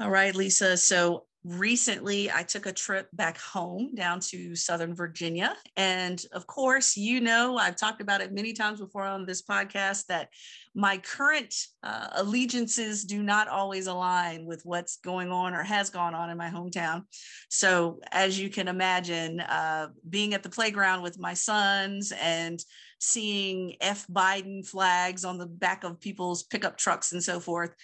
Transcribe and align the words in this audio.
All 0.00 0.10
right, 0.10 0.32
Lisa. 0.32 0.76
So 0.76 1.24
recently 1.42 2.30
I 2.30 2.44
took 2.44 2.66
a 2.66 2.72
trip 2.72 3.08
back 3.12 3.36
home 3.36 3.94
down 3.96 4.20
to 4.20 4.54
Southern 4.54 4.94
Virginia. 4.94 5.56
And 5.76 6.22
of 6.32 6.46
course, 6.46 6.96
you 6.96 7.20
know, 7.20 7.56
I've 7.56 7.74
talked 7.74 8.00
about 8.00 8.20
it 8.20 8.32
many 8.32 8.52
times 8.52 8.80
before 8.80 9.02
on 9.02 9.26
this 9.26 9.42
podcast 9.42 10.06
that 10.06 10.28
my 10.74 10.98
current 10.98 11.52
uh, 11.82 12.08
allegiances 12.12 13.04
do 13.04 13.24
not 13.24 13.48
always 13.48 13.88
align 13.88 14.46
with 14.46 14.60
what's 14.64 14.98
going 14.98 15.32
on 15.32 15.52
or 15.52 15.64
has 15.64 15.90
gone 15.90 16.14
on 16.14 16.30
in 16.30 16.38
my 16.38 16.48
hometown. 16.48 17.02
So, 17.48 17.98
as 18.12 18.38
you 18.38 18.50
can 18.50 18.68
imagine, 18.68 19.40
uh, 19.40 19.88
being 20.08 20.34
at 20.34 20.44
the 20.44 20.50
playground 20.50 21.02
with 21.02 21.18
my 21.18 21.34
sons 21.34 22.12
and 22.22 22.60
seeing 23.00 23.74
F 23.80 24.06
Biden 24.06 24.66
flags 24.66 25.24
on 25.24 25.38
the 25.38 25.46
back 25.46 25.82
of 25.82 26.00
people's 26.00 26.44
pickup 26.44 26.76
trucks 26.76 27.12
and 27.12 27.22
so 27.22 27.40
forth 27.40 27.74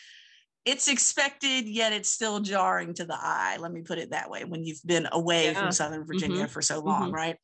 it's 0.65 0.89
expected, 0.89 1.67
yet 1.67 1.93
it's 1.93 2.09
still 2.09 2.41
jarring 2.41 2.95
to 2.95 3.05
the 3.05 3.17
eye. 3.17 3.57
Let 3.59 3.73
me 3.73 3.83
put 3.83 3.99
it 3.99 4.11
that 4.11 4.31
way. 4.31 4.45
When 4.45 4.65
you've 4.65 4.81
been 4.85 5.07
away 5.13 5.47
yeah. 5.47 5.61
from 5.61 5.73
Southern 5.73 6.05
Virginia 6.05 6.45
mm-hmm. 6.45 6.53
for 6.53 6.63
so 6.63 6.81
long, 6.81 7.05
mm-hmm. 7.05 7.15
right? 7.15 7.37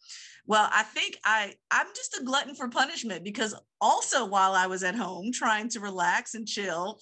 Well, 0.47 0.69
I 0.73 0.83
think 0.83 1.19
I 1.25 1.53
I'm 1.71 1.87
just 1.95 2.19
a 2.19 2.25
glutton 2.25 2.55
for 2.55 2.69
punishment 2.69 3.23
because 3.23 3.55
also 3.81 4.25
while 4.25 4.55
I 4.55 4.67
was 4.67 4.83
at 4.83 4.95
home 4.95 5.33
trying 5.33 5.69
to 5.71 5.81
relax 5.81 6.35
and 6.35 6.49
chill, 6.49 6.99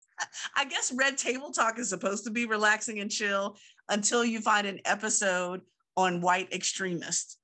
I 0.56 0.64
guess 0.64 0.92
Red 0.96 1.18
Table 1.18 1.50
Talk 1.50 1.78
is 1.78 1.90
supposed 1.90 2.24
to 2.24 2.30
be 2.30 2.46
relaxing 2.46 3.00
and 3.00 3.10
chill 3.10 3.56
until 3.88 4.24
you 4.24 4.40
find 4.40 4.66
an 4.66 4.80
episode 4.84 5.60
on 5.96 6.22
white 6.22 6.52
extremists. 6.52 7.36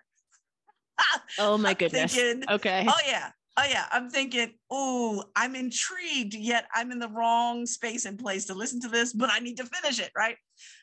oh 1.38 1.58
my 1.58 1.74
goodness. 1.74 2.14
Thinking, 2.14 2.44
okay. 2.48 2.86
Oh 2.88 2.98
yeah 3.06 3.30
oh 3.56 3.64
yeah 3.68 3.84
i'm 3.92 4.10
thinking 4.10 4.52
oh 4.70 5.22
i'm 5.36 5.54
intrigued 5.54 6.34
yet 6.34 6.66
i'm 6.74 6.90
in 6.90 6.98
the 6.98 7.08
wrong 7.08 7.66
space 7.66 8.04
and 8.04 8.18
place 8.18 8.46
to 8.46 8.54
listen 8.54 8.80
to 8.80 8.88
this 8.88 9.12
but 9.12 9.30
i 9.32 9.38
need 9.38 9.56
to 9.56 9.66
finish 9.66 9.98
it 10.00 10.10
right? 10.16 10.36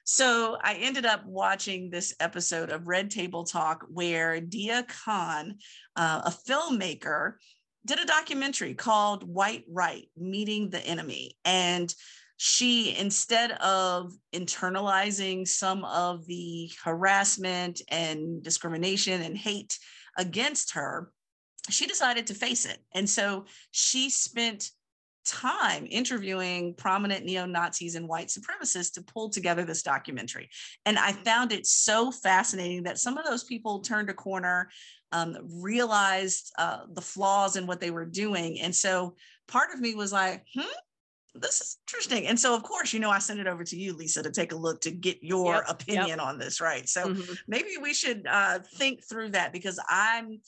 So 0.04 0.58
i 0.64 0.74
ended 0.76 1.06
up 1.06 1.26
watching 1.26 1.90
this 1.90 2.14
episode 2.20 2.70
of 2.70 2.88
red 2.88 3.10
table 3.10 3.46
talk 3.46 3.86
where 3.90 4.42
Deeyah 4.42 4.88
Khan 4.88 5.56
uh, 5.96 6.22
a 6.26 6.34
filmmaker 6.50 7.34
did 7.86 8.00
a 8.00 8.06
documentary 8.06 8.74
called 8.74 9.24
white 9.24 9.64
right 9.70 10.08
meeting 10.18 10.70
the 10.70 10.86
enemy 10.86 11.38
and 11.46 11.94
she 12.38 12.98
instead 12.98 13.52
of 13.52 14.12
internalizing 14.34 15.48
some 15.48 15.86
of 15.86 16.26
the 16.26 16.72
harassment 16.84 17.82
and 17.90 18.42
discrimination 18.44 19.22
and 19.22 19.38
hate 19.38 19.78
against 20.18 20.74
her 20.74 21.12
she 21.70 21.86
decided 21.86 22.28
to 22.28 22.34
face 22.34 22.66
it. 22.66 22.80
And 22.94 23.10
so 23.10 23.46
she 23.72 24.10
spent 24.10 24.72
time 25.26 25.86
interviewing 25.90 26.74
prominent 26.74 27.26
neo 27.26 27.46
Nazis 27.46 27.96
and 27.96 28.08
white 28.08 28.28
supremacists 28.28 28.94
to 28.94 29.04
pull 29.04 29.30
together 29.30 29.64
this 29.64 29.84
documentary. 29.84 30.50
And 30.86 30.98
I 30.98 31.12
found 31.12 31.52
it 31.52 31.68
so 31.68 32.12
fascinating 32.12 32.84
that 32.84 32.98
some 32.98 33.18
of 33.18 33.26
those 33.26 33.44
people 33.44 33.80
turned 33.80 34.10
a 34.10 34.14
corner, 34.14 34.70
um, 35.12 35.38
realized 35.62 36.52
uh, 36.58 36.80
the 36.92 37.02
flaws 37.02 37.56
in 37.56 37.68
what 37.68 37.80
they 37.80 37.92
were 37.92 38.06
doing. 38.06 38.60
And 38.62 38.76
so 38.76 39.16
part 39.48 39.70
of 39.74 39.80
me 39.80 39.96
was 39.96 40.12
like, 40.12 40.44
hmm. 40.54 40.62
This 41.34 41.62
is 41.62 41.78
interesting. 41.88 42.28
And 42.28 42.38
so, 42.38 42.54
of 42.54 42.62
course, 42.64 42.92
you 42.92 43.00
know, 43.00 43.10
I 43.10 43.20
sent 43.20 43.40
it 43.40 43.48
over 43.48 43.64
to 43.64 43.78
you, 43.78 43.94
Lisa, 43.94 44.22
to 44.22 44.32
take 44.32 44.52
a 44.52 44.56
look 44.58 44.82
to 44.82 44.92
get 44.92 45.24
your 45.24 45.56
yep, 45.56 45.64
opinion 45.70 46.18
yep. 46.18 46.20
on 46.20 46.38
this, 46.38 46.60
right? 46.60 46.90
So 46.90 47.06
mm-hmm. 47.06 47.34
maybe 47.48 47.70
we 47.82 47.94
should 47.94 48.28
uh, 48.30 48.60
think 48.60 49.02
through 49.02 49.30
that 49.30 49.54
because 49.54 49.80
I'm 49.88 50.42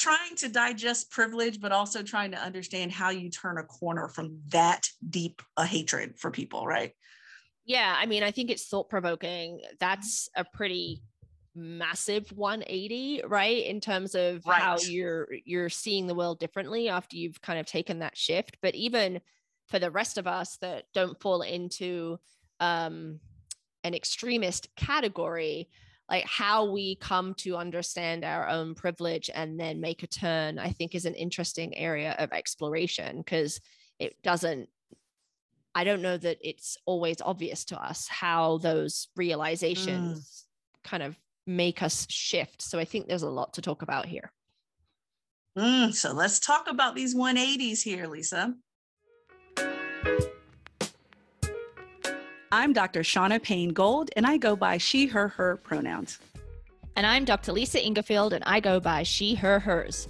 trying 0.00 0.34
to 0.34 0.48
digest 0.48 1.10
privilege, 1.10 1.60
but 1.60 1.72
also 1.72 2.02
trying 2.02 2.30
to 2.30 2.38
understand 2.38 2.90
how 2.90 3.10
you 3.10 3.28
turn 3.28 3.58
a 3.58 3.62
corner 3.62 4.08
from 4.08 4.38
that 4.48 4.88
deep 5.08 5.42
a 5.58 5.66
hatred 5.66 6.18
for 6.18 6.30
people, 6.30 6.66
right? 6.66 6.92
Yeah, 7.66 7.94
I 7.96 8.06
mean, 8.06 8.22
I 8.22 8.30
think 8.30 8.50
it's 8.50 8.66
thought 8.66 8.88
provoking. 8.88 9.60
That's 9.78 10.30
a 10.34 10.44
pretty 10.44 11.02
massive 11.54 12.28
180 12.30 13.22
right 13.26 13.66
in 13.66 13.80
terms 13.80 14.14
of 14.14 14.40
right. 14.46 14.62
how 14.62 14.78
you're 14.78 15.26
you're 15.44 15.68
seeing 15.68 16.06
the 16.06 16.14
world 16.14 16.38
differently 16.38 16.88
after 16.88 17.16
you've 17.16 17.42
kind 17.42 17.58
of 17.58 17.66
taken 17.66 17.98
that 17.98 18.16
shift 18.16 18.56
but 18.62 18.72
even 18.76 19.20
for 19.66 19.80
the 19.80 19.90
rest 19.90 20.16
of 20.16 20.28
us 20.28 20.58
that 20.58 20.84
don't 20.94 21.20
fall 21.20 21.42
into 21.42 22.16
um 22.60 23.18
an 23.82 23.94
extremist 23.94 24.68
category 24.76 25.68
like 26.10 26.26
how 26.26 26.64
we 26.64 26.96
come 26.96 27.32
to 27.34 27.56
understand 27.56 28.24
our 28.24 28.48
own 28.48 28.74
privilege 28.74 29.30
and 29.32 29.58
then 29.58 29.80
make 29.80 30.02
a 30.02 30.06
turn 30.06 30.58
i 30.58 30.68
think 30.70 30.94
is 30.94 31.06
an 31.06 31.14
interesting 31.14 31.76
area 31.76 32.14
of 32.18 32.32
exploration 32.32 33.18
because 33.18 33.60
it 33.98 34.20
doesn't 34.22 34.68
i 35.74 35.84
don't 35.84 36.02
know 36.02 36.16
that 36.16 36.36
it's 36.42 36.76
always 36.84 37.20
obvious 37.22 37.64
to 37.64 37.80
us 37.80 38.08
how 38.08 38.58
those 38.58 39.08
realizations 39.16 40.18
mm. 40.18 40.88
kind 40.88 41.02
of 41.02 41.16
make 41.46 41.82
us 41.82 42.06
shift 42.10 42.60
so 42.60 42.78
i 42.78 42.84
think 42.84 43.06
there's 43.06 43.22
a 43.22 43.30
lot 43.30 43.54
to 43.54 43.62
talk 43.62 43.82
about 43.82 44.06
here 44.06 44.32
mm, 45.56 45.94
so 45.94 46.12
let's 46.12 46.40
talk 46.40 46.66
about 46.68 46.94
these 46.94 47.14
180s 47.14 47.82
here 47.82 48.06
lisa 48.06 48.54
I'm 52.52 52.72
Dr. 52.72 53.02
Shauna 53.02 53.40
Payne 53.40 53.68
Gold, 53.68 54.10
and 54.16 54.26
I 54.26 54.36
go 54.36 54.56
by 54.56 54.76
she, 54.76 55.06
her, 55.06 55.28
her 55.28 55.58
pronouns. 55.58 56.18
And 56.96 57.06
I'm 57.06 57.24
Dr. 57.24 57.52
Lisa 57.52 57.78
Ingarfield, 57.78 58.32
and 58.32 58.42
I 58.44 58.58
go 58.58 58.80
by 58.80 59.04
she, 59.04 59.36
her, 59.36 59.60
hers. 59.60 60.08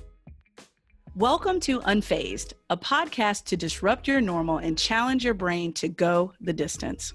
Welcome 1.14 1.60
to 1.60 1.80
Unfazed, 1.80 2.54
a 2.70 2.78
podcast 2.78 3.44
to 3.44 3.58
disrupt 3.58 4.08
your 4.08 4.22
normal 4.22 4.56
and 4.56 4.78
challenge 4.78 5.22
your 5.22 5.34
brain 5.34 5.74
to 5.74 5.88
go 5.88 6.32
the 6.40 6.54
distance. 6.54 7.12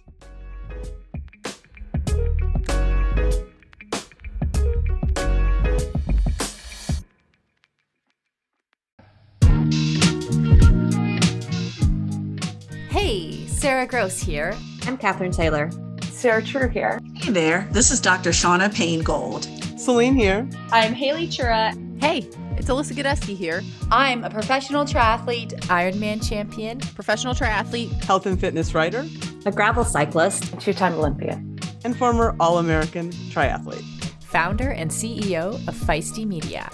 Hey, 12.92 13.48
Sarah 13.48 13.88
Gross 13.88 14.20
here. 14.20 14.56
I'm 14.88 14.98
Catherine 14.98 15.32
Taylor. 15.32 15.72
Sarah 16.12 16.44
True 16.44 16.70
here. 16.70 17.00
Hey 17.16 17.32
there, 17.32 17.68
this 17.72 17.90
is 17.90 18.00
Dr. 18.00 18.30
Shauna 18.30 18.72
Payne 18.72 19.02
Gold. 19.02 19.46
Selene 19.80 20.14
here. 20.14 20.48
I'm 20.72 20.94
Haley 20.94 21.28
Chura. 21.28 21.74
Hey, 22.00 22.20
it's 22.56 22.70
Alyssa 22.70 22.94
Godesky 22.94 23.36
here. 23.36 23.64
I'm 23.92 24.24
a 24.24 24.30
professional 24.30 24.86
triathlete, 24.86 25.54
Ironman 25.62 26.28
champion, 26.28 26.80
professional 26.80 27.34
triathlete, 27.34 28.04
health 28.04 28.28
and 28.28 28.40
fitness 28.40 28.76
writer, 28.76 29.08
a 29.48 29.52
gravel 29.52 29.84
cyclist, 29.84 30.60
two 30.60 30.74
time 30.74 30.94
Olympian, 30.94 31.58
and 31.84 31.98
former 31.98 32.36
All 32.40 32.60
American 32.60 33.10
triathlete, 33.10 33.84
founder 34.22 34.70
and 34.70 34.92
CEO 34.92 35.56
of 35.68 35.74
Feisty 35.74 36.28
Media. 36.28 36.70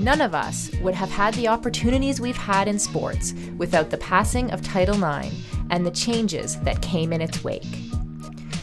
None 0.00 0.22
of 0.22 0.34
us 0.34 0.70
would 0.80 0.94
have 0.94 1.10
had 1.10 1.34
the 1.34 1.48
opportunities 1.48 2.18
we've 2.18 2.36
had 2.36 2.66
in 2.66 2.78
sports 2.78 3.34
without 3.58 3.90
the 3.90 3.98
passing 3.98 4.50
of 4.52 4.62
Title 4.62 5.02
IX 5.02 5.34
and 5.70 5.84
the 5.84 5.90
changes 5.90 6.58
that 6.60 6.82
came 6.82 7.12
in 7.12 7.20
its 7.20 7.42
wake. 7.44 7.64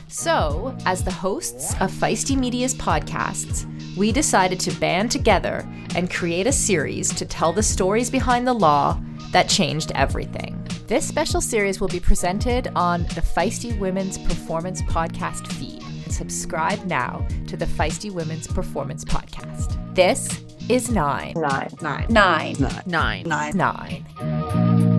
So, 0.07 0.77
as 0.85 1.03
the 1.03 1.11
hosts 1.11 1.73
of 1.81 1.91
Feisty 1.91 2.37
Media's 2.37 2.75
podcasts, 2.75 3.65
we 3.97 4.11
decided 4.11 4.59
to 4.61 4.71
band 4.79 5.11
together 5.11 5.67
and 5.95 6.09
create 6.11 6.47
a 6.47 6.51
series 6.51 7.13
to 7.15 7.25
tell 7.25 7.51
the 7.51 7.63
stories 7.63 8.09
behind 8.09 8.45
the 8.45 8.53
law 8.53 8.99
that 9.31 9.49
changed 9.49 9.91
everything. 9.95 10.59
This 10.87 11.07
special 11.07 11.41
series 11.41 11.81
will 11.81 11.87
be 11.87 11.99
presented 11.99 12.69
on 12.75 13.03
the 13.15 13.21
Feisty 13.21 13.77
Women's 13.79 14.17
Performance 14.19 14.81
Podcast 14.83 15.47
feed. 15.53 15.81
Subscribe 16.11 16.83
now 16.85 17.25
to 17.47 17.57
the 17.57 17.65
Feisty 17.65 18.11
Women's 18.11 18.47
Performance 18.47 19.03
Podcast. 19.03 19.95
This 19.95 20.43
is 20.69 20.91
nine. 20.91 21.33
Nine. 21.35 21.69
Nine. 21.81 22.05
Nine. 22.09 22.55
Nine. 22.85 23.23
Nine. 23.25 23.57
Nine. 23.57 24.92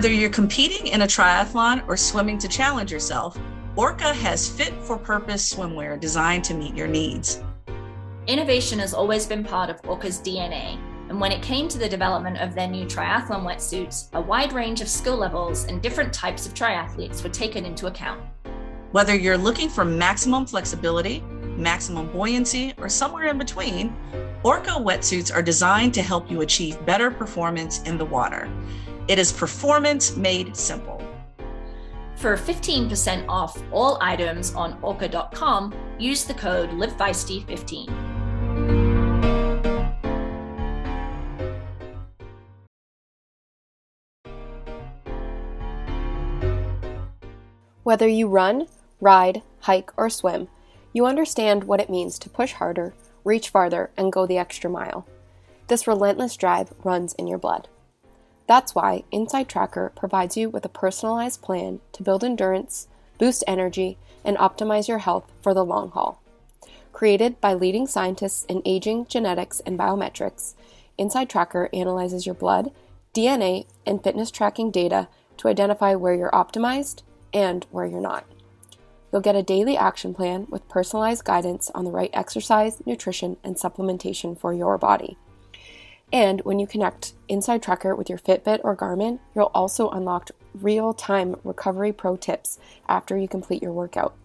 Whether 0.00 0.14
you're 0.14 0.30
competing 0.30 0.86
in 0.86 1.02
a 1.02 1.06
triathlon 1.06 1.86
or 1.86 1.94
swimming 1.94 2.38
to 2.38 2.48
challenge 2.48 2.90
yourself, 2.90 3.38
Orca 3.76 4.14
has 4.14 4.48
fit 4.48 4.72
for 4.82 4.96
purpose 4.96 5.52
swimwear 5.52 6.00
designed 6.00 6.42
to 6.44 6.54
meet 6.54 6.74
your 6.74 6.86
needs. 6.86 7.42
Innovation 8.26 8.78
has 8.78 8.94
always 8.94 9.26
been 9.26 9.44
part 9.44 9.68
of 9.68 9.78
Orca's 9.86 10.18
DNA, 10.18 10.78
and 11.10 11.20
when 11.20 11.32
it 11.32 11.42
came 11.42 11.68
to 11.68 11.76
the 11.76 11.86
development 11.86 12.38
of 12.38 12.54
their 12.54 12.66
new 12.66 12.86
triathlon 12.86 13.44
wetsuits, 13.44 14.08
a 14.14 14.20
wide 14.22 14.54
range 14.54 14.80
of 14.80 14.88
skill 14.88 15.18
levels 15.18 15.64
and 15.64 15.82
different 15.82 16.14
types 16.14 16.46
of 16.46 16.54
triathletes 16.54 17.22
were 17.22 17.28
taken 17.28 17.66
into 17.66 17.86
account. 17.86 18.22
Whether 18.92 19.14
you're 19.14 19.36
looking 19.36 19.68
for 19.68 19.84
maximum 19.84 20.46
flexibility, 20.46 21.20
maximum 21.58 22.10
buoyancy, 22.10 22.72
or 22.78 22.88
somewhere 22.88 23.26
in 23.26 23.36
between, 23.36 23.94
Orca 24.44 24.70
wetsuits 24.70 25.30
are 25.30 25.42
designed 25.42 25.92
to 25.92 26.00
help 26.00 26.30
you 26.30 26.40
achieve 26.40 26.86
better 26.86 27.10
performance 27.10 27.82
in 27.82 27.98
the 27.98 28.06
water. 28.06 28.48
It 29.08 29.18
is 29.18 29.32
performance 29.32 30.16
made 30.16 30.56
simple. 30.56 31.00
For 32.16 32.36
15% 32.36 33.24
off 33.28 33.62
all 33.72 33.96
items 34.00 34.54
on 34.54 34.78
orca.com, 34.82 35.74
use 35.98 36.24
the 36.24 36.34
code 36.34 36.70
LiveFeisty15. 36.70 38.20
Whether 47.82 48.06
you 48.06 48.28
run, 48.28 48.68
ride, 49.00 49.42
hike, 49.60 49.90
or 49.96 50.10
swim, 50.10 50.48
you 50.92 51.06
understand 51.06 51.64
what 51.64 51.80
it 51.80 51.88
means 51.88 52.18
to 52.18 52.28
push 52.28 52.52
harder, 52.52 52.94
reach 53.24 53.48
farther, 53.48 53.90
and 53.96 54.12
go 54.12 54.26
the 54.26 54.38
extra 54.38 54.68
mile. 54.68 55.06
This 55.68 55.86
relentless 55.86 56.36
drive 56.36 56.72
runs 56.84 57.14
in 57.14 57.26
your 57.26 57.38
blood. 57.38 57.68
That's 58.50 58.74
why 58.74 59.04
Inside 59.12 59.48
Tracker 59.48 59.92
provides 59.94 60.36
you 60.36 60.50
with 60.50 60.64
a 60.64 60.68
personalized 60.68 61.40
plan 61.40 61.78
to 61.92 62.02
build 62.02 62.24
endurance, 62.24 62.88
boost 63.16 63.44
energy, 63.46 63.96
and 64.24 64.36
optimize 64.38 64.88
your 64.88 64.98
health 64.98 65.30
for 65.40 65.54
the 65.54 65.64
long 65.64 65.92
haul. 65.92 66.20
Created 66.92 67.40
by 67.40 67.54
leading 67.54 67.86
scientists 67.86 68.44
in 68.46 68.60
aging, 68.64 69.06
genetics, 69.06 69.60
and 69.60 69.78
biometrics, 69.78 70.54
Inside 70.98 71.30
Tracker 71.30 71.70
analyzes 71.72 72.26
your 72.26 72.34
blood, 72.34 72.72
DNA, 73.14 73.66
and 73.86 74.02
fitness 74.02 74.32
tracking 74.32 74.72
data 74.72 75.06
to 75.36 75.46
identify 75.46 75.94
where 75.94 76.14
you're 76.14 76.32
optimized 76.32 77.02
and 77.32 77.64
where 77.70 77.86
you're 77.86 78.00
not. 78.00 78.26
You'll 79.12 79.20
get 79.20 79.36
a 79.36 79.44
daily 79.44 79.76
action 79.76 80.12
plan 80.12 80.48
with 80.50 80.68
personalized 80.68 81.24
guidance 81.24 81.70
on 81.72 81.84
the 81.84 81.92
right 81.92 82.10
exercise, 82.12 82.84
nutrition, 82.84 83.36
and 83.44 83.54
supplementation 83.54 84.36
for 84.36 84.52
your 84.52 84.76
body. 84.76 85.16
And 86.12 86.40
when 86.42 86.58
you 86.58 86.66
connect 86.66 87.14
Inside 87.28 87.62
Tracker 87.62 87.94
with 87.94 88.08
your 88.08 88.18
Fitbit 88.18 88.60
or 88.64 88.76
Garmin, 88.76 89.20
you'll 89.34 89.52
also 89.54 89.88
unlock 89.90 90.30
real 90.54 90.92
time 90.92 91.36
recovery 91.44 91.92
pro 91.92 92.16
tips 92.16 92.58
after 92.88 93.16
you 93.16 93.28
complete 93.28 93.62
your 93.62 93.72
workout. 93.72 94.16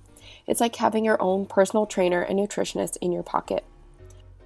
It's 0.47 0.61
like 0.61 0.75
having 0.77 1.05
your 1.05 1.21
own 1.21 1.45
personal 1.45 1.85
trainer 1.85 2.21
and 2.21 2.39
nutritionist 2.39 2.97
in 3.01 3.11
your 3.11 3.23
pocket. 3.23 3.63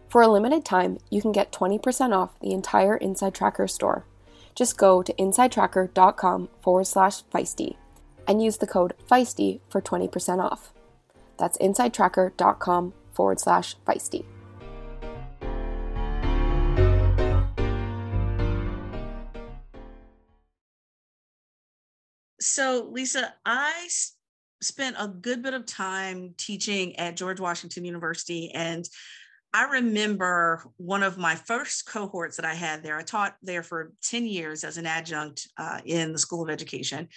For 0.09 0.21
a 0.21 0.27
limited 0.27 0.65
time, 0.65 0.97
you 1.09 1.21
can 1.21 1.31
get 1.31 1.51
20% 1.51 2.15
off 2.15 2.39
the 2.39 2.51
entire 2.51 2.97
Inside 2.97 3.33
Tracker 3.33 3.67
store. 3.67 4.05
Just 4.55 4.77
go 4.77 5.01
to 5.03 5.13
insidetracker.com 5.13 6.49
forward 6.61 6.87
slash 6.87 7.23
feisty 7.25 7.75
and 8.27 8.43
use 8.43 8.57
the 8.57 8.67
code 8.67 8.93
feisty 9.09 9.59
for 9.69 9.81
20% 9.81 10.43
off. 10.43 10.73
That's 11.37 11.57
insidetracker.com 11.59 12.93
forward 13.13 13.39
slash 13.39 13.75
feisty. 13.87 14.25
So, 22.41 22.89
Lisa, 22.91 23.33
I 23.45 23.87
spent 24.61 24.95
a 24.99 25.07
good 25.07 25.41
bit 25.41 25.53
of 25.53 25.65
time 25.65 26.33
teaching 26.37 26.95
at 26.97 27.15
George 27.15 27.39
Washington 27.39 27.85
University. 27.85 28.51
And 28.51 28.87
I 29.53 29.63
remember 29.63 30.63
one 30.77 31.01
of 31.01 31.17
my 31.17 31.35
first 31.35 31.85
cohorts 31.87 32.35
that 32.37 32.45
I 32.45 32.53
had 32.53 32.83
there. 32.83 32.97
I 32.97 33.03
taught 33.03 33.35
there 33.41 33.63
for 33.63 33.93
10 34.03 34.25
years 34.25 34.63
as 34.63 34.77
an 34.77 34.85
adjunct 34.85 35.47
uh, 35.57 35.79
in 35.85 36.11
the 36.11 36.19
School 36.19 36.43
of 36.43 36.49
Education. 36.49 37.07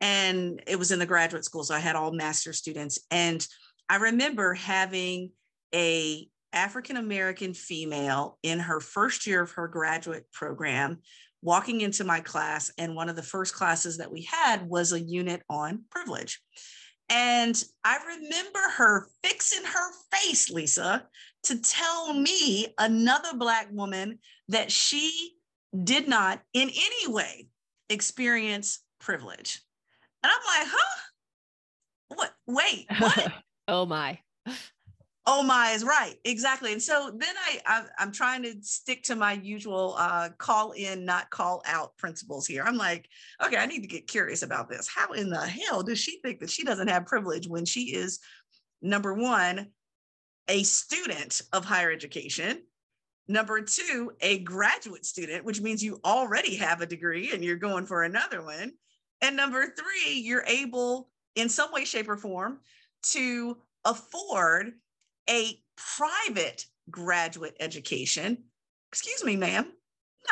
And 0.00 0.62
it 0.66 0.78
was 0.78 0.90
in 0.90 0.98
the 0.98 1.06
graduate 1.06 1.44
school. 1.44 1.64
So 1.64 1.74
I 1.74 1.78
had 1.78 1.96
all 1.96 2.12
master 2.12 2.52
students. 2.52 2.98
And 3.10 3.46
I 3.88 3.96
remember 3.96 4.54
having 4.54 5.30
a 5.74 6.28
African 6.52 6.96
American 6.96 7.54
female 7.54 8.38
in 8.42 8.58
her 8.58 8.80
first 8.80 9.26
year 9.26 9.42
of 9.42 9.52
her 9.52 9.68
graduate 9.68 10.24
program 10.32 10.98
walking 11.46 11.80
into 11.80 12.02
my 12.04 12.18
class. 12.18 12.72
And 12.76 12.96
one 12.96 13.08
of 13.08 13.14
the 13.14 13.22
first 13.22 13.54
classes 13.54 13.98
that 13.98 14.10
we 14.10 14.28
had 14.30 14.68
was 14.68 14.92
a 14.92 15.00
unit 15.00 15.42
on 15.48 15.84
privilege. 15.90 16.42
And 17.08 17.62
I 17.84 17.98
remember 18.04 18.58
her 18.76 19.06
fixing 19.22 19.64
her 19.64 19.92
face, 20.12 20.50
Lisa, 20.50 21.06
to 21.44 21.60
tell 21.60 22.12
me, 22.12 22.66
another 22.78 23.34
Black 23.34 23.68
woman, 23.70 24.18
that 24.48 24.72
she 24.72 25.36
did 25.84 26.08
not 26.08 26.42
in 26.52 26.68
any 26.68 27.12
way 27.12 27.46
experience 27.88 28.80
privilege. 28.98 29.62
And 30.24 30.32
I'm 30.32 30.64
like, 30.64 30.72
huh? 30.74 31.00
What? 32.08 32.32
Wait, 32.48 32.86
what? 32.98 33.32
oh 33.68 33.86
my 33.86 34.18
oh 35.26 35.42
my 35.42 35.70
is 35.70 35.84
right 35.84 36.14
exactly 36.24 36.72
and 36.72 36.82
so 36.82 37.10
then 37.16 37.34
i, 37.48 37.60
I 37.66 38.02
am 38.02 38.12
trying 38.12 38.42
to 38.44 38.54
stick 38.62 39.02
to 39.04 39.16
my 39.16 39.32
usual 39.32 39.96
uh, 39.98 40.30
call 40.38 40.72
in 40.72 41.04
not 41.04 41.30
call 41.30 41.62
out 41.66 41.96
principles 41.96 42.46
here. 42.46 42.62
I'm 42.64 42.76
like 42.76 43.08
okay 43.44 43.56
i 43.56 43.66
need 43.66 43.82
to 43.82 43.88
get 43.88 44.06
curious 44.06 44.42
about 44.42 44.68
this. 44.68 44.88
How 44.88 45.12
in 45.12 45.30
the 45.30 45.46
hell 45.46 45.82
does 45.82 45.98
she 45.98 46.20
think 46.20 46.40
that 46.40 46.50
she 46.50 46.64
doesn't 46.64 46.88
have 46.88 47.06
privilege 47.06 47.48
when 47.48 47.64
she 47.64 47.94
is 47.94 48.20
number 48.82 49.14
one 49.14 49.68
a 50.48 50.62
student 50.62 51.42
of 51.52 51.64
higher 51.64 51.90
education 51.90 52.62
number 53.28 53.60
two 53.60 54.12
a 54.20 54.38
graduate 54.40 55.04
student 55.04 55.44
which 55.44 55.60
means 55.60 55.82
you 55.82 55.98
already 56.04 56.54
have 56.54 56.80
a 56.80 56.86
degree 56.86 57.32
and 57.32 57.44
you're 57.44 57.56
going 57.56 57.84
for 57.84 58.04
another 58.04 58.42
one 58.42 58.72
and 59.22 59.36
number 59.36 59.74
three 59.76 60.20
you're 60.20 60.44
able 60.46 61.08
in 61.34 61.48
some 61.48 61.72
way 61.72 61.84
shape 61.84 62.08
or 62.08 62.16
form 62.16 62.60
to 63.02 63.56
afford 63.84 64.72
a 65.28 65.60
private 65.96 66.64
graduate 66.90 67.56
education, 67.60 68.44
excuse 68.90 69.24
me, 69.24 69.36
ma'am, 69.36 69.70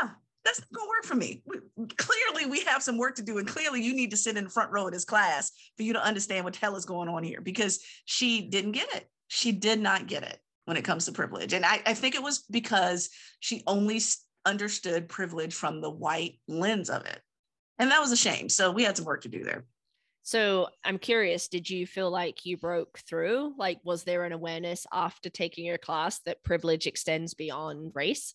no, 0.00 0.08
that's 0.44 0.60
not 0.60 0.72
going 0.72 0.86
to 0.86 0.88
work 0.88 1.04
for 1.04 1.14
me. 1.14 1.42
We, 1.46 1.86
clearly, 1.96 2.50
we 2.50 2.60
have 2.64 2.82
some 2.82 2.98
work 2.98 3.16
to 3.16 3.22
do, 3.22 3.38
and 3.38 3.48
clearly, 3.48 3.82
you 3.82 3.94
need 3.94 4.10
to 4.10 4.16
sit 4.16 4.36
in 4.36 4.44
the 4.44 4.50
front 4.50 4.70
row 4.70 4.86
of 4.86 4.92
this 4.92 5.04
class 5.04 5.52
for 5.76 5.82
you 5.82 5.92
to 5.94 6.04
understand 6.04 6.44
what 6.44 6.54
the 6.54 6.60
hell 6.60 6.76
is 6.76 6.84
going 6.84 7.08
on 7.08 7.22
here 7.22 7.40
because 7.40 7.80
she 8.04 8.48
didn't 8.48 8.72
get 8.72 8.94
it. 8.94 9.08
She 9.28 9.52
did 9.52 9.80
not 9.80 10.06
get 10.06 10.22
it 10.22 10.38
when 10.66 10.76
it 10.76 10.84
comes 10.84 11.06
to 11.06 11.12
privilege. 11.12 11.52
And 11.52 11.64
I, 11.64 11.82
I 11.86 11.94
think 11.94 12.14
it 12.14 12.22
was 12.22 12.44
because 12.50 13.10
she 13.40 13.62
only 13.66 14.00
understood 14.46 15.08
privilege 15.08 15.54
from 15.54 15.80
the 15.80 15.90
white 15.90 16.38
lens 16.48 16.90
of 16.90 17.06
it. 17.06 17.20
And 17.78 17.90
that 17.90 18.00
was 18.00 18.12
a 18.12 18.16
shame. 18.16 18.48
So 18.48 18.70
we 18.70 18.84
had 18.84 18.96
some 18.96 19.06
work 19.06 19.22
to 19.22 19.28
do 19.28 19.42
there. 19.42 19.64
So 20.26 20.68
I'm 20.82 20.98
curious, 20.98 21.48
did 21.48 21.68
you 21.68 21.86
feel 21.86 22.10
like 22.10 22.46
you 22.46 22.56
broke 22.56 22.98
through? 23.00 23.52
Like, 23.58 23.78
was 23.84 24.04
there 24.04 24.24
an 24.24 24.32
awareness 24.32 24.86
after 24.90 25.28
taking 25.28 25.66
your 25.66 25.76
class 25.76 26.20
that 26.20 26.42
privilege 26.42 26.86
extends 26.86 27.34
beyond 27.34 27.92
race? 27.94 28.34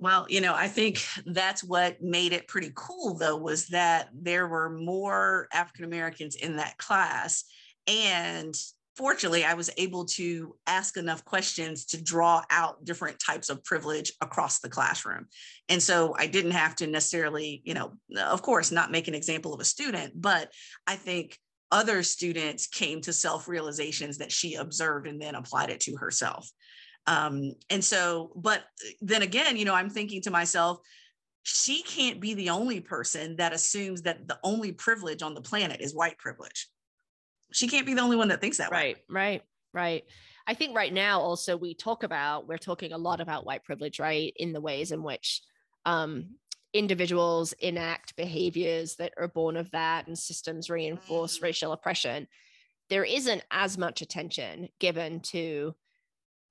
Well, 0.00 0.26
you 0.28 0.40
know, 0.40 0.54
I 0.54 0.66
think 0.66 1.04
that's 1.24 1.62
what 1.62 2.02
made 2.02 2.32
it 2.32 2.48
pretty 2.48 2.72
cool, 2.74 3.14
though, 3.14 3.36
was 3.36 3.68
that 3.68 4.08
there 4.12 4.48
were 4.48 4.70
more 4.70 5.46
African 5.52 5.84
Americans 5.84 6.34
in 6.34 6.56
that 6.56 6.78
class. 6.78 7.44
And 7.86 8.56
fortunately, 8.98 9.44
I 9.44 9.54
was 9.54 9.70
able 9.76 10.04
to 10.06 10.56
ask 10.66 10.96
enough 10.96 11.24
questions 11.24 11.84
to 11.86 12.02
draw 12.02 12.42
out 12.50 12.84
different 12.84 13.20
types 13.20 13.48
of 13.48 13.62
privilege 13.62 14.12
across 14.20 14.58
the 14.58 14.68
classroom. 14.68 15.26
And 15.68 15.80
so 15.80 16.16
I 16.18 16.26
didn't 16.26 16.50
have 16.50 16.74
to 16.76 16.88
necessarily, 16.88 17.62
you 17.64 17.74
know, 17.74 17.92
of 18.20 18.42
course, 18.42 18.72
not 18.72 18.90
make 18.90 19.06
an 19.06 19.14
example 19.14 19.54
of 19.54 19.60
a 19.60 19.64
student, 19.64 20.20
but 20.20 20.50
I 20.88 20.96
think 20.96 21.38
other 21.70 22.02
students 22.02 22.66
came 22.66 23.00
to 23.02 23.12
self 23.12 23.46
realizations 23.46 24.18
that 24.18 24.32
she 24.32 24.56
observed 24.56 25.06
and 25.06 25.22
then 25.22 25.36
applied 25.36 25.70
it 25.70 25.80
to 25.82 25.96
herself. 25.96 26.50
Um, 27.06 27.52
and 27.70 27.84
so, 27.84 28.32
but 28.34 28.64
then 29.00 29.22
again, 29.22 29.56
you 29.56 29.64
know, 29.64 29.74
I'm 29.74 29.90
thinking 29.90 30.22
to 30.22 30.32
myself, 30.32 30.80
she 31.44 31.82
can't 31.82 32.20
be 32.20 32.34
the 32.34 32.50
only 32.50 32.80
person 32.80 33.36
that 33.36 33.52
assumes 33.52 34.02
that 34.02 34.26
the 34.26 34.40
only 34.42 34.72
privilege 34.72 35.22
on 35.22 35.34
the 35.34 35.40
planet 35.40 35.80
is 35.80 35.94
white 35.94 36.18
privilege 36.18 36.66
she 37.52 37.68
can't 37.68 37.86
be 37.86 37.94
the 37.94 38.02
only 38.02 38.16
one 38.16 38.28
that 38.28 38.40
thinks 38.40 38.58
that 38.58 38.70
right, 38.70 38.96
way. 38.96 39.02
Right, 39.08 39.22
right, 39.22 39.42
right. 39.72 40.04
I 40.46 40.54
think 40.54 40.74
right 40.74 40.92
now 40.92 41.20
also 41.20 41.56
we 41.56 41.74
talk 41.74 42.02
about 42.02 42.48
we're 42.48 42.58
talking 42.58 42.92
a 42.92 42.98
lot 42.98 43.20
about 43.20 43.44
white 43.44 43.64
privilege, 43.64 43.98
right? 43.98 44.32
In 44.36 44.52
the 44.52 44.60
ways 44.60 44.92
in 44.92 45.02
which 45.02 45.42
um, 45.84 46.36
individuals 46.72 47.52
enact 47.54 48.16
behaviors 48.16 48.96
that 48.96 49.12
are 49.18 49.28
born 49.28 49.56
of 49.56 49.70
that 49.72 50.06
and 50.06 50.18
systems 50.18 50.70
reinforce 50.70 51.38
mm. 51.38 51.42
racial 51.42 51.72
oppression. 51.72 52.26
There 52.88 53.04
isn't 53.04 53.42
as 53.50 53.76
much 53.76 54.00
attention 54.00 54.68
given 54.78 55.20
to 55.20 55.74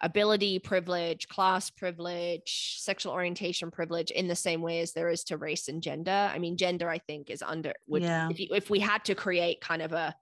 ability 0.01 0.59
privilege, 0.59 1.27
class 1.27 1.71
privilege, 1.71 2.75
sexual 2.77 3.13
orientation 3.13 3.71
privilege 3.71 4.11
in 4.11 4.27
the 4.27 4.35
same 4.35 4.61
way 4.61 4.81
as 4.81 4.93
there 4.93 5.09
is 5.09 5.23
to 5.23 5.37
race 5.37 5.67
and 5.69 5.81
gender. 5.81 6.11
I 6.11 6.37
mean, 6.37 6.57
gender, 6.57 6.89
I 6.89 6.99
think, 6.99 7.31
is 7.31 7.41
under, 7.41 7.73
would, 7.87 8.03
yeah. 8.03 8.29
if, 8.29 8.39
you, 8.39 8.47
if 8.51 8.69
we 8.69 8.79
had 8.79 9.03
to 9.05 9.15
create 9.15 9.59
kind 9.61 9.81
of 9.81 9.93
a 9.93 10.15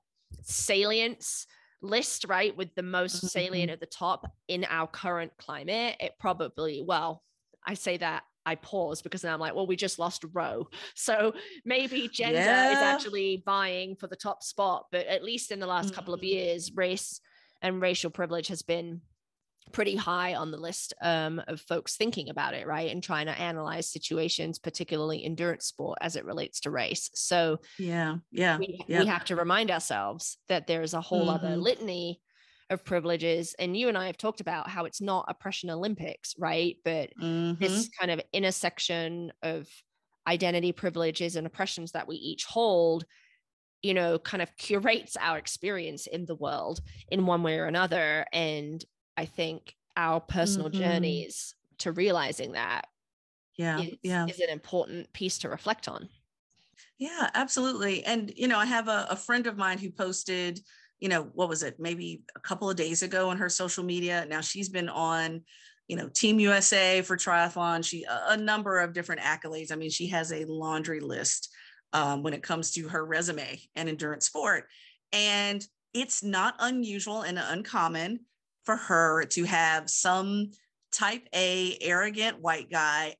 salience 0.44 1.48
list, 1.82 2.25
right, 2.27 2.56
with 2.56 2.74
the 2.75 2.84
most 2.84 3.18
mm-hmm. 3.18 3.27
salient 3.27 3.72
at 3.72 3.80
the 3.80 3.86
top 3.86 4.32
in 4.48 4.65
our 4.65 4.88
current 4.88 5.32
climate, 5.38 5.96
it 6.00 6.13
probably, 6.20 6.84
well, 6.86 7.24
I 7.65 7.74
say 7.74 7.98
that 7.98 8.24
I 8.46 8.56
pause 8.56 9.01
because 9.01 9.22
then 9.22 9.34
I'm 9.34 9.39
like, 9.39 9.56
well, 9.56 9.68
we 9.68 9.75
just 9.75 9.98
lost 9.98 10.24
a 10.24 10.27
Roe. 10.27 10.68
So 10.94 11.34
maybe 11.65 12.10
gender 12.12 12.39
yeah. 12.39 12.72
is 12.72 12.77
actually 12.77 13.42
vying 13.46 13.96
for 13.96 14.08
the 14.08 14.15
top 14.15 14.44
spot. 14.44 14.86
But 14.92 15.08
at 15.08 15.24
least 15.24 15.51
in 15.51 15.60
the 15.60 15.68
last 15.68 15.88
mm-hmm. 15.88 15.96
couple 15.96 16.13
of 16.13 16.20
mm-hmm. 16.20 16.27
years, 16.27 16.72
race 16.75 17.20
and 17.62 17.82
racial 17.82 18.12
privilege 18.12 18.48
has 18.50 18.62
been 18.62 19.01
pretty 19.72 19.95
high 19.95 20.36
on 20.36 20.51
the 20.51 20.57
list 20.57 20.93
um, 21.01 21.41
of 21.48 21.60
folks 21.62 21.98
thinking 21.98 22.29
about 22.29 22.53
it, 22.53 22.67
right? 22.67 22.91
And 22.91 23.03
trying 23.03 23.25
to 23.25 23.39
analyze 23.39 23.89
situations, 23.89 24.60
particularly 24.60 25.24
endurance 25.24 25.65
sport 25.65 25.98
as 26.01 26.15
it 26.15 26.25
relates 26.25 26.62
to 26.62 26.72
race. 26.72 27.10
So, 27.13 27.60
yeah, 27.77 28.17
yeah, 28.31 28.57
we, 28.57 28.79
yeah. 28.88 29.00
we 29.00 29.05
have 29.07 29.25
to 29.25 29.36
remind 29.36 29.72
ourselves 29.72 30.38
that 30.48 30.67
there's 30.67 30.93
a 30.93 31.01
whole 31.01 31.27
mm-hmm. 31.27 31.45
other 31.45 31.57
litany 31.57 32.22
of 32.69 32.86
privileges. 32.86 33.55
And 33.60 33.75
you 33.77 33.89
and 33.89 33.98
I 33.98 34.07
have 34.07 34.17
talked 34.17 34.41
about 34.41 34.69
how 34.69 34.86
it's 34.86 35.01
not 35.01 35.25
oppression 35.27 35.69
Olympics, 35.69 36.34
right? 36.38 36.77
But 36.84 37.12
mm-hmm. 37.22 37.62
this 37.62 37.89
kind 38.00 38.12
of 38.12 38.22
intersection 38.34 39.31
of 39.43 39.67
identity 40.27 40.72
privileges 40.72 41.36
and 41.36 41.45
oppressions 41.45 41.91
that 41.91 42.07
we 42.07 42.15
each 42.15 42.45
hold 42.45 43.05
you 43.86 43.93
know, 43.93 44.17
kind 44.17 44.41
of 44.41 44.50
curates 44.57 45.15
our 45.22 45.38
experience 45.38 46.07
in 46.07 46.25
the 46.25 46.34
world 46.34 46.79
in 47.10 47.27
one 47.27 47.43
way 47.43 47.60
or 47.60 47.65
another. 47.65 48.25
And 48.34 48.84
I 49.17 49.25
think 49.25 49.75
our 49.95 50.19
personal 50.19 50.69
mm-hmm. 50.69 50.81
journeys 50.81 51.55
to 51.79 51.91
realizing 51.91 52.53
that 52.53 52.88
yeah 53.57 53.79
is, 53.79 53.93
yeah. 54.03 54.25
is 54.25 54.39
an 54.39 54.50
important 54.50 55.12
piece 55.13 55.39
to 55.39 55.50
reflect 55.50 55.88
on. 55.88 56.10
Yeah 56.98 57.29
absolutely. 57.34 58.03
And 58.03 58.31
you 58.36 58.48
know 58.48 58.57
i 58.57 58.65
have 58.65 58.88
a, 58.88 59.07
a 59.10 59.15
friend 59.15 59.48
of 59.48 59.57
mine 59.57 59.77
who 59.77 59.91
posted 59.91 60.60
you 61.00 61.10
know 61.10 61.24
what 61.34 61.50
was 61.50 61.63
it 61.63 61.79
maybe 61.79 62.24
a 62.36 62.39
couple 62.39 62.69
of 62.69 62.77
days 62.77 63.03
ago 63.03 63.29
on 63.29 63.38
her 63.38 63.50
social 63.50 63.84
media. 63.84 64.25
Now 64.29 64.41
she's 64.41 64.69
been 64.69 64.89
on 64.89 65.41
you 65.88 65.95
know 65.95 66.10
team 66.10 66.39
usa 66.39 67.01
for 67.01 67.15
triathlon. 67.17 67.84
She 67.84 68.03
a, 68.03 68.22
a 68.29 68.38
number 68.38 68.79
of 68.79 68.93
different 68.93 69.22
accolades. 69.22 69.72
I 69.72 69.75
mean 69.75 69.89
she 69.89 70.07
has 70.07 70.31
a 70.31 70.45
laundry 70.45 71.00
list 71.00 71.53
um, 71.93 72.24
when 72.24 72.34
it 72.34 72.43
comes 72.43 72.72
to 72.72 72.89
her 72.89 73.05
resume 73.05 73.62
and 73.75 73.88
endurance 73.88 74.25
sport. 74.25 74.65
And 75.13 75.65
it's 75.93 76.24
not 76.24 76.55
unusual 76.60 77.22
and 77.22 77.39
uncommon 77.39 78.19
for 78.65 78.75
her 78.75 79.25
to 79.25 79.43
have 79.43 79.89
some 79.89 80.51
type 80.91 81.27
a 81.34 81.77
arrogant 81.81 82.41
white 82.41 82.69
guy 82.69 83.15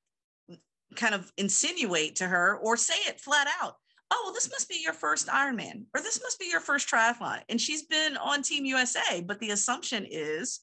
kind 0.96 1.14
of 1.14 1.32
insinuate 1.38 2.16
to 2.16 2.28
her 2.28 2.58
or 2.58 2.78
say 2.78 2.96
it 3.08 3.20
flat 3.20 3.48
out 3.62 3.76
oh 4.12 4.22
well 4.24 4.34
this 4.34 4.50
must 4.50 4.70
be 4.70 4.80
your 4.82 4.94
first 4.94 5.28
ironman 5.28 5.84
or 5.94 6.02
this 6.02 6.22
must 6.22 6.40
be 6.40 6.48
your 6.48 6.60
first 6.60 6.90
triathlon. 6.90 7.42
And 7.50 7.60
she's 7.60 7.84
been 7.84 8.18
on 8.18 8.42
team 8.42 8.66
usa 8.66 9.22
but 9.22 9.40
the 9.40 9.52
assumption 9.52 10.06
is 10.10 10.62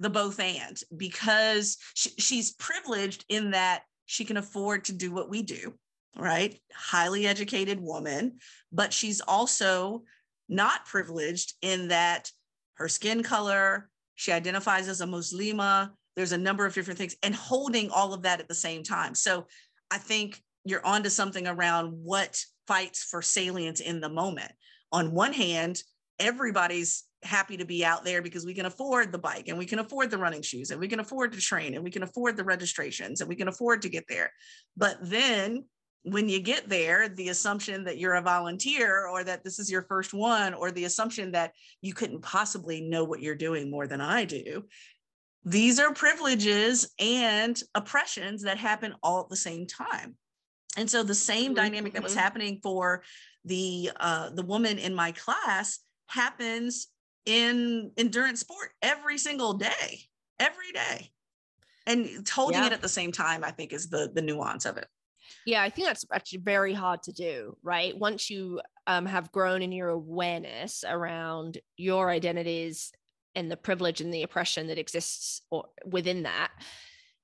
the 0.00 0.10
both 0.10 0.40
and 0.40 0.80
because 0.96 1.78
she, 1.94 2.10
she's 2.18 2.52
privileged 2.54 3.24
in 3.28 3.52
that 3.52 3.82
she 4.06 4.24
can 4.24 4.36
afford 4.36 4.84
to 4.84 4.92
do 4.92 5.12
what 5.12 5.28
we 5.30 5.42
do 5.42 5.74
right? 6.16 6.58
Highly 6.72 7.26
educated 7.26 7.80
woman 7.80 8.38
but 8.72 8.92
she's 8.92 9.20
also 9.20 10.04
not 10.48 10.86
privileged 10.86 11.54
in 11.60 11.88
that 11.88 12.30
her 12.74 12.88
skin 12.88 13.22
color. 13.22 13.88
She 14.14 14.32
identifies 14.32 14.88
as 14.88 15.00
a 15.00 15.06
muslima. 15.06 15.90
There's 16.16 16.32
a 16.32 16.38
number 16.38 16.64
of 16.66 16.74
different 16.74 16.98
things 16.98 17.16
and 17.22 17.34
holding 17.34 17.90
all 17.90 18.14
of 18.14 18.22
that 18.22 18.40
at 18.40 18.48
the 18.48 18.54
same 18.54 18.82
time. 18.82 19.14
So 19.14 19.46
i 19.90 19.98
think 19.98 20.42
you're 20.64 20.84
onto 20.84 21.10
something 21.10 21.46
around 21.46 21.88
what 21.88 22.42
fights 22.66 23.04
for 23.04 23.20
salience 23.20 23.80
in 23.80 24.00
the 24.00 24.08
moment. 24.08 24.52
On 24.92 25.12
one 25.12 25.32
hand 25.32 25.82
everybody's 26.20 27.04
happy 27.22 27.56
to 27.56 27.64
be 27.64 27.84
out 27.84 28.04
there 28.04 28.22
because 28.22 28.44
we 28.46 28.54
can 28.54 28.66
afford 28.66 29.10
the 29.10 29.18
bike 29.18 29.48
and 29.48 29.58
we 29.58 29.66
can 29.66 29.78
afford 29.78 30.10
the 30.10 30.18
running 30.18 30.42
shoes 30.42 30.70
and 30.70 30.78
we 30.78 30.88
can 30.88 31.00
afford 31.00 31.32
to 31.32 31.40
train 31.40 31.74
and 31.74 31.82
we 31.82 31.90
can 31.90 32.02
afford 32.02 32.36
the 32.36 32.44
registrations 32.44 33.20
and 33.20 33.28
we 33.28 33.34
can 33.34 33.48
afford 33.48 33.82
to 33.82 33.88
get 33.88 34.04
there. 34.08 34.30
But 34.76 34.98
then 35.00 35.64
when 36.04 36.28
you 36.28 36.38
get 36.38 36.68
there, 36.68 37.08
the 37.08 37.30
assumption 37.30 37.84
that 37.84 37.98
you're 37.98 38.14
a 38.14 38.22
volunteer 38.22 39.06
or 39.06 39.24
that 39.24 39.42
this 39.42 39.58
is 39.58 39.70
your 39.70 39.82
first 39.82 40.12
one, 40.12 40.52
or 40.52 40.70
the 40.70 40.84
assumption 40.84 41.32
that 41.32 41.52
you 41.80 41.94
couldn't 41.94 42.20
possibly 42.20 42.82
know 42.82 43.04
what 43.04 43.20
you're 43.20 43.34
doing 43.34 43.70
more 43.70 43.86
than 43.86 44.02
I 44.02 44.24
do, 44.24 44.64
these 45.44 45.80
are 45.80 45.92
privileges 45.94 46.92
and 46.98 47.60
oppressions 47.74 48.42
that 48.42 48.58
happen 48.58 48.94
all 49.02 49.20
at 49.20 49.30
the 49.30 49.36
same 49.36 49.66
time. 49.66 50.14
And 50.76 50.90
so 50.90 51.02
the 51.02 51.14
same 51.14 51.46
mm-hmm. 51.46 51.54
dynamic 51.54 51.94
that 51.94 52.02
was 52.02 52.12
mm-hmm. 52.12 52.20
happening 52.20 52.60
for 52.62 53.02
the 53.46 53.90
uh, 53.98 54.30
the 54.30 54.42
woman 54.42 54.78
in 54.78 54.94
my 54.94 55.12
class 55.12 55.80
happens 56.06 56.88
in 57.24 57.92
endurance 57.96 58.40
sport 58.40 58.70
every 58.82 59.16
single 59.18 59.54
day, 59.54 60.00
every 60.38 60.72
day. 60.72 61.10
And 61.86 62.26
holding 62.28 62.60
yeah. 62.60 62.68
it 62.68 62.72
at 62.72 62.80
the 62.80 62.88
same 62.88 63.12
time, 63.12 63.44
I 63.44 63.50
think, 63.50 63.72
is 63.72 63.88
the 63.88 64.10
the 64.14 64.22
nuance 64.22 64.64
of 64.64 64.76
it. 64.76 64.86
Yeah, 65.46 65.62
I 65.62 65.70
think 65.70 65.86
that's 65.86 66.04
actually 66.12 66.40
very 66.40 66.74
hard 66.74 67.02
to 67.04 67.12
do, 67.12 67.56
right? 67.62 67.96
Once 67.96 68.30
you 68.30 68.60
um, 68.86 69.06
have 69.06 69.32
grown 69.32 69.62
in 69.62 69.72
your 69.72 69.88
awareness 69.88 70.84
around 70.86 71.58
your 71.76 72.10
identities 72.10 72.92
and 73.34 73.50
the 73.50 73.56
privilege 73.56 74.00
and 74.00 74.12
the 74.12 74.22
oppression 74.22 74.68
that 74.68 74.78
exists 74.78 75.42
or 75.50 75.66
within 75.84 76.22
that 76.24 76.50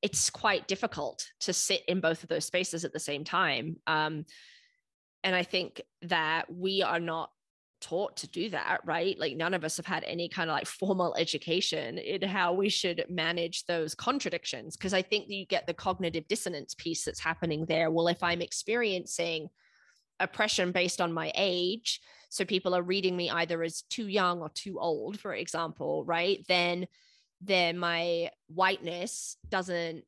it's 0.02 0.30
quite 0.30 0.66
difficult 0.66 1.26
to 1.40 1.52
sit 1.52 1.82
in 1.86 2.00
both 2.00 2.22
of 2.22 2.28
those 2.28 2.44
spaces 2.44 2.84
at 2.84 2.92
the 2.92 2.98
same 2.98 3.24
time 3.24 3.76
um, 3.86 4.24
and 5.24 5.36
i 5.36 5.42
think 5.42 5.80
that 6.02 6.52
we 6.52 6.82
are 6.82 7.00
not 7.00 7.30
taught 7.80 8.16
to 8.18 8.28
do 8.28 8.50
that 8.50 8.80
right? 8.84 9.18
Like 9.18 9.36
none 9.36 9.54
of 9.54 9.64
us 9.64 9.76
have 9.76 9.86
had 9.86 10.04
any 10.04 10.28
kind 10.28 10.50
of 10.50 10.54
like 10.54 10.66
formal 10.66 11.14
education 11.16 11.98
in 11.98 12.22
how 12.22 12.52
we 12.52 12.68
should 12.68 13.04
manage 13.08 13.66
those 13.66 13.94
contradictions 13.94 14.76
because 14.76 14.94
i 14.94 15.02
think 15.02 15.26
that 15.26 15.34
you 15.34 15.46
get 15.46 15.66
the 15.66 15.74
cognitive 15.74 16.28
dissonance 16.28 16.74
piece 16.74 17.04
that's 17.04 17.20
happening 17.20 17.66
there. 17.66 17.90
Well 17.90 18.08
if 18.08 18.22
i'm 18.22 18.42
experiencing 18.42 19.48
oppression 20.18 20.72
based 20.72 21.00
on 21.00 21.12
my 21.12 21.32
age 21.34 22.00
so 22.28 22.44
people 22.44 22.74
are 22.74 22.82
reading 22.82 23.16
me 23.16 23.30
either 23.30 23.62
as 23.62 23.82
too 23.82 24.06
young 24.06 24.40
or 24.40 24.50
too 24.50 24.78
old 24.78 25.18
for 25.18 25.34
example 25.34 26.04
right? 26.04 26.44
Then 26.48 26.86
then 27.40 27.78
my 27.78 28.30
whiteness 28.48 29.36
doesn't 29.48 30.04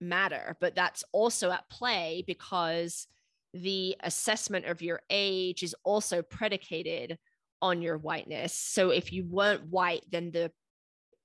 matter 0.00 0.56
but 0.60 0.74
that's 0.74 1.04
also 1.12 1.50
at 1.50 1.68
play 1.70 2.24
because 2.26 3.06
the 3.54 3.96
assessment 4.00 4.66
of 4.66 4.82
your 4.82 5.00
age 5.08 5.62
is 5.62 5.74
also 5.84 6.22
predicated 6.22 7.18
on 7.62 7.80
your 7.80 7.96
whiteness 7.96 8.52
so 8.52 8.90
if 8.90 9.12
you 9.12 9.24
weren't 9.24 9.70
white 9.70 10.04
then 10.10 10.30
the 10.32 10.50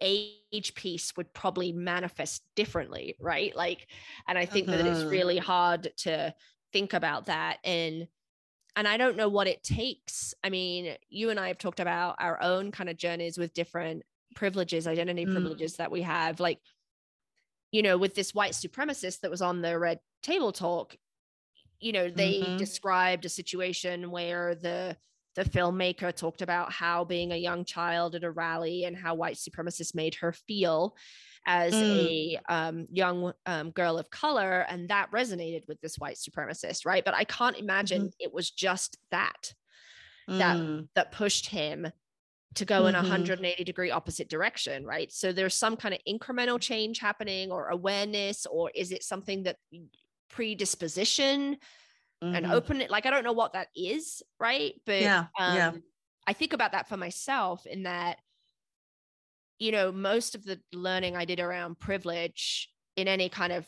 age 0.01 0.73
piece 0.75 1.17
would 1.17 1.33
probably 1.33 1.73
manifest 1.73 2.43
differently 2.55 3.15
right 3.19 3.55
like 3.55 3.87
and 4.27 4.37
i 4.37 4.45
think 4.45 4.67
uh-huh. 4.67 4.77
that 4.77 4.85
it's 4.85 4.99
uh-huh. 5.01 5.09
really 5.09 5.37
hard 5.37 5.91
to 5.97 6.33
think 6.71 6.93
about 6.93 7.25
that 7.25 7.57
and 7.63 8.07
and 8.75 8.87
I 8.87 8.95
don't 8.95 9.17
know 9.17 9.27
what 9.27 9.47
it 9.47 9.61
takes. 9.61 10.33
I 10.41 10.49
mean, 10.49 10.95
you 11.09 11.31
and 11.31 11.39
I 11.39 11.49
have 11.49 11.57
talked 11.57 11.81
about 11.81 12.15
our 12.19 12.41
own 12.41 12.71
kind 12.71 12.89
of 12.89 12.95
journeys 12.95 13.37
with 13.37 13.53
different 13.53 14.03
privileges, 14.35 14.87
identity 14.87 15.25
mm. 15.25 15.33
privileges 15.33 15.75
that 15.77 15.91
we 15.91 16.01
have. 16.03 16.39
Like, 16.39 16.59
you 17.71 17.81
know, 17.81 17.97
with 17.97 18.15
this 18.15 18.33
white 18.33 18.53
supremacist 18.53 19.19
that 19.19 19.31
was 19.31 19.41
on 19.41 19.61
the 19.61 19.77
Red 19.77 19.99
Table 20.23 20.51
Talk, 20.51 20.95
you 21.79 21.91
know, 21.91 22.09
they 22.09 22.41
mm-hmm. 22.41 22.57
described 22.57 23.25
a 23.25 23.29
situation 23.29 24.11
where 24.11 24.55
the 24.55 24.97
the 25.35 25.43
filmmaker 25.43 26.13
talked 26.13 26.41
about 26.41 26.71
how 26.71 27.05
being 27.05 27.31
a 27.31 27.37
young 27.37 27.63
child 27.63 28.15
at 28.15 28.23
a 28.23 28.31
rally 28.31 28.83
and 28.83 28.97
how 28.97 29.15
white 29.15 29.35
supremacists 29.35 29.95
made 29.95 30.15
her 30.15 30.33
feel 30.33 30.95
as 31.45 31.73
mm. 31.73 31.79
a 31.79 32.39
um, 32.53 32.87
young 32.91 33.31
um, 33.45 33.71
girl 33.71 33.97
of 33.97 34.09
color. 34.09 34.65
And 34.67 34.89
that 34.89 35.11
resonated 35.11 35.67
with 35.67 35.79
this 35.81 35.97
white 35.97 36.17
supremacist, 36.17 36.85
right? 36.85 37.05
But 37.05 37.13
I 37.13 37.23
can't 37.23 37.57
imagine 37.57 38.01
mm-hmm. 38.01 38.19
it 38.19 38.33
was 38.33 38.49
just 38.49 38.97
that 39.11 39.53
that 40.27 40.57
mm. 40.57 40.87
that 40.95 41.11
pushed 41.11 41.47
him 41.47 41.87
to 42.55 42.65
go 42.65 42.81
mm-hmm. 42.81 42.89
in 42.89 42.95
a 42.95 42.99
180 42.99 43.63
degree 43.63 43.91
opposite 43.91 44.29
direction 44.29 44.85
right 44.85 45.11
so 45.11 45.31
there's 45.31 45.53
some 45.53 45.75
kind 45.75 45.93
of 45.93 45.99
incremental 46.07 46.59
change 46.59 46.99
happening 46.99 47.51
or 47.51 47.69
awareness 47.69 48.45
or 48.45 48.71
is 48.75 48.91
it 48.91 49.03
something 49.03 49.43
that 49.43 49.57
predisposition 50.29 51.57
mm-hmm. 52.23 52.35
and 52.35 52.45
open 52.47 52.81
it 52.81 52.89
like 52.89 53.05
i 53.05 53.09
don't 53.09 53.23
know 53.23 53.33
what 53.33 53.53
that 53.53 53.67
is 53.75 54.21
right 54.39 54.73
but 54.85 55.01
yeah, 55.01 55.25
um, 55.39 55.55
yeah. 55.55 55.71
i 56.27 56.33
think 56.33 56.53
about 56.53 56.71
that 56.71 56.87
for 56.87 56.97
myself 56.97 57.65
in 57.65 57.83
that 57.83 58.17
you 59.59 59.73
know, 59.73 59.91
most 59.91 60.35
of 60.35 60.45
the 60.45 60.59
learning 60.73 61.15
I 61.15 61.25
did 61.25 61.39
around 61.39 61.79
privilege 61.79 62.69
in 62.95 63.07
any 63.07 63.29
kind 63.29 63.51
of 63.53 63.67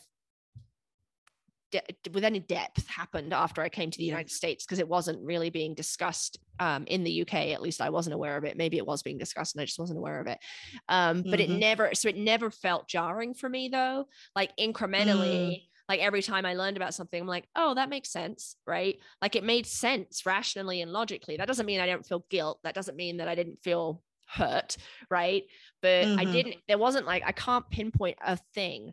de- 1.70 1.82
with 2.12 2.24
any 2.24 2.40
depth 2.40 2.86
happened 2.88 3.34
after 3.34 3.60
I 3.60 3.68
came 3.68 3.90
to 3.90 3.98
the 3.98 4.04
United 4.04 4.30
States 4.30 4.64
because 4.64 4.78
it 4.78 4.88
wasn't 4.88 5.22
really 5.22 5.50
being 5.50 5.74
discussed 5.74 6.38
um, 6.60 6.84
in 6.86 7.04
the 7.04 7.22
UK. 7.22 7.34
At 7.34 7.60
least 7.60 7.82
I 7.82 7.90
wasn't 7.90 8.14
aware 8.14 8.38
of 8.38 8.44
it. 8.44 8.56
Maybe 8.56 8.78
it 8.78 8.86
was 8.86 9.02
being 9.02 9.18
discussed 9.18 9.54
and 9.54 9.62
I 9.62 9.66
just 9.66 9.78
wasn't 9.78 9.98
aware 9.98 10.18
of 10.18 10.26
it. 10.26 10.38
Um, 10.88 11.22
but 11.22 11.40
mm-hmm. 11.40 11.52
it 11.52 11.58
never, 11.58 11.90
so 11.92 12.08
it 12.08 12.16
never 12.16 12.50
felt 12.50 12.88
jarring 12.88 13.34
for 13.34 13.48
me 13.48 13.68
though. 13.68 14.06
Like 14.34 14.56
incrementally, 14.56 15.50
mm. 15.50 15.62
Like 15.92 16.00
every 16.00 16.22
time 16.22 16.46
I 16.46 16.54
learned 16.54 16.78
about 16.78 16.94
something, 16.94 17.20
I'm 17.20 17.28
like, 17.28 17.46
oh, 17.54 17.74
that 17.74 17.90
makes 17.90 18.10
sense, 18.10 18.56
right? 18.66 18.96
Like 19.20 19.36
it 19.36 19.44
made 19.44 19.66
sense 19.66 20.24
rationally 20.24 20.80
and 20.80 20.90
logically. 20.90 21.36
That 21.36 21.46
doesn't 21.46 21.66
mean 21.66 21.80
I 21.80 21.86
don't 21.86 22.06
feel 22.06 22.24
guilt. 22.30 22.60
That 22.64 22.74
doesn't 22.74 22.96
mean 22.96 23.18
that 23.18 23.28
I 23.28 23.34
didn't 23.34 23.62
feel 23.62 24.02
hurt, 24.26 24.78
right? 25.10 25.42
But 25.82 26.06
mm-hmm. 26.06 26.18
I 26.18 26.24
didn't, 26.24 26.56
there 26.66 26.78
wasn't 26.78 27.04
like, 27.04 27.24
I 27.26 27.32
can't 27.32 27.68
pinpoint 27.68 28.16
a 28.24 28.38
thing 28.54 28.92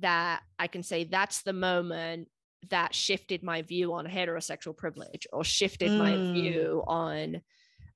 that 0.00 0.42
I 0.58 0.66
can 0.66 0.82
say 0.82 1.04
that's 1.04 1.42
the 1.42 1.52
moment 1.52 2.26
that 2.70 2.92
shifted 2.92 3.44
my 3.44 3.62
view 3.62 3.94
on 3.94 4.04
heterosexual 4.04 4.76
privilege 4.76 5.28
or 5.32 5.44
shifted 5.44 5.92
mm. 5.92 5.98
my 5.98 6.32
view 6.32 6.82
on 6.88 7.40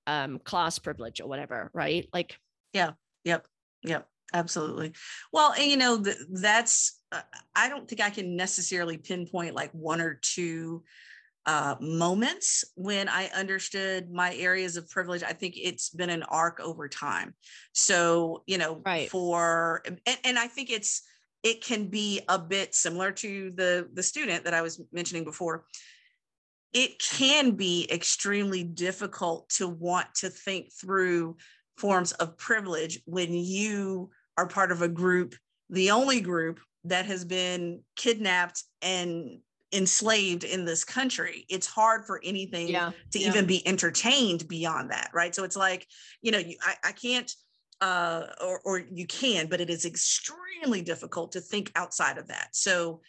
um, 0.06 0.38
class 0.38 0.78
privilege 0.78 1.20
or 1.20 1.26
whatever, 1.26 1.68
right? 1.74 2.08
Like, 2.12 2.38
yeah, 2.72 2.92
yep, 3.24 3.44
yep, 3.82 4.06
absolutely. 4.32 4.92
Well, 5.32 5.52
and 5.52 5.70
you 5.70 5.76
know, 5.76 6.02
th- 6.02 6.16
that's, 6.32 7.00
uh, 7.12 7.22
I 7.54 7.68
don't 7.68 7.88
think 7.88 8.00
I 8.00 8.10
can 8.10 8.36
necessarily 8.36 8.98
pinpoint 8.98 9.54
like 9.54 9.70
one 9.72 10.00
or 10.00 10.14
two 10.14 10.82
uh, 11.46 11.76
moments 11.80 12.64
when 12.74 13.08
I 13.08 13.26
understood 13.34 14.10
my 14.10 14.34
areas 14.34 14.76
of 14.76 14.88
privilege. 14.90 15.22
I 15.22 15.32
think 15.32 15.54
it's 15.56 15.90
been 15.90 16.10
an 16.10 16.24
arc 16.24 16.60
over 16.60 16.88
time. 16.88 17.34
So, 17.72 18.42
you 18.46 18.58
know, 18.58 18.82
right. 18.84 19.08
for, 19.08 19.82
and, 19.86 20.18
and 20.24 20.38
I 20.38 20.48
think 20.48 20.70
it's, 20.70 21.02
it 21.42 21.62
can 21.62 21.86
be 21.86 22.22
a 22.28 22.38
bit 22.40 22.74
similar 22.74 23.12
to 23.12 23.52
the 23.54 23.88
the 23.92 24.02
student 24.02 24.42
that 24.44 24.54
I 24.54 24.62
was 24.62 24.80
mentioning 24.90 25.22
before. 25.22 25.66
it 26.76 26.98
can 26.98 27.52
be 27.52 27.88
extremely 27.90 28.62
difficult 28.62 29.48
to 29.48 29.66
want 29.66 30.06
to 30.14 30.28
think 30.28 30.70
through 30.72 31.36
forms 31.78 32.12
of 32.12 32.36
privilege 32.36 33.00
when 33.06 33.32
you 33.32 34.10
are 34.36 34.46
part 34.46 34.72
of 34.72 34.82
a 34.82 34.88
group, 34.88 35.34
the 35.70 35.90
only 35.90 36.20
group 36.20 36.60
that 36.84 37.06
has 37.06 37.24
been 37.24 37.80
kidnapped 37.96 38.62
and 38.82 39.40
enslaved 39.72 40.44
in 40.44 40.64
this 40.64 40.84
country. 40.84 41.44
It's 41.48 41.66
hard 41.66 42.04
for 42.04 42.20
anything 42.22 42.68
yeah, 42.68 42.92
to 43.12 43.18
yeah. 43.18 43.28
even 43.28 43.46
be 43.46 43.66
entertained 43.66 44.46
beyond 44.48 44.90
that 44.90 45.10
right? 45.12 45.34
So 45.34 45.44
it's 45.44 45.56
like 45.56 45.86
you 46.22 46.32
know 46.32 46.38
you, 46.38 46.56
I, 46.62 46.74
I 46.84 46.92
can't 46.92 47.30
uh 47.80 48.28
or, 48.42 48.60
or 48.64 48.78
you 48.78 49.06
can 49.06 49.48
but 49.48 49.60
it 49.60 49.68
is 49.68 49.84
extremely 49.84 50.80
difficult 50.80 51.32
to 51.32 51.40
think 51.40 51.72
outside 51.74 52.16
of 52.16 52.28
that. 52.28 52.48
So 52.52 53.00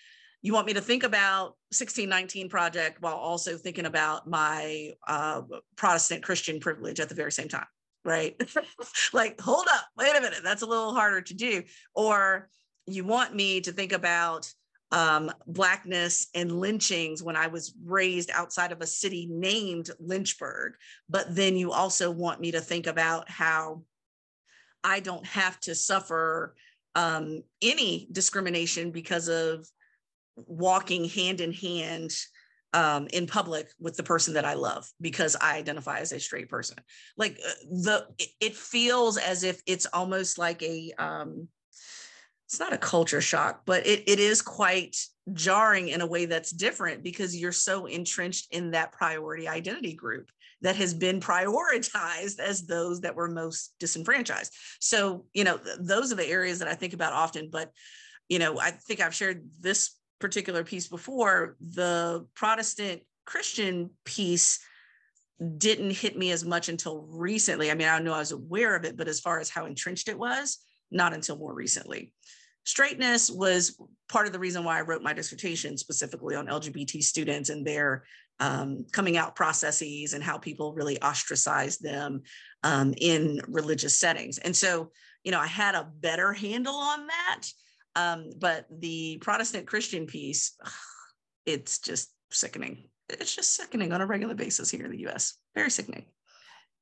you 0.42 0.54
want 0.54 0.68
me 0.68 0.74
to 0.74 0.82
think 0.82 1.04
about 1.04 1.58
1619 1.72 2.50
project 2.50 3.02
while 3.02 3.16
also 3.16 3.58
thinking 3.58 3.86
about 3.86 4.28
my 4.28 4.92
uh, 5.08 5.42
protestant 5.76 6.24
christian 6.24 6.60
privilege 6.60 7.00
at 7.00 7.10
the 7.10 7.16
very 7.16 7.32
same 7.32 7.48
time 7.48 7.66
right 8.06 8.42
like 9.14 9.40
hold 9.42 9.68
up 9.72 9.86
wait 9.98 10.16
a 10.16 10.22
minute 10.22 10.40
that's 10.44 10.62
a 10.62 10.68
little 10.68 10.94
harder 10.94 11.22
to 11.22 11.34
do 11.34 11.64
or 11.94 12.50
you 12.86 13.04
want 13.04 13.36
me 13.36 13.62
to 13.62 13.72
think 13.72 13.92
about 13.92 14.52
um, 14.92 15.32
blackness 15.46 16.28
and 16.34 16.52
lynchings 16.52 17.22
when 17.22 17.36
I 17.36 17.48
was 17.48 17.74
raised 17.84 18.32
outside 18.32 18.72
of 18.72 18.82
a 18.82 18.88
city 18.88 19.28
named 19.30 19.90
Lynchburg. 20.00 20.74
But 21.10 21.36
then 21.36 21.58
you 21.58 21.74
also 21.74 22.10
want 22.10 22.40
me 22.40 22.52
to 22.52 22.62
think 22.62 22.88
about 22.88 23.30
how 23.30 23.84
I 24.84 25.02
don't 25.02 25.26
have 25.26 25.60
to 25.62 25.76
suffer 25.76 26.56
um, 26.96 27.44
any 27.62 28.08
discrimination 28.12 28.92
because 28.92 29.28
of 29.28 29.68
walking 30.36 31.06
hand 31.06 31.42
in 31.42 31.52
hand 31.52 32.12
um, 32.74 33.08
in 33.14 33.28
public 33.28 33.70
with 33.80 33.96
the 33.98 34.04
person 34.04 34.34
that 34.36 34.46
I 34.46 34.54
love 34.54 34.90
because 35.00 35.36
I 35.40 35.58
identify 35.58 36.00
as 36.00 36.12
a 36.12 36.20
straight 36.20 36.50
person. 36.50 36.78
Like 37.18 37.40
uh, 37.46 37.52
the, 37.70 38.08
it 38.40 38.56
feels 38.56 39.18
as 39.18 39.44
if 39.44 39.62
it's 39.66 39.86
almost 39.88 40.38
like 40.38 40.62
a, 40.64 40.92
um, 40.98 41.48
it's 42.46 42.60
not 42.60 42.74
a 42.74 42.78
culture 42.78 43.22
shock, 43.22 43.64
but 43.66 43.86
it, 43.86 44.04
it 44.08 44.20
is 44.20 44.42
quite 44.42 44.96
jarring 45.34 45.90
in 45.90 46.00
a 46.00 46.08
way 46.08 46.26
that's 46.26 46.52
different 46.52 47.04
because 47.04 47.36
you're 47.36 47.52
so 47.52 47.86
entrenched 47.86 48.48
in 48.52 48.72
that 48.72 48.94
priority 48.94 49.48
identity 49.48 49.94
group 49.94 50.30
that 50.62 50.78
has 50.78 50.94
been 50.94 51.20
prioritized 51.20 52.40
as 52.40 52.66
those 52.66 53.02
that 53.02 53.16
were 53.16 53.30
most 53.30 53.74
disenfranchised. 53.80 54.54
So, 54.80 55.26
you 55.34 55.44
know, 55.44 55.58
th- 55.58 55.78
those 55.82 56.12
are 56.12 56.16
the 56.16 56.26
areas 56.26 56.60
that 56.60 56.68
I 56.68 56.74
think 56.74 56.94
about 56.94 57.14
often. 57.14 57.50
But, 57.52 57.72
you 58.30 58.40
know, 58.40 58.60
I 58.60 58.72
think 58.72 59.02
I've 59.02 59.14
shared 59.14 59.48
this 59.60 59.97
particular 60.20 60.64
piece 60.64 60.88
before. 60.88 61.56
The 61.60 62.26
Protestant 62.36 63.02
Christian 63.26 63.92
piece 64.06 64.60
didn't 65.58 65.92
hit 65.92 66.18
me 66.18 66.32
as 66.32 66.44
much 66.44 66.70
until 66.70 67.02
recently. 67.10 67.70
I 67.70 67.76
mean, 67.76 67.88
I 67.88 68.00
know 68.00 68.14
I 68.14 68.20
was 68.20 68.32
aware 68.32 68.76
of 68.76 68.86
it, 68.86 68.98
but 68.98 69.08
as 69.08 69.20
far 69.20 69.40
as 69.40 69.50
how 69.50 69.66
entrenched 69.66 70.10
it 70.10 70.18
was, 70.18 70.60
not 70.90 71.14
until 71.14 71.38
more 71.38 71.54
recently. 71.54 72.14
Straightness 72.64 73.30
was 73.30 73.80
part 74.10 74.28
of 74.28 74.34
the 74.34 74.40
reason 74.40 74.64
why 74.64 74.78
I 74.78 74.82
wrote 74.82 75.02
my 75.02 75.14
dissertation 75.14 75.78
specifically 75.78 76.36
on 76.36 76.48
LGBT 76.48 77.02
students 77.02 77.50
and 77.50 77.66
their 77.66 78.04
um, 78.40 78.86
coming 78.92 79.18
out 79.18 79.36
processes 79.36 80.14
and 80.14 80.24
how 80.24 80.38
people 80.38 80.74
really 80.74 81.02
ostracize 81.02 81.78
them 81.78 82.24
um, 82.64 82.94
in 82.98 83.42
religious 83.48 83.98
settings. 83.98 84.38
And 84.40 84.56
so, 84.56 84.92
you 85.24 85.32
know, 85.32 85.40
I 85.40 85.48
had 85.48 85.76
a 85.76 85.90
better 86.00 86.34
handle 86.34 86.76
on 86.76 87.08
that. 87.08 87.44
Um, 87.98 88.30
but 88.38 88.68
the 88.70 89.18
Protestant 89.22 89.66
Christian 89.66 90.06
piece, 90.06 90.56
it's 91.46 91.80
just 91.80 92.14
sickening. 92.32 92.90
It's 93.10 93.36
just 93.36 93.56
sickening 93.56 93.92
on 93.92 94.02
a 94.02 94.06
regular 94.06 94.36
basis 94.36 94.70
here 94.70 94.86
in 94.86 94.92
the 94.92 95.08
US. 95.08 95.34
Very 95.56 95.72
sickening. 95.72 96.06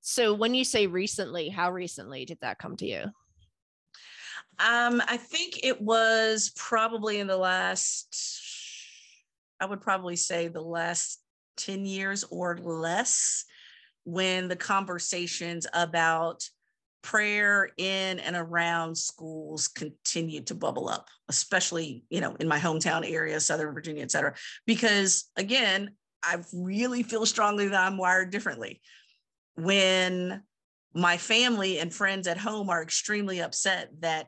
So, 0.02 0.34
when 0.34 0.54
you 0.54 0.64
say 0.64 0.86
recently, 0.86 1.50
how 1.50 1.72
recently 1.72 2.26
did 2.26 2.38
that 2.42 2.60
come 2.60 2.76
to 2.78 2.86
you? 2.86 3.04
Um, 4.60 5.02
I 5.08 5.18
think 5.18 5.62
it 5.64 5.82
was 5.82 6.52
probably 6.56 7.20
in 7.20 7.28
the 7.28 7.38
last, 7.38 8.16
I 9.60 9.66
would 9.66 9.82
probably 9.82 10.16
say 10.16 10.48
the 10.48 10.62
last 10.62 11.22
10 11.58 11.86
years 11.86 12.24
or 12.30 12.58
less 12.58 13.46
when 14.04 14.48
the 14.48 14.56
conversations 14.56 15.66
about 15.74 16.48
prayer 17.06 17.70
in 17.78 18.18
and 18.20 18.36
around 18.36 18.98
schools 18.98 19.68
continued 19.68 20.48
to 20.48 20.56
bubble 20.56 20.90
up, 20.90 21.08
especially, 21.30 22.04
you 22.10 22.20
know, 22.20 22.36
in 22.40 22.48
my 22.48 22.58
hometown 22.58 23.08
area, 23.10 23.40
Southern 23.40 23.74
Virginia, 23.76 24.02
et 24.02 24.10
cetera. 24.10 24.34
Because 24.66 25.26
again, 25.38 25.92
I 26.24 26.38
really 26.52 27.04
feel 27.04 27.28
strongly 27.28 27.68
that 27.68 27.80
I'm 27.80 27.98
wired 27.98 28.32
differently. 28.32 28.82
When 29.56 30.42
my 30.96 31.18
family 31.18 31.78
and 31.78 31.94
friends 31.94 32.26
at 32.26 32.40
home 32.40 32.72
are 32.72 32.82
extremely 32.82 33.40
upset 33.40 33.90
that 34.00 34.28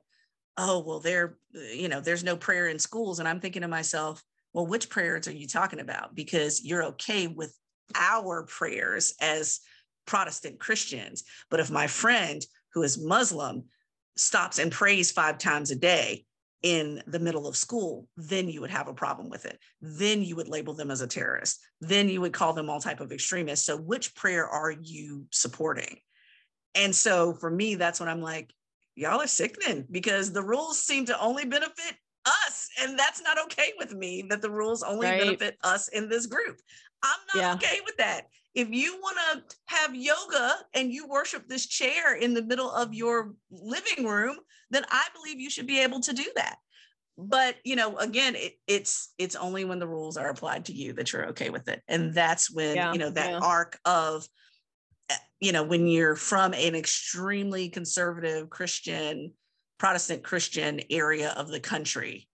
oh 0.58 0.84
well 0.86 1.00
there 1.00 1.38
you 1.54 1.88
know 1.88 2.02
there's 2.02 2.24
no 2.24 2.36
prayer 2.36 2.68
in 2.68 2.78
schools 2.78 3.20
and 3.20 3.28
i'm 3.28 3.40
thinking 3.40 3.62
to 3.62 3.68
myself 3.68 4.22
well 4.54 4.68
which 4.68 4.90
prayers 4.90 5.28
are 5.28 5.34
you 5.34 5.48
talking 5.48 5.80
about 5.80 6.14
because 6.14 6.64
you're 6.64 6.84
okay 6.84 7.28
with 7.28 7.58
our 7.96 8.44
prayers 8.44 9.14
as 9.22 9.62
protestant 10.06 10.60
christians 10.60 11.24
but 11.50 11.60
if 11.60 11.72
my 11.72 11.88
friend 11.88 12.46
who 12.74 12.84
is 12.84 12.98
muslim 12.98 13.64
stops 14.16 14.60
and 14.60 14.72
prays 14.72 15.12
five 15.12 15.38
times 15.38 15.72
a 15.72 15.76
day 15.76 16.26
in 16.64 17.02
the 17.08 17.20
middle 17.20 17.48
of 17.48 17.56
school 17.56 18.08
then 18.18 18.50
you 18.50 18.62
would 18.62 18.72
have 18.72 18.88
a 18.88 18.94
problem 18.94 19.30
with 19.30 19.46
it. 19.46 19.60
Then 19.80 20.24
you 20.24 20.36
would 20.36 20.48
label 20.48 20.74
them 20.74 20.90
as 20.90 21.02
a 21.02 21.08
terrorist. 21.08 21.60
Then 21.82 22.10
you 22.10 22.20
would 22.22 22.34
call 22.34 22.54
them 22.54 22.70
all 22.70 22.80
type 22.80 23.00
of 23.00 23.12
extremists. 23.12 23.66
So 23.66 23.78
which 23.78 24.16
prayer 24.16 24.48
are 24.48 24.72
you 24.72 25.26
supporting? 25.32 25.98
And 26.74 26.96
so 26.96 27.34
for 27.34 27.50
me 27.50 27.76
that's 27.76 28.00
when 28.00 28.10
i'm 28.10 28.22
like 28.22 28.52
y'all 28.96 29.22
are 29.22 29.28
sickening 29.28 29.86
because 29.92 30.34
the 30.34 30.42
rules 30.42 30.82
seem 30.82 31.06
to 31.06 31.20
only 31.22 31.46
benefit 31.46 31.96
us. 32.26 32.68
And 32.82 32.98
that's 32.98 33.22
not 33.22 33.38
okay 33.46 33.74
with 33.78 33.94
me 33.94 34.26
that 34.30 34.42
the 34.42 34.50
rules 34.50 34.84
only 34.84 35.08
right. 35.08 35.22
benefit 35.22 35.58
us 35.64 35.88
in 35.88 36.10
this 36.10 36.26
group. 36.26 36.60
I'm 37.04 37.20
not 37.34 37.42
yeah. 37.42 37.54
okay 37.54 37.80
with 37.86 37.96
that 37.98 38.24
if 38.58 38.70
you 38.72 38.98
want 39.02 39.18
to 39.18 39.56
have 39.66 39.96
yoga 39.96 40.56
and 40.74 40.92
you 40.92 41.08
worship 41.08 41.48
this 41.48 41.68
chair 41.68 42.16
in 42.16 42.34
the 42.34 42.44
middle 42.44 42.72
of 42.72 42.94
your 42.94 43.34
living 43.52 44.06
room 44.06 44.36
then 44.72 44.84
i 44.90 45.06
believe 45.14 45.40
you 45.40 45.50
should 45.50 45.68
be 45.68 45.82
able 45.82 46.00
to 46.00 46.14
do 46.14 46.26
that 46.36 46.58
but 47.18 47.56
you 47.64 47.76
know 47.76 47.98
again 47.98 48.36
it, 48.36 48.54
it's 48.68 49.14
it's 49.18 49.36
only 49.36 49.66
when 49.66 49.80
the 49.80 49.88
rules 49.88 50.18
are 50.18 50.30
applied 50.30 50.66
to 50.66 50.74
you 50.74 50.94
that 50.94 51.12
you're 51.12 51.28
okay 51.28 51.50
with 51.50 51.68
it 51.68 51.82
and 51.88 52.14
that's 52.14 52.52
when 52.52 52.76
yeah, 52.76 52.94
you 52.94 53.00
know 53.00 53.10
that 53.10 53.32
yeah. 53.32 53.40
arc 53.40 53.80
of 53.86 54.28
you 55.40 55.52
know, 55.52 55.64
when 55.64 55.88
you're 55.88 56.16
from 56.16 56.54
an 56.54 56.76
extremely 56.76 57.70
conservative 57.70 58.50
Christian, 58.50 59.34
Protestant 59.78 60.24
Christian 60.24 60.82
area 60.90 61.34
of 61.38 61.50
the 61.50 61.60
country, 61.60 62.28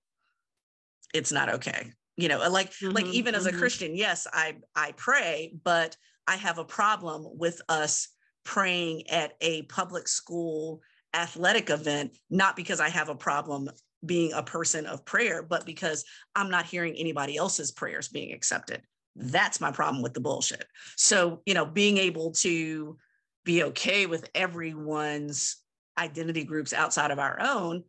it's 1.13 1.31
not 1.31 1.49
okay. 1.49 1.91
You 2.15 2.29
know, 2.29 2.47
like 2.49 2.71
mm-hmm, 2.71 2.91
like 2.91 3.05
even 3.07 3.33
mm-hmm. 3.33 3.39
as 3.39 3.45
a 3.45 3.49
mm-hmm. 3.49 3.59
Christian, 3.59 3.95
yes, 3.95 4.27
I 4.31 4.57
I 4.75 4.93
pray, 4.95 5.53
but 5.63 5.97
I 6.27 6.35
have 6.37 6.57
a 6.57 6.65
problem 6.65 7.27
with 7.37 7.61
us 7.69 8.07
praying 8.43 9.09
at 9.09 9.33
a 9.41 9.63
public 9.63 10.07
school 10.07 10.81
athletic 11.13 11.69
event, 11.69 12.17
not 12.29 12.55
because 12.55 12.79
I 12.79 12.89
have 12.89 13.09
a 13.09 13.15
problem 13.15 13.69
being 14.05 14.33
a 14.33 14.43
person 14.43 14.85
of 14.85 15.05
prayer, 15.05 15.43
but 15.43 15.65
because 15.65 16.03
I'm 16.35 16.49
not 16.49 16.65
hearing 16.65 16.95
anybody 16.95 17.37
else's 17.37 17.71
prayers 17.71 18.09
being 18.09 18.33
accepted. 18.33 18.81
That's 19.15 19.61
my 19.61 19.71
problem 19.71 20.01
with 20.01 20.13
the 20.13 20.19
bullshit. 20.19 20.65
So, 20.97 21.41
you 21.45 21.53
know, 21.53 21.65
being 21.65 21.97
able 21.97 22.31
to 22.31 22.97
be 23.45 23.63
okay 23.63 24.05
with 24.05 24.29
everyone's 24.33 25.57
identity 25.97 26.43
groups 26.43 26.73
outside 26.73 27.11
of 27.11 27.19
our 27.19 27.39
own, 27.39 27.83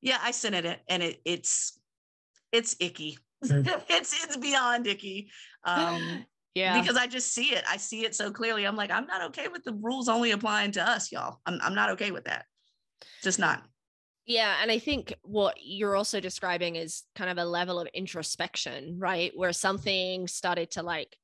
yeah, 0.00 0.18
I 0.22 0.30
sent 0.30 0.54
it 0.54 0.80
and 0.88 1.02
it 1.02 1.20
it's 1.24 1.80
it's 2.52 2.76
icky. 2.78 3.18
Mm. 3.44 3.66
it's 3.88 4.24
it's 4.24 4.36
beyond 4.36 4.86
icky. 4.86 5.30
Um 5.64 6.24
yeah. 6.58 6.80
Because 6.80 6.96
I 6.96 7.06
just 7.06 7.32
see 7.32 7.54
it. 7.54 7.64
I 7.68 7.76
see 7.76 8.04
it 8.04 8.14
so 8.14 8.30
clearly. 8.30 8.66
I'm 8.66 8.76
like, 8.76 8.90
I'm 8.90 9.06
not 9.06 9.22
okay 9.30 9.48
with 9.48 9.64
the 9.64 9.72
rules 9.72 10.08
only 10.08 10.32
applying 10.32 10.72
to 10.72 10.88
us, 10.88 11.12
y'all. 11.12 11.40
I'm 11.46 11.58
I'm 11.62 11.74
not 11.74 11.90
okay 11.90 12.10
with 12.10 12.24
that. 12.24 12.46
Just 13.22 13.38
not. 13.38 13.62
Yeah. 14.26 14.56
And 14.60 14.70
I 14.70 14.78
think 14.78 15.14
what 15.22 15.56
you're 15.62 15.96
also 15.96 16.20
describing 16.20 16.76
is 16.76 17.04
kind 17.14 17.30
of 17.30 17.38
a 17.38 17.48
level 17.48 17.80
of 17.80 17.88
introspection, 17.94 18.98
right? 18.98 19.32
Where 19.34 19.52
something 19.52 20.28
started 20.28 20.72
to 20.72 20.82
like 20.82 21.16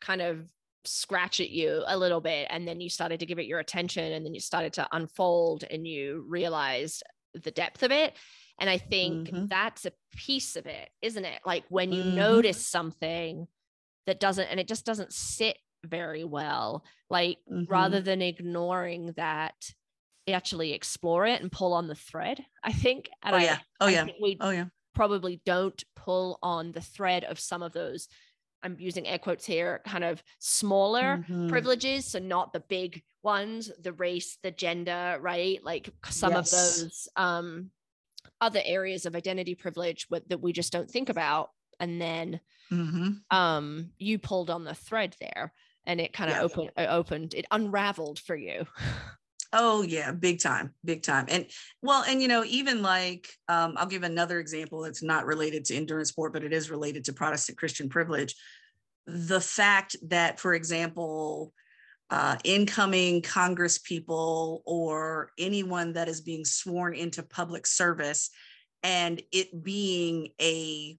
kind 0.00 0.22
of 0.22 0.48
scratch 0.84 1.40
at 1.40 1.50
you 1.50 1.82
a 1.86 1.98
little 1.98 2.20
bit. 2.20 2.46
And 2.48 2.66
then 2.66 2.80
you 2.80 2.88
started 2.88 3.20
to 3.20 3.26
give 3.26 3.38
it 3.38 3.46
your 3.46 3.58
attention 3.58 4.12
and 4.12 4.24
then 4.24 4.32
you 4.32 4.40
started 4.40 4.72
to 4.74 4.88
unfold 4.92 5.64
and 5.70 5.86
you 5.86 6.24
realized 6.28 7.02
the 7.34 7.50
depth 7.50 7.82
of 7.82 7.92
it. 7.92 8.14
And 8.58 8.70
I 8.70 8.78
think 8.78 9.28
mm-hmm. 9.28 9.46
that's 9.46 9.84
a 9.84 9.92
piece 10.16 10.56
of 10.56 10.64
it, 10.64 10.88
isn't 11.02 11.24
it? 11.24 11.40
Like 11.44 11.64
when 11.68 11.92
you 11.92 12.02
mm-hmm. 12.02 12.16
notice 12.16 12.66
something 12.66 13.46
that 14.06 14.20
doesn't, 14.20 14.46
and 14.46 14.60
it 14.60 14.68
just 14.68 14.86
doesn't 14.86 15.12
sit 15.12 15.58
very 15.84 16.24
well, 16.24 16.84
like 17.10 17.38
mm-hmm. 17.50 17.70
rather 17.70 18.00
than 18.00 18.22
ignoring 18.22 19.12
that 19.16 19.54
actually 20.28 20.72
explore 20.72 21.26
it 21.26 21.40
and 21.40 21.52
pull 21.52 21.72
on 21.72 21.88
the 21.88 21.94
thread, 21.94 22.44
I 22.62 22.72
think. 22.72 23.08
And 23.22 23.34
oh, 23.34 23.38
I, 23.38 23.42
yeah. 23.42 23.58
Oh, 23.80 23.86
I 23.86 23.90
yeah. 23.90 24.06
We 24.20 24.36
oh, 24.40 24.50
yeah. 24.50 24.66
Probably 24.94 25.40
don't 25.44 25.82
pull 25.94 26.38
on 26.42 26.72
the 26.72 26.80
thread 26.80 27.24
of 27.24 27.38
some 27.38 27.62
of 27.62 27.72
those. 27.72 28.08
I'm 28.62 28.76
using 28.78 29.06
air 29.06 29.18
quotes 29.18 29.44
here, 29.44 29.82
kind 29.86 30.02
of 30.02 30.22
smaller 30.38 31.18
mm-hmm. 31.18 31.48
privileges. 31.48 32.06
So 32.06 32.18
not 32.18 32.52
the 32.52 32.60
big 32.60 33.02
ones, 33.22 33.70
the 33.80 33.92
race, 33.92 34.38
the 34.42 34.50
gender, 34.50 35.18
right? 35.20 35.62
Like 35.62 35.90
some 36.06 36.32
yes. 36.32 36.52
of 36.52 36.58
those 36.58 37.08
um, 37.14 37.70
other 38.40 38.60
areas 38.64 39.06
of 39.06 39.14
identity 39.14 39.54
privilege 39.54 40.06
that 40.10 40.40
we 40.40 40.52
just 40.52 40.72
don't 40.72 40.90
think 40.90 41.08
about. 41.08 41.50
And 41.80 42.00
then 42.00 42.40
mm-hmm. 42.70 43.36
um, 43.36 43.90
you 43.98 44.18
pulled 44.18 44.50
on 44.50 44.64
the 44.64 44.74
thread 44.74 45.16
there 45.20 45.52
and 45.84 46.00
it 46.00 46.12
kind 46.12 46.30
of 46.30 46.36
yeah. 46.36 46.42
opened, 46.42 46.70
opened, 46.76 47.34
it 47.34 47.46
unraveled 47.50 48.18
for 48.18 48.36
you. 48.36 48.66
Oh 49.52 49.82
yeah, 49.82 50.12
big 50.12 50.40
time, 50.40 50.74
big 50.84 51.02
time. 51.02 51.26
And 51.28 51.46
well, 51.80 52.04
and 52.06 52.20
you 52.20 52.28
know, 52.28 52.44
even 52.44 52.82
like 52.82 53.28
um, 53.48 53.74
I'll 53.76 53.86
give 53.86 54.02
another 54.02 54.40
example 54.40 54.82
that's 54.82 55.02
not 55.02 55.24
related 55.24 55.64
to 55.66 55.76
endurance 55.76 56.10
sport, 56.10 56.32
but 56.32 56.44
it 56.44 56.52
is 56.52 56.70
related 56.70 57.04
to 57.04 57.12
Protestant 57.12 57.56
Christian 57.56 57.88
privilege. 57.88 58.34
The 59.06 59.40
fact 59.40 59.96
that, 60.08 60.40
for 60.40 60.54
example, 60.54 61.52
uh, 62.10 62.36
incoming 62.44 63.22
Congress 63.22 63.78
people 63.78 64.62
or 64.66 65.30
anyone 65.38 65.92
that 65.94 66.08
is 66.08 66.20
being 66.20 66.44
sworn 66.44 66.94
into 66.94 67.22
public 67.22 67.66
service, 67.66 68.30
and 68.82 69.22
it 69.32 69.62
being 69.62 70.28
a 70.40 70.98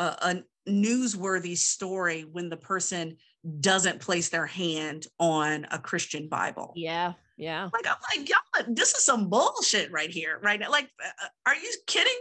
a, 0.00 0.16
a 0.22 0.42
newsworthy 0.68 1.56
story 1.56 2.24
when 2.30 2.48
the 2.48 2.56
person 2.56 3.16
doesn't 3.60 4.00
place 4.00 4.28
their 4.28 4.46
hand 4.46 5.06
on 5.18 5.66
a 5.70 5.78
Christian 5.78 6.28
Bible. 6.28 6.72
Yeah. 6.76 7.14
Yeah. 7.36 7.70
Like, 7.72 7.86
I'm 7.86 7.96
like, 8.18 8.28
y'all, 8.28 8.66
this 8.68 8.94
is 8.94 9.04
some 9.04 9.30
bullshit 9.30 9.90
right 9.90 10.10
here, 10.10 10.38
right 10.42 10.60
now. 10.60 10.70
Like, 10.70 10.88
uh, 11.02 11.24
uh, 11.24 11.28
are 11.46 11.54
you 11.54 11.72
kidding? 11.86 12.20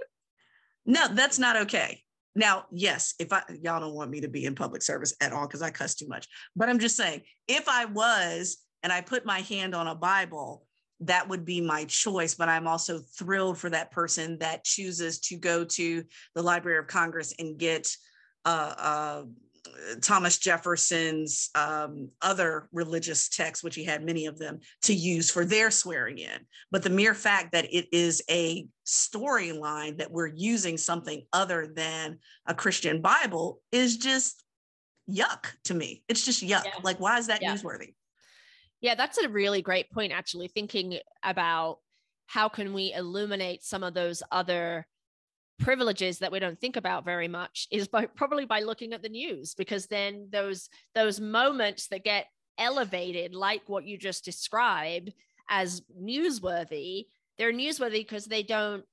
No, 0.85 1.07
that's 1.09 1.39
not 1.39 1.57
okay. 1.57 2.01
Now, 2.35 2.65
yes, 2.71 3.15
if 3.19 3.33
I, 3.33 3.41
y'all 3.61 3.81
don't 3.81 3.95
want 3.95 4.11
me 4.11 4.21
to 4.21 4.29
be 4.29 4.45
in 4.45 4.55
public 4.55 4.81
service 4.81 5.13
at 5.19 5.33
all 5.33 5.45
because 5.45 5.61
I 5.61 5.71
cuss 5.71 5.95
too 5.95 6.07
much, 6.07 6.27
but 6.55 6.69
I'm 6.69 6.79
just 6.79 6.95
saying, 6.95 7.21
if 7.47 7.67
I 7.67 7.85
was 7.85 8.57
and 8.81 8.93
I 8.93 9.01
put 9.01 9.25
my 9.25 9.39
hand 9.39 9.75
on 9.75 9.87
a 9.87 9.95
Bible, 9.95 10.65
that 11.01 11.29
would 11.29 11.45
be 11.45 11.61
my 11.61 11.85
choice. 11.85 12.35
But 12.35 12.49
I'm 12.49 12.67
also 12.67 12.99
thrilled 12.99 13.57
for 13.57 13.69
that 13.69 13.91
person 13.91 14.37
that 14.39 14.63
chooses 14.63 15.19
to 15.21 15.37
go 15.37 15.63
to 15.63 16.03
the 16.35 16.43
Library 16.43 16.79
of 16.79 16.87
Congress 16.87 17.33
and 17.39 17.57
get 17.57 17.87
uh, 18.45 18.73
uh, 18.77 19.23
Thomas 20.01 20.37
Jefferson's 20.37 21.49
um, 21.55 22.09
other 22.21 22.69
religious 22.71 23.29
texts, 23.29 23.63
which 23.63 23.75
he 23.75 23.83
had 23.83 24.03
many 24.03 24.25
of 24.25 24.37
them, 24.37 24.59
to 24.83 24.93
use 24.93 25.29
for 25.29 25.45
their 25.45 25.71
swearing 25.71 26.17
in. 26.17 26.39
But 26.71 26.83
the 26.83 26.89
mere 26.89 27.13
fact 27.13 27.51
that 27.51 27.73
it 27.73 27.87
is 27.91 28.21
a 28.29 28.67
storyline 28.85 29.97
that 29.97 30.11
we're 30.11 30.27
using 30.27 30.77
something 30.77 31.25
other 31.33 31.67
than 31.73 32.19
a 32.45 32.53
Christian 32.53 33.01
Bible 33.01 33.61
is 33.71 33.97
just 33.97 34.43
yuck 35.09 35.45
to 35.65 35.73
me. 35.73 36.03
It's 36.07 36.25
just 36.25 36.43
yuck. 36.43 36.65
Yeah. 36.65 36.71
Like, 36.83 36.99
why 36.99 37.17
is 37.17 37.27
that 37.27 37.41
yeah. 37.41 37.55
newsworthy? 37.55 37.93
Yeah, 38.81 38.95
that's 38.95 39.17
a 39.17 39.29
really 39.29 39.61
great 39.61 39.91
point, 39.91 40.13
actually, 40.13 40.47
thinking 40.47 40.99
about 41.23 41.79
how 42.27 42.47
can 42.47 42.73
we 42.73 42.93
illuminate 42.93 43.63
some 43.63 43.83
of 43.83 43.93
those 43.93 44.23
other 44.31 44.85
privileges 45.59 46.19
that 46.19 46.31
we 46.31 46.39
don't 46.39 46.59
think 46.59 46.77
about 46.77 47.03
very 47.03 47.27
much 47.27 47.67
is 47.71 47.87
by 47.87 48.05
probably 48.05 48.45
by 48.45 48.61
looking 48.61 48.93
at 48.93 49.01
the 49.01 49.09
news 49.09 49.53
because 49.55 49.87
then 49.87 50.29
those 50.31 50.69
those 50.95 51.19
moments 51.19 51.87
that 51.87 52.05
get 52.05 52.27
elevated 52.57 53.35
like 53.35 53.61
what 53.67 53.83
you 53.83 53.97
just 53.97 54.23
described 54.23 55.11
as 55.49 55.81
newsworthy 56.01 57.05
they're 57.37 57.51
newsworthy 57.51 57.99
because 57.99 58.25
they 58.25 58.41
don't 58.41 58.85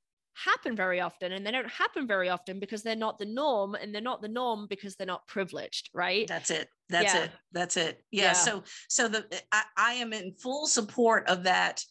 happen 0.44 0.76
very 0.76 1.00
often 1.00 1.32
and 1.32 1.46
they 1.46 1.50
don't 1.50 1.68
happen 1.68 2.06
very 2.06 2.28
often 2.28 2.60
because 2.60 2.82
they're 2.82 2.94
not 2.94 3.18
the 3.18 3.24
norm 3.24 3.74
and 3.74 3.94
they're 3.94 4.02
not 4.02 4.20
the 4.20 4.28
norm 4.28 4.66
because 4.68 4.94
they're 4.96 5.06
not 5.06 5.26
privileged 5.26 5.88
right 5.94 6.28
that's 6.28 6.50
it 6.50 6.68
that's 6.88 7.14
yeah. 7.14 7.24
it 7.24 7.30
that's 7.52 7.76
it 7.76 8.04
yeah. 8.10 8.24
yeah, 8.24 8.32
so 8.32 8.62
so 8.88 9.08
the 9.08 9.24
eh, 9.32 9.38
I, 9.50 9.62
I 9.76 9.92
am 9.94 10.12
in 10.12 10.34
full 10.34 10.66
support 10.66 11.28
of 11.28 11.44
that 11.44 11.82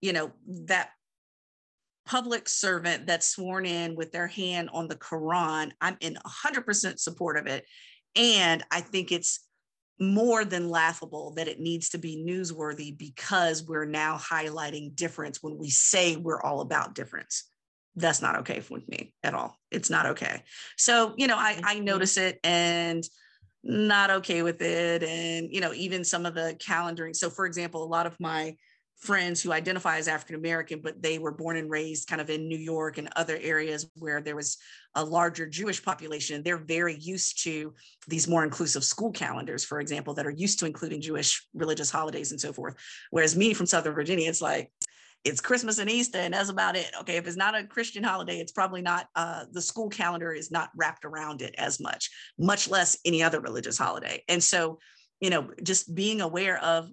you 0.00 0.12
know 0.12 0.32
that 0.66 0.90
public 2.04 2.48
servant 2.48 3.06
that's 3.06 3.28
sworn 3.28 3.66
in 3.66 3.94
with 3.94 4.12
their 4.12 4.26
hand 4.26 4.70
on 4.72 4.88
the 4.88 4.96
Quran, 4.96 5.72
I'm 5.80 5.96
in 6.00 6.18
100% 6.44 6.98
support 6.98 7.38
of 7.38 7.46
it. 7.46 7.64
And 8.16 8.62
I 8.70 8.80
think 8.80 9.12
it's 9.12 9.40
more 10.00 10.44
than 10.44 10.68
laughable 10.68 11.32
that 11.36 11.48
it 11.48 11.60
needs 11.60 11.90
to 11.90 11.98
be 11.98 12.24
newsworthy 12.28 12.96
because 12.96 13.62
we're 13.62 13.84
now 13.84 14.18
highlighting 14.18 14.96
difference 14.96 15.42
when 15.42 15.56
we 15.58 15.70
say 15.70 16.16
we're 16.16 16.42
all 16.42 16.60
about 16.60 16.94
difference. 16.94 17.44
That's 17.94 18.22
not 18.22 18.38
okay 18.40 18.62
with 18.70 18.88
me 18.88 19.12
at 19.22 19.34
all. 19.34 19.58
It's 19.70 19.90
not 19.90 20.06
okay. 20.06 20.42
So, 20.76 21.14
you 21.16 21.26
know, 21.26 21.36
I, 21.36 21.60
I 21.62 21.74
mm-hmm. 21.76 21.84
notice 21.84 22.16
it 22.16 22.40
and 22.42 23.04
not 23.62 24.10
okay 24.10 24.42
with 24.42 24.62
it. 24.62 25.02
And, 25.02 25.48
you 25.52 25.60
know, 25.60 25.72
even 25.74 26.04
some 26.04 26.24
of 26.24 26.34
the 26.34 26.56
calendaring. 26.58 27.14
So, 27.14 27.28
for 27.28 27.44
example, 27.46 27.82
a 27.82 27.84
lot 27.84 28.06
of 28.06 28.18
my 28.18 28.56
friends 28.96 29.42
who 29.42 29.52
identify 29.52 29.98
as 29.98 30.06
African 30.06 30.36
American, 30.36 30.80
but 30.80 31.02
they 31.02 31.18
were 31.18 31.32
born 31.32 31.56
and 31.56 31.68
raised 31.68 32.08
kind 32.08 32.20
of 32.20 32.30
in 32.30 32.48
New 32.48 32.58
York 32.58 32.98
and 32.98 33.08
other 33.16 33.36
areas 33.42 33.90
where 33.96 34.20
there 34.20 34.36
was 34.36 34.58
a 34.94 35.04
larger 35.04 35.44
Jewish 35.44 35.82
population. 35.84 36.42
They're 36.42 36.56
very 36.56 36.96
used 36.98 37.42
to 37.42 37.74
these 38.06 38.28
more 38.28 38.44
inclusive 38.44 38.84
school 38.84 39.10
calendars, 39.10 39.64
for 39.64 39.80
example, 39.80 40.14
that 40.14 40.26
are 40.26 40.30
used 40.30 40.60
to 40.60 40.66
including 40.66 41.00
Jewish 41.00 41.44
religious 41.52 41.90
holidays 41.90 42.30
and 42.30 42.40
so 42.40 42.52
forth. 42.52 42.76
Whereas 43.10 43.36
me 43.36 43.54
from 43.54 43.66
Southern 43.66 43.94
Virginia, 43.94 44.28
it's 44.28 44.40
like, 44.40 44.70
it's 45.24 45.40
Christmas 45.40 45.78
and 45.78 45.88
Easter, 45.88 46.18
and 46.18 46.34
that's 46.34 46.48
about 46.48 46.76
it. 46.76 46.90
Okay, 47.00 47.16
if 47.16 47.26
it's 47.26 47.36
not 47.36 47.56
a 47.56 47.64
Christian 47.64 48.02
holiday, 48.02 48.38
it's 48.38 48.52
probably 48.52 48.82
not, 48.82 49.06
uh, 49.14 49.44
the 49.52 49.62
school 49.62 49.88
calendar 49.88 50.32
is 50.32 50.50
not 50.50 50.70
wrapped 50.76 51.04
around 51.04 51.42
it 51.42 51.54
as 51.58 51.78
much, 51.78 52.10
much 52.38 52.68
less 52.68 52.98
any 53.04 53.22
other 53.22 53.40
religious 53.40 53.78
holiday. 53.78 54.22
And 54.28 54.42
so, 54.42 54.78
you 55.20 55.30
know, 55.30 55.50
just 55.62 55.94
being 55.94 56.20
aware 56.20 56.58
of 56.58 56.90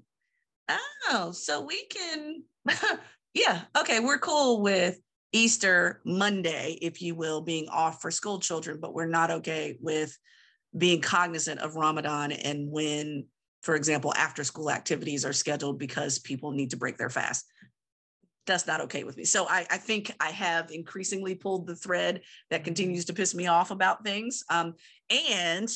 oh, 1.09 1.31
so 1.31 1.61
we 1.61 1.85
can, 1.87 2.43
yeah, 3.33 3.61
okay, 3.77 3.99
we're 3.99 4.19
cool 4.19 4.61
with 4.61 4.99
Easter 5.31 6.01
Monday, 6.05 6.77
if 6.81 7.01
you 7.01 7.15
will, 7.15 7.41
being 7.41 7.67
off 7.69 8.01
for 8.01 8.11
school 8.11 8.39
children, 8.39 8.79
but 8.81 8.93
we're 8.93 9.05
not 9.05 9.31
okay 9.31 9.77
with 9.79 10.17
being 10.77 11.01
cognizant 11.01 11.59
of 11.59 11.75
Ramadan 11.75 12.31
and 12.31 12.69
when, 12.71 13.25
for 13.61 13.75
example, 13.75 14.13
after 14.15 14.43
school 14.43 14.71
activities 14.71 15.25
are 15.25 15.33
scheduled 15.33 15.79
because 15.79 16.19
people 16.19 16.51
need 16.51 16.71
to 16.71 16.77
break 16.77 16.97
their 16.97 17.09
fast. 17.09 17.45
That's 18.45 18.67
not 18.67 18.81
okay 18.81 19.03
with 19.03 19.17
me. 19.17 19.25
So 19.25 19.47
I, 19.47 19.65
I 19.69 19.77
think 19.77 20.11
I 20.19 20.31
have 20.31 20.71
increasingly 20.71 21.35
pulled 21.35 21.67
the 21.67 21.75
thread 21.75 22.21
that 22.49 22.63
continues 22.63 23.05
to 23.05 23.13
piss 23.13 23.35
me 23.35 23.47
off 23.47 23.69
about 23.71 24.03
things. 24.03 24.43
Um, 24.49 24.73
and 25.09 25.69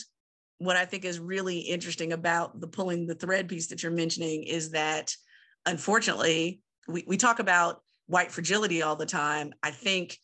what 0.58 0.78
I 0.78 0.86
think 0.86 1.06
is 1.06 1.20
really 1.20 1.60
interesting 1.60 2.14
about 2.14 2.60
the 2.60 2.68
pulling 2.68 3.06
the 3.06 3.16
thread 3.16 3.48
piece 3.48 3.68
that 3.68 3.84
you're 3.84 3.92
mentioning 3.92 4.44
is 4.44 4.72
that 4.72 5.14
unfortunately, 5.66 6.62
we, 6.88 7.04
we 7.08 7.18
talk 7.18 7.40
about 7.40 7.82
white 8.08 8.32
fragility 8.32 8.82
all 8.82 8.96
the 8.96 9.06
time. 9.06 9.54
I 9.62 9.72
think 9.72 10.18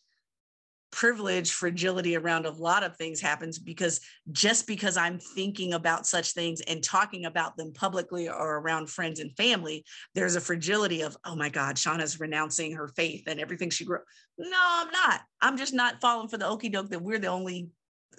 privilege 0.91 1.51
fragility 1.51 2.15
around 2.15 2.45
a 2.45 2.51
lot 2.51 2.83
of 2.83 2.95
things 2.95 3.21
happens 3.21 3.59
because 3.59 3.99
just 4.31 4.65
because 4.65 4.97
i'm 4.97 5.19
thinking 5.19 5.73
about 5.73 6.07
such 6.07 6.33
things 6.33 6.61
and 6.61 6.83
talking 6.83 7.25
about 7.25 7.55
them 7.57 7.71
publicly 7.73 8.27
or 8.27 8.57
around 8.57 8.89
friends 8.89 9.19
and 9.19 9.35
family 9.37 9.83
there's 10.15 10.35
a 10.35 10.41
fragility 10.41 11.01
of 11.01 11.15
oh 11.25 11.35
my 11.35 11.49
god 11.49 11.75
shauna's 11.75 12.19
renouncing 12.19 12.73
her 12.73 12.87
faith 12.87 13.23
and 13.27 13.39
everything 13.39 13.69
she 13.69 13.85
grew 13.85 13.99
no 14.39 14.57
i'm 14.57 14.91
not. 14.91 15.21
I'm 15.41 15.57
just 15.57 15.73
not 15.73 16.01
falling 16.01 16.29
for 16.29 16.37
the 16.37 16.47
okey 16.47 16.69
doke 16.69 16.89
that 16.89 17.01
we're 17.01 17.19
the 17.19 17.27
only 17.27 17.69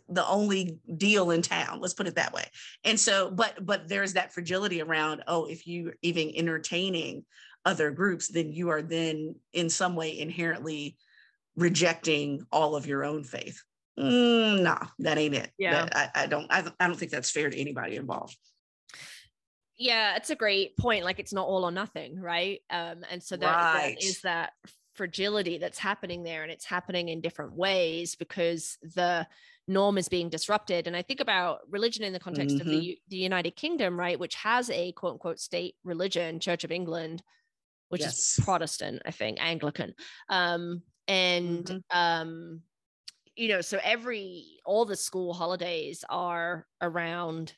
the 0.09 0.27
only 0.27 0.79
deal 0.97 1.31
in 1.31 1.41
town 1.43 1.81
let's 1.81 1.95
put 1.95 2.07
it 2.07 2.17
that 2.17 2.33
way. 2.33 2.45
And 2.85 2.99
so 2.99 3.31
but 3.31 3.65
but 3.65 3.89
there's 3.89 4.15
that 4.15 4.33
fragility 4.33 4.83
around 4.83 5.23
oh 5.27 5.47
if 5.47 5.67
you 5.67 5.93
even 6.03 6.33
entertaining 6.35 7.25
other 7.65 7.91
groups 7.91 8.29
then 8.29 8.53
you 8.53 8.71
are 8.71 8.83
then 8.83 9.35
in 9.53 9.69
some 9.69 9.95
way 9.95 10.19
inherently 10.19 10.97
rejecting 11.57 12.45
all 12.53 12.77
of 12.77 12.87
your 12.87 13.05
own 13.05 13.25
faith 13.25 13.63
mm, 13.99 14.63
nah 14.63 14.87
that 14.99 15.19
ain't 15.19 15.35
it 15.35 15.51
yeah 15.59 15.87
that, 15.87 16.11
I, 16.15 16.23
I 16.23 16.27
don't 16.27 16.47
I, 16.51 16.65
I 16.79 16.87
don't 16.87 16.97
think 16.97 17.11
that's 17.11 17.31
fair 17.31 17.51
to 17.51 17.61
anybody 17.61 17.97
involved 17.97 18.37
yeah 19.77 20.17
it's 20.17 20.31
a 20.31 20.37
great 20.37 20.77
point 20.77 21.05
like 21.05 21.19
it's 21.19 21.33
not 21.33 21.47
all 21.47 21.65
or 21.65 21.73
nothing 21.73 22.21
right 22.21 22.61
um 22.71 23.05
and 23.11 23.23
so 23.23 23.37
that, 23.37 23.57
right. 23.57 23.97
that 23.99 24.05
is 24.05 24.21
that 24.23 24.53
fragility 24.95 25.59
that's 25.59 25.79
happening 25.79 26.23
there 26.23 26.43
and 26.43 26.53
it's 26.53 26.65
happening 26.65 27.09
in 27.09 27.21
different 27.21 27.55
ways 27.55 28.17
because 28.17 28.77
the 28.95 29.27
norm 29.71 29.97
is 29.97 30.09
being 30.09 30.29
disrupted. 30.29 30.87
And 30.87 30.97
I 30.97 31.03
think 31.03 31.21
about 31.21 31.61
religion 31.71 32.05
in 32.05 32.13
the 32.13 32.21
context 32.21 32.57
mm-hmm. 32.57 32.69
of 32.69 32.73
the, 32.73 32.81
mm-hmm. 32.81 33.09
the 33.09 33.17
United 33.17 33.57
Kingdom, 33.57 33.99
right, 33.99 34.19
which 34.19 34.35
has 34.35 34.69
a 34.71 34.93
quote 34.93 35.15
unquote 35.15 35.39
state 35.39 35.77
religion, 35.85 36.41
Church 36.41 36.65
of 36.65 36.73
England, 36.73 37.23
which 37.89 38.03
yes. 38.03 38.37
is 38.39 38.45
Protestant, 38.45 39.03
I 39.07 39.13
think, 39.13 39.39
Anglican. 39.41 39.95
Um, 40.29 40.83
and 41.11 41.65
mm-hmm. 41.65 41.99
um, 41.99 42.61
you 43.37 43.49
know, 43.49 43.61
so 43.61 43.79
every 43.83 44.61
all 44.65 44.85
the 44.85 44.97
school 44.97 45.35
holidays 45.35 46.05
are 46.09 46.67
around 46.81 47.55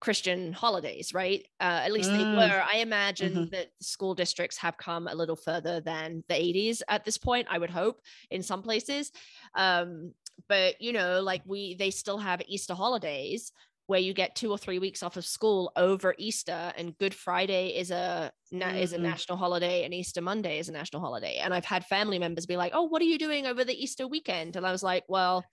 Christian 0.00 0.52
holidays, 0.52 1.12
right? 1.12 1.44
Uh, 1.60 1.82
at 1.84 1.92
least 1.92 2.10
mm. 2.10 2.18
they 2.18 2.24
were. 2.24 2.62
I 2.72 2.78
imagine 2.78 3.32
mm-hmm. 3.32 3.50
that 3.50 3.70
school 3.80 4.14
districts 4.14 4.56
have 4.58 4.76
come 4.76 5.08
a 5.08 5.14
little 5.14 5.34
further 5.34 5.80
than 5.80 6.22
the 6.28 6.34
80s 6.34 6.82
at 6.88 7.04
this 7.04 7.18
point, 7.18 7.48
I 7.50 7.58
would 7.58 7.70
hope, 7.70 8.00
in 8.30 8.42
some 8.42 8.62
places. 8.62 9.10
Um, 9.56 10.12
but 10.48 10.80
you 10.80 10.92
know, 10.92 11.20
like 11.20 11.42
we 11.44 11.74
they 11.74 11.90
still 11.90 12.18
have 12.18 12.40
Easter 12.46 12.74
holidays 12.74 13.52
where 13.88 13.98
you 13.98 14.12
get 14.12 14.34
two 14.34 14.50
or 14.50 14.58
three 14.58 14.78
weeks 14.78 15.02
off 15.02 15.16
of 15.16 15.24
school 15.24 15.72
over 15.74 16.14
Easter, 16.18 16.72
and 16.76 16.96
Good 16.98 17.14
Friday 17.14 17.68
is 17.70 17.90
a 17.90 18.30
mm-hmm. 18.52 18.76
is 18.76 18.92
a 18.92 18.96
mm-hmm. 18.96 19.04
national 19.04 19.38
holiday, 19.38 19.84
and 19.84 19.94
Easter 19.94 20.20
Monday 20.20 20.58
is 20.58 20.68
a 20.68 20.72
national 20.72 21.00
holiday. 21.00 21.38
And 21.38 21.54
I've 21.54 21.64
had 21.64 21.86
family 21.86 22.18
members 22.18 22.44
be 22.44 22.58
like, 22.58 22.72
"Oh, 22.74 22.82
what 22.82 23.00
are 23.00 23.06
you 23.06 23.18
doing 23.18 23.46
over 23.46 23.64
the 23.64 23.82
Easter 23.82 24.06
weekend?" 24.06 24.54
And 24.54 24.64
I 24.64 24.70
was 24.70 24.84
like, 24.84 25.04
"Well." 25.08 25.44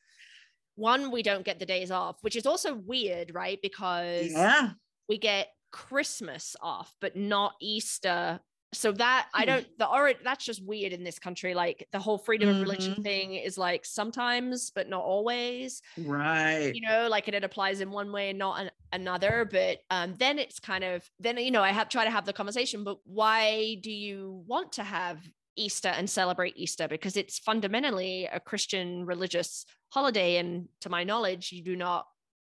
One, 0.78 1.10
we 1.10 1.24
don't 1.24 1.46
get 1.46 1.58
the 1.58 1.66
days 1.66 1.90
off, 1.90 2.18
which 2.20 2.36
is 2.36 2.46
also 2.46 2.74
weird, 2.74 3.34
right? 3.34 3.58
Because 3.62 4.34
yeah. 4.34 4.72
we 5.08 5.18
get 5.18 5.48
Christmas 5.72 6.54
off, 6.62 6.94
but 7.00 7.16
not 7.16 7.54
Easter 7.62 8.42
so 8.74 8.92
that 8.92 9.28
i 9.34 9.42
hmm. 9.42 9.48
don't 9.48 9.68
the 9.78 9.88
already 9.88 10.20
that's 10.24 10.46
just 10.46 10.64
weird 10.64 10.92
in 10.92 11.04
this 11.04 11.20
country 11.20 11.54
like 11.54 11.88
the 11.92 12.00
whole 12.00 12.18
freedom 12.18 12.50
mm-hmm. 12.50 12.58
of 12.58 12.62
religion 12.62 12.94
mm-hmm. 12.94 13.02
thing 13.02 13.34
is 13.34 13.58
like 13.58 13.86
sometimes 13.86 14.72
but 14.72 14.90
not 14.90 15.04
always 15.04 15.82
right 16.04 16.74
you 16.74 16.82
know 16.82 17.08
like 17.10 17.28
it, 17.28 17.34
it 17.34 17.44
applies 17.44 17.82
in 17.82 17.92
one 17.92 18.12
way 18.12 18.30
and 18.30 18.40
not 18.40 18.60
an, 18.60 18.72
another 18.92 19.48
but 19.50 19.80
um 19.90 20.14
then 20.18 20.40
it's 20.40 20.60
kind 20.60 20.84
of 20.84 21.10
then 21.20 21.38
you 21.38 21.52
know 21.52 21.64
i 21.64 21.72
have 21.72 21.90
try 21.90 22.04
to 22.04 22.12
have 22.12 22.26
the 22.26 22.34
conversation 22.34 22.84
but 22.84 22.98
why 23.06 23.78
do 23.82 23.92
you 23.92 24.44
want 24.48 24.72
to 24.72 24.84
have 24.84 25.20
easter 25.58 25.90
and 25.90 26.10
celebrate 26.10 26.54
easter 26.58 26.88
because 26.88 27.16
it's 27.16 27.40
fundamentally 27.40 28.28
a 28.32 28.40
christian 28.40 29.06
religious 29.06 29.66
holiday 29.90 30.38
and 30.38 30.68
to 30.82 30.90
my 30.90 31.04
knowledge 31.04 31.52
you 31.52 31.64
do 31.64 31.76
not 31.76 32.06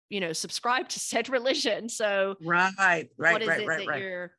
you 0.09 0.21
know 0.21 0.33
subscribe 0.33 0.89
to 0.89 0.99
said 0.99 1.29
religion 1.39 1.89
so 1.89 2.35
right 2.43 2.73
right 2.79 3.09
what 3.19 3.43
is 3.43 3.49
right 3.49 3.61
it 3.61 3.67
right, 3.67 3.79
that 3.81 3.89
right. 3.89 4.03
you're 4.03 4.33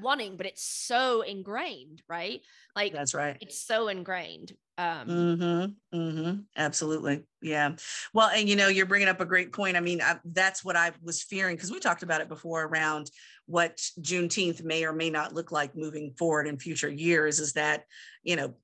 wanting 0.00 0.36
but 0.36 0.46
it's 0.46 0.64
so 0.64 1.22
ingrained 1.22 2.02
right? 2.08 2.40
Like 2.76 2.92
that's 2.92 3.14
right. 3.14 3.36
it's 3.40 3.60
so 3.66 3.88
ingrained 3.88 4.52
um 4.76 5.08
mm-hmm, 5.08 5.98
mm-hmm, 5.98 6.38
absolutely 6.56 7.24
yeah. 7.42 7.72
Well 8.14 8.28
and 8.28 8.48
you 8.48 8.56
know 8.56 8.68
you're 8.68 8.86
bringing 8.86 9.08
up 9.08 9.20
a 9.20 9.24
great 9.24 9.52
point. 9.52 9.76
I 9.76 9.80
mean 9.80 10.00
I, 10.00 10.18
that's 10.24 10.64
what 10.64 10.76
i 10.76 10.92
was 11.02 11.22
fearing 11.22 11.56
because 11.56 11.70
we 11.70 11.80
talked 11.80 12.02
about 12.02 12.20
it 12.20 12.28
before 12.28 12.64
around 12.64 13.10
what 13.46 13.78
juneteenth 14.00 14.62
may 14.62 14.84
or 14.84 14.92
may 14.92 15.10
not 15.10 15.34
look 15.34 15.50
like 15.50 15.74
moving 15.74 16.12
forward 16.18 16.46
in 16.46 16.58
future 16.58 16.90
years 16.90 17.40
is 17.40 17.54
that 17.54 17.84
you 18.22 18.36
know 18.36 18.54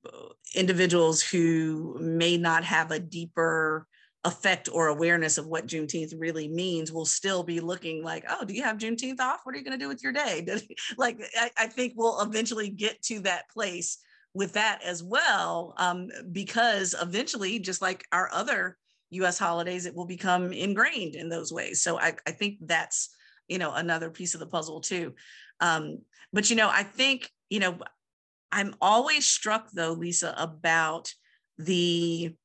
individuals 0.53 1.21
who 1.21 1.97
may 1.99 2.37
not 2.37 2.63
have 2.63 2.91
a 2.91 2.99
deeper 2.99 3.87
effect 4.25 4.67
or 4.71 4.87
awareness 4.87 5.37
of 5.37 5.47
what 5.47 5.67
Juneteenth 5.67 6.13
really 6.17 6.47
means 6.47 6.91
will 6.91 7.05
still 7.05 7.43
be 7.43 7.59
looking 7.59 8.03
like, 8.03 8.25
oh, 8.29 8.43
do 8.43 8.53
you 8.53 8.63
have 8.63 8.77
Juneteenth 8.77 9.19
off? 9.19 9.41
What 9.43 9.53
are 9.53 9.57
you 9.57 9.63
going 9.63 9.77
to 9.77 9.83
do 9.83 9.87
with 9.87 10.03
your 10.03 10.11
day? 10.11 10.45
like, 10.97 11.21
I, 11.39 11.51
I, 11.57 11.67
think 11.67 11.93
we'll 11.95 12.19
eventually 12.21 12.69
get 12.69 13.01
to 13.03 13.19
that 13.21 13.49
place 13.49 13.99
with 14.33 14.53
that 14.53 14.81
as 14.83 15.03
well, 15.03 15.73
um, 15.77 16.09
because 16.31 16.95
eventually, 17.01 17.59
just 17.59 17.81
like 17.81 18.05
our 18.11 18.29
other 18.33 18.77
US 19.11 19.37
holidays, 19.37 19.85
it 19.85 19.95
will 19.95 20.05
become 20.05 20.51
ingrained 20.51 21.15
in 21.15 21.29
those 21.29 21.53
ways. 21.53 21.81
So 21.81 21.99
I, 21.99 22.15
I 22.27 22.31
think 22.31 22.57
that's, 22.61 23.15
you 23.47 23.59
know, 23.59 23.73
another 23.73 24.09
piece 24.09 24.33
of 24.33 24.39
the 24.39 24.47
puzzle 24.47 24.81
too. 24.81 25.13
Um, 25.61 25.99
but, 26.33 26.49
you 26.49 26.55
know, 26.55 26.69
I 26.69 26.83
think, 26.83 27.29
you 27.49 27.59
know, 27.59 27.77
I'm 28.51 28.75
always 28.81 29.25
struck 29.25 29.69
though, 29.71 29.93
Lisa, 29.93 30.33
about 30.37 31.13
the 31.57 32.35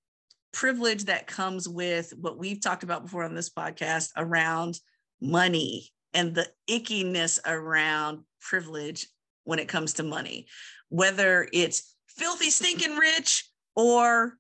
privilege 0.52 1.04
that 1.04 1.26
comes 1.26 1.68
with 1.68 2.12
what 2.18 2.38
we've 2.38 2.60
talked 2.60 2.82
about 2.82 3.02
before 3.02 3.24
on 3.24 3.34
this 3.34 3.50
podcast 3.50 4.10
around 4.16 4.78
money 5.20 5.90
and 6.14 6.34
the 6.34 6.48
ickiness 6.68 7.38
around 7.46 8.20
privilege 8.40 9.06
when 9.44 9.58
it 9.58 9.68
comes 9.68 9.94
to 9.94 10.02
money, 10.02 10.46
whether 10.88 11.48
it's 11.52 11.94
filthy, 12.08 12.50
stinking 12.50 12.96
rich 12.96 13.48
or 13.76 14.36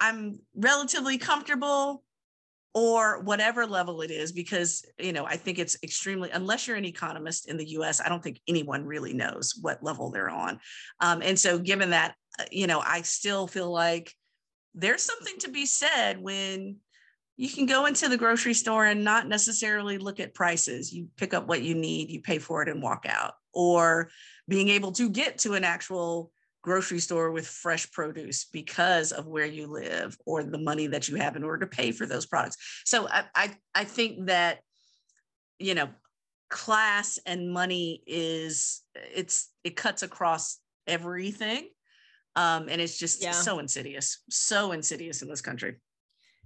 I'm 0.00 0.40
relatively 0.54 1.18
comfortable 1.18 2.02
or 2.74 3.22
whatever 3.22 3.66
level 3.66 4.00
it 4.00 4.10
is 4.10 4.32
because 4.32 4.84
you 4.98 5.12
know 5.12 5.26
i 5.26 5.36
think 5.36 5.58
it's 5.58 5.76
extremely 5.82 6.30
unless 6.30 6.66
you're 6.66 6.76
an 6.76 6.84
economist 6.84 7.48
in 7.48 7.56
the 7.56 7.66
us 7.66 8.00
i 8.00 8.08
don't 8.08 8.22
think 8.22 8.40
anyone 8.48 8.84
really 8.84 9.12
knows 9.12 9.54
what 9.60 9.82
level 9.82 10.10
they're 10.10 10.30
on. 10.30 10.58
Um, 11.00 11.20
and 11.22 11.38
so 11.38 11.58
given 11.58 11.90
that 11.90 12.14
uh, 12.40 12.44
you 12.50 12.66
know 12.66 12.80
i 12.80 13.02
still 13.02 13.46
feel 13.46 13.70
like 13.70 14.14
there's 14.74 15.02
something 15.02 15.38
to 15.38 15.50
be 15.50 15.66
said 15.66 16.20
when 16.20 16.76
you 17.36 17.48
can 17.48 17.66
go 17.66 17.86
into 17.86 18.08
the 18.08 18.16
grocery 18.16 18.54
store 18.54 18.86
and 18.86 19.04
not 19.04 19.26
necessarily 19.26 19.98
look 19.98 20.20
at 20.20 20.34
prices. 20.34 20.92
You 20.92 21.08
pick 21.16 21.34
up 21.34 21.46
what 21.46 21.62
you 21.62 21.74
need, 21.74 22.10
you 22.10 22.20
pay 22.20 22.38
for 22.38 22.62
it, 22.62 22.68
and 22.68 22.82
walk 22.82 23.06
out. 23.08 23.34
Or 23.54 24.10
being 24.48 24.68
able 24.68 24.92
to 24.92 25.10
get 25.10 25.38
to 25.38 25.54
an 25.54 25.64
actual 25.64 26.30
grocery 26.62 27.00
store 27.00 27.32
with 27.32 27.46
fresh 27.46 27.90
produce 27.90 28.44
because 28.44 29.12
of 29.12 29.26
where 29.26 29.46
you 29.46 29.66
live 29.66 30.16
or 30.24 30.44
the 30.44 30.58
money 30.58 30.86
that 30.86 31.08
you 31.08 31.16
have 31.16 31.36
in 31.36 31.42
order 31.42 31.66
to 31.66 31.76
pay 31.76 31.90
for 31.90 32.06
those 32.06 32.26
products. 32.26 32.56
So 32.84 33.08
I, 33.08 33.24
I, 33.34 33.56
I 33.74 33.84
think 33.84 34.26
that, 34.26 34.60
you 35.58 35.74
know, 35.74 35.88
class 36.48 37.18
and 37.26 37.50
money 37.50 38.02
is 38.06 38.82
it's 38.94 39.48
it 39.64 39.74
cuts 39.74 40.02
across 40.02 40.58
everything 40.86 41.68
um, 42.36 42.68
and 42.68 42.80
it's 42.80 42.98
just 42.98 43.22
yeah. 43.22 43.32
so 43.32 43.58
insidious, 43.58 44.18
so 44.30 44.72
insidious 44.72 45.22
in 45.22 45.28
this 45.28 45.40
country. 45.40 45.76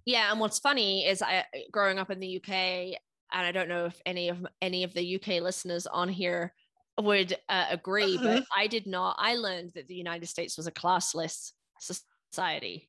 Yeah, 0.05 0.31
and 0.31 0.41
what's 0.41 0.59
funny 0.59 1.07
is 1.07 1.23
I 1.23 1.45
growing 1.73 1.99
up 1.99 2.11
in 2.11 2.21
the 2.21 2.37
UK, 2.37 2.51
and 2.51 3.47
I 3.47 3.53
don't 3.53 3.69
know 3.69 3.87
if 3.87 4.01
any 4.07 4.29
of 4.29 4.47
any 4.63 4.85
of 4.85 4.95
the 4.95 5.17
UK 5.17 5.43
listeners 5.43 5.87
on 5.87 6.09
here 6.09 6.53
would 7.01 7.37
uh, 7.49 7.67
agree, 7.71 8.17
uh-huh. 8.17 8.25
but 8.25 8.45
I 8.57 8.67
did 8.67 8.87
not. 8.87 9.17
I 9.19 9.35
learned 9.35 9.73
that 9.75 9.89
the 9.89 9.95
United 9.95 10.27
States 10.27 10.57
was 10.57 10.67
a 10.67 10.73
classless 10.73 11.53
society. 11.79 12.89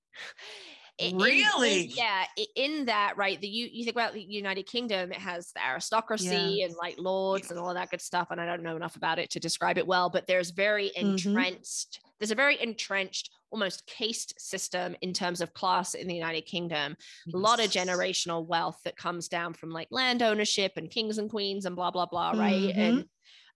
Really? 0.99 1.83
In, 1.83 1.89
yeah, 1.91 2.25
in 2.55 2.85
that, 2.85 3.13
right? 3.17 3.39
The 3.39 3.47
you 3.47 3.67
you 3.71 3.83
think 3.83 3.95
about 3.95 4.13
the 4.13 4.21
United 4.21 4.65
Kingdom, 4.65 5.11
it 5.11 5.17
has 5.17 5.51
the 5.51 5.65
aristocracy 5.65 6.63
and 6.63 6.73
like 6.75 6.95
lords 6.97 7.51
and 7.51 7.59
all 7.59 7.73
that 7.73 7.91
good 7.91 8.01
stuff. 8.01 8.29
And 8.31 8.41
I 8.41 8.45
don't 8.45 8.63
know 8.63 8.75
enough 8.75 8.95
about 8.95 9.19
it 9.19 9.29
to 9.31 9.39
describe 9.39 9.77
it 9.77 9.85
well, 9.85 10.09
but 10.09 10.27
there's 10.27 10.51
very 10.51 10.91
mm-hmm. 10.97 11.11
entrenched, 11.11 11.99
mm-hmm. 11.99 12.09
there's 12.19 12.31
a 12.31 12.35
very 12.35 12.61
entrenched, 12.61 13.29
almost 13.51 13.85
caste 13.85 14.33
system 14.39 14.95
in 15.01 15.13
terms 15.13 15.41
of 15.41 15.53
class 15.53 15.93
in 15.93 16.07
the 16.07 16.15
United 16.15 16.45
Kingdom. 16.45 16.95
Yes. 17.25 17.33
A 17.33 17.37
lot 17.37 17.63
of 17.63 17.69
generational 17.69 18.45
wealth 18.45 18.79
that 18.83 18.97
comes 18.97 19.27
down 19.27 19.53
from 19.53 19.69
like 19.69 19.87
land 19.91 20.21
ownership 20.21 20.73
and 20.77 20.89
kings 20.89 21.17
and 21.17 21.29
queens 21.29 21.65
and 21.65 21.75
blah, 21.75 21.91
blah, 21.91 22.07
blah, 22.07 22.31
right? 22.31 22.53
Mm-hmm. 22.53 22.79
And 22.79 23.05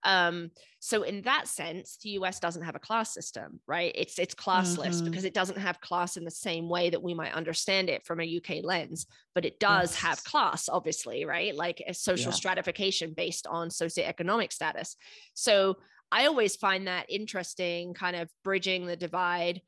um, 0.04 0.50
so 0.84 1.04
in 1.04 1.22
that 1.22 1.46
sense, 1.46 1.96
the 2.02 2.10
US 2.10 2.40
doesn't 2.40 2.64
have 2.64 2.74
a 2.74 2.80
class 2.80 3.14
system, 3.14 3.60
right? 3.68 3.92
It's 3.94 4.18
it's 4.18 4.34
classless 4.34 4.96
mm-hmm. 4.96 5.04
because 5.04 5.24
it 5.24 5.32
doesn't 5.32 5.58
have 5.58 5.80
class 5.80 6.16
in 6.16 6.24
the 6.24 6.30
same 6.30 6.68
way 6.68 6.90
that 6.90 7.00
we 7.00 7.14
might 7.14 7.34
understand 7.34 7.88
it 7.88 8.04
from 8.04 8.18
a 8.18 8.36
UK 8.38 8.64
lens, 8.64 9.06
but 9.32 9.44
it 9.44 9.60
does 9.60 9.92
yes. 9.92 10.00
have 10.00 10.24
class, 10.24 10.68
obviously, 10.68 11.24
right? 11.24 11.54
Like 11.54 11.80
a 11.86 11.94
social 11.94 12.32
yeah. 12.32 12.36
stratification 12.36 13.14
based 13.16 13.46
on 13.46 13.68
socioeconomic 13.68 14.52
status. 14.52 14.96
So 15.34 15.76
I 16.10 16.26
always 16.26 16.56
find 16.56 16.88
that 16.88 17.06
interesting, 17.08 17.94
kind 17.94 18.16
of 18.16 18.28
bridging 18.42 18.84
the 18.86 18.96
divide 18.96 19.62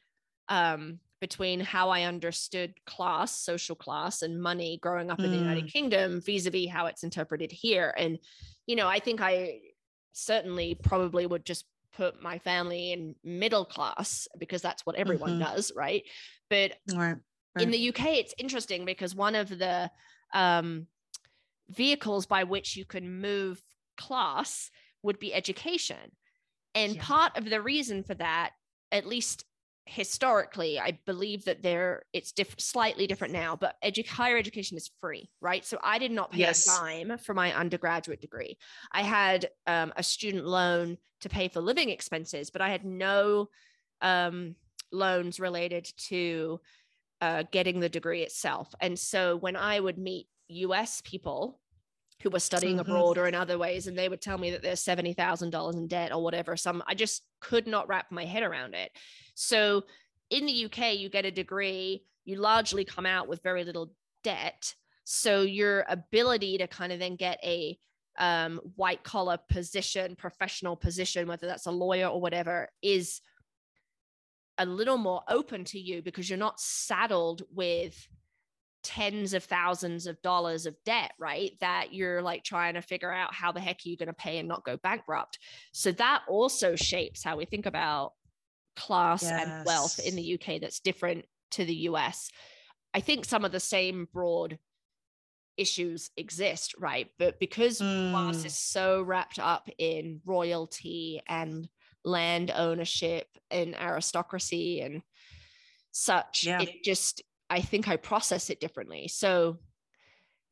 um, 0.48 0.98
between 1.20 1.60
how 1.60 1.90
I 1.90 2.02
understood 2.02 2.74
class, 2.86 3.38
social 3.38 3.76
class, 3.76 4.22
and 4.22 4.42
money 4.42 4.80
growing 4.82 5.12
up 5.12 5.20
in 5.20 5.30
the 5.30 5.38
United 5.38 5.66
mm. 5.66 5.72
Kingdom 5.72 6.20
vis-a-vis 6.20 6.68
how 6.68 6.86
it's 6.86 7.04
interpreted 7.04 7.52
here. 7.52 7.94
And, 7.96 8.18
you 8.66 8.74
know, 8.74 8.88
I 8.88 8.98
think 8.98 9.20
I 9.20 9.60
certainly 10.14 10.74
probably 10.82 11.26
would 11.26 11.44
just 11.44 11.66
put 11.96 12.22
my 12.22 12.38
family 12.38 12.92
in 12.92 13.14
middle 13.22 13.64
class 13.64 14.26
because 14.38 14.62
that's 14.62 14.86
what 14.86 14.96
everyone 14.96 15.32
mm-hmm. 15.32 15.54
does, 15.54 15.72
right? 15.76 16.02
But 16.48 16.72
right, 16.94 17.16
right. 17.54 17.62
in 17.62 17.70
the 17.70 17.88
UK, 17.90 18.06
it's 18.18 18.34
interesting 18.38 18.84
because 18.84 19.14
one 19.14 19.34
of 19.34 19.48
the 19.48 19.90
um, 20.32 20.86
vehicles 21.68 22.26
by 22.26 22.44
which 22.44 22.76
you 22.76 22.84
can 22.84 23.20
move 23.20 23.62
class 23.96 24.70
would 25.02 25.18
be 25.18 25.34
education. 25.34 26.12
And 26.74 26.96
yeah. 26.96 27.02
part 27.02 27.36
of 27.36 27.48
the 27.48 27.62
reason 27.62 28.02
for 28.02 28.14
that, 28.14 28.50
at 28.90 29.06
least 29.06 29.44
historically 29.86 30.80
i 30.80 30.98
believe 31.04 31.44
that 31.44 31.62
there 31.62 32.04
it's 32.14 32.32
diff- 32.32 32.58
slightly 32.58 33.06
different 33.06 33.34
now 33.34 33.54
but 33.54 33.76
edu- 33.84 34.06
higher 34.06 34.38
education 34.38 34.78
is 34.78 34.90
free 34.98 35.28
right? 35.42 35.64
So 35.64 35.78
i 35.82 35.98
did 35.98 36.10
not 36.10 36.32
pay 36.32 36.38
yes. 36.38 36.66
a 36.66 36.80
dime 36.80 37.18
for 37.18 37.34
my 37.34 37.52
undergraduate 37.52 38.20
degree. 38.20 38.56
I 38.92 39.02
had 39.02 39.50
um, 39.66 39.92
a 39.96 40.02
student 40.02 40.46
loan 40.46 40.96
to 41.20 41.28
pay 41.28 41.48
for 41.48 41.60
living 41.60 41.90
expenses 41.90 42.50
but 42.50 42.62
i 42.62 42.70
had 42.70 42.84
no 42.84 43.48
um, 44.00 44.54
loans 44.90 45.38
related 45.38 45.86
to 46.08 46.60
uh, 47.20 47.44
getting 47.50 47.80
the 47.80 47.88
degree 47.88 48.22
itself. 48.22 48.74
And 48.80 48.98
so 48.98 49.36
when 49.36 49.56
i 49.56 49.78
would 49.78 49.98
meet 49.98 50.28
us 50.48 51.02
people 51.04 51.60
who 52.22 52.30
were 52.30 52.40
studying 52.40 52.78
mm-hmm. 52.78 52.90
abroad 52.90 53.18
or 53.18 53.26
in 53.26 53.34
other 53.34 53.58
ways 53.58 53.86
and 53.86 53.98
they 53.98 54.08
would 54.08 54.20
tell 54.20 54.38
me 54.38 54.50
that 54.50 54.62
they're 54.62 54.74
$70,000 54.74 55.74
in 55.74 55.86
debt 55.86 56.12
or 56.12 56.22
whatever 56.22 56.56
some 56.56 56.82
I 56.86 56.94
just 56.94 57.22
could 57.40 57.66
not 57.66 57.88
wrap 57.88 58.06
my 58.10 58.24
head 58.24 58.42
around 58.42 58.74
it. 58.74 58.90
So 59.34 59.82
in 60.30 60.46
the 60.46 60.64
UK 60.66 60.94
you 60.96 61.08
get 61.08 61.24
a 61.24 61.30
degree 61.30 62.04
you 62.24 62.36
largely 62.36 62.84
come 62.84 63.06
out 63.06 63.28
with 63.28 63.42
very 63.42 63.64
little 63.64 63.92
debt 64.22 64.74
so 65.04 65.42
your 65.42 65.84
ability 65.88 66.58
to 66.58 66.66
kind 66.66 66.92
of 66.92 66.98
then 66.98 67.16
get 67.16 67.38
a 67.44 67.78
um, 68.16 68.60
white 68.76 69.02
collar 69.02 69.38
position 69.50 70.14
professional 70.16 70.76
position 70.76 71.26
whether 71.26 71.46
that's 71.46 71.66
a 71.66 71.70
lawyer 71.70 72.06
or 72.06 72.20
whatever 72.20 72.68
is 72.80 73.20
a 74.58 74.64
little 74.64 74.98
more 74.98 75.22
open 75.28 75.64
to 75.64 75.78
you 75.78 76.00
because 76.00 76.30
you're 76.30 76.38
not 76.38 76.60
saddled 76.60 77.42
with 77.52 78.08
tens 78.84 79.34
of 79.34 79.42
thousands 79.42 80.06
of 80.06 80.20
dollars 80.22 80.66
of 80.66 80.76
debt, 80.84 81.12
right? 81.18 81.52
That 81.60 81.92
you're 81.92 82.22
like 82.22 82.44
trying 82.44 82.74
to 82.74 82.82
figure 82.82 83.12
out 83.12 83.34
how 83.34 83.50
the 83.50 83.60
heck 83.60 83.78
are 83.84 83.88
you 83.88 83.96
going 83.96 84.08
to 84.08 84.12
pay 84.12 84.38
and 84.38 84.46
not 84.46 84.64
go 84.64 84.76
bankrupt. 84.76 85.38
So 85.72 85.90
that 85.92 86.22
also 86.28 86.76
shapes 86.76 87.24
how 87.24 87.36
we 87.36 87.46
think 87.46 87.66
about 87.66 88.12
class 88.76 89.22
yes. 89.22 89.46
and 89.46 89.66
wealth 89.66 89.98
in 89.98 90.14
the 90.14 90.34
UK 90.34 90.60
that's 90.60 90.80
different 90.80 91.24
to 91.52 91.64
the 91.64 91.74
US. 91.74 92.30
I 92.92 93.00
think 93.00 93.24
some 93.24 93.44
of 93.44 93.52
the 93.52 93.60
same 93.60 94.06
broad 94.12 94.58
issues 95.56 96.10
exist, 96.16 96.74
right? 96.78 97.08
But 97.18 97.38
because 97.40 97.80
mm. 97.80 98.10
class 98.10 98.44
is 98.44 98.58
so 98.58 99.02
wrapped 99.02 99.38
up 99.38 99.68
in 99.78 100.20
royalty 100.24 101.22
and 101.26 101.68
land 102.04 102.52
ownership 102.54 103.26
and 103.50 103.74
aristocracy 103.74 104.80
and 104.80 105.02
such, 105.92 106.44
yeah. 106.44 106.60
it 106.60 106.84
just 106.84 107.22
I 107.50 107.60
think 107.60 107.88
I 107.88 107.96
process 107.96 108.50
it 108.50 108.60
differently. 108.60 109.08
So 109.08 109.58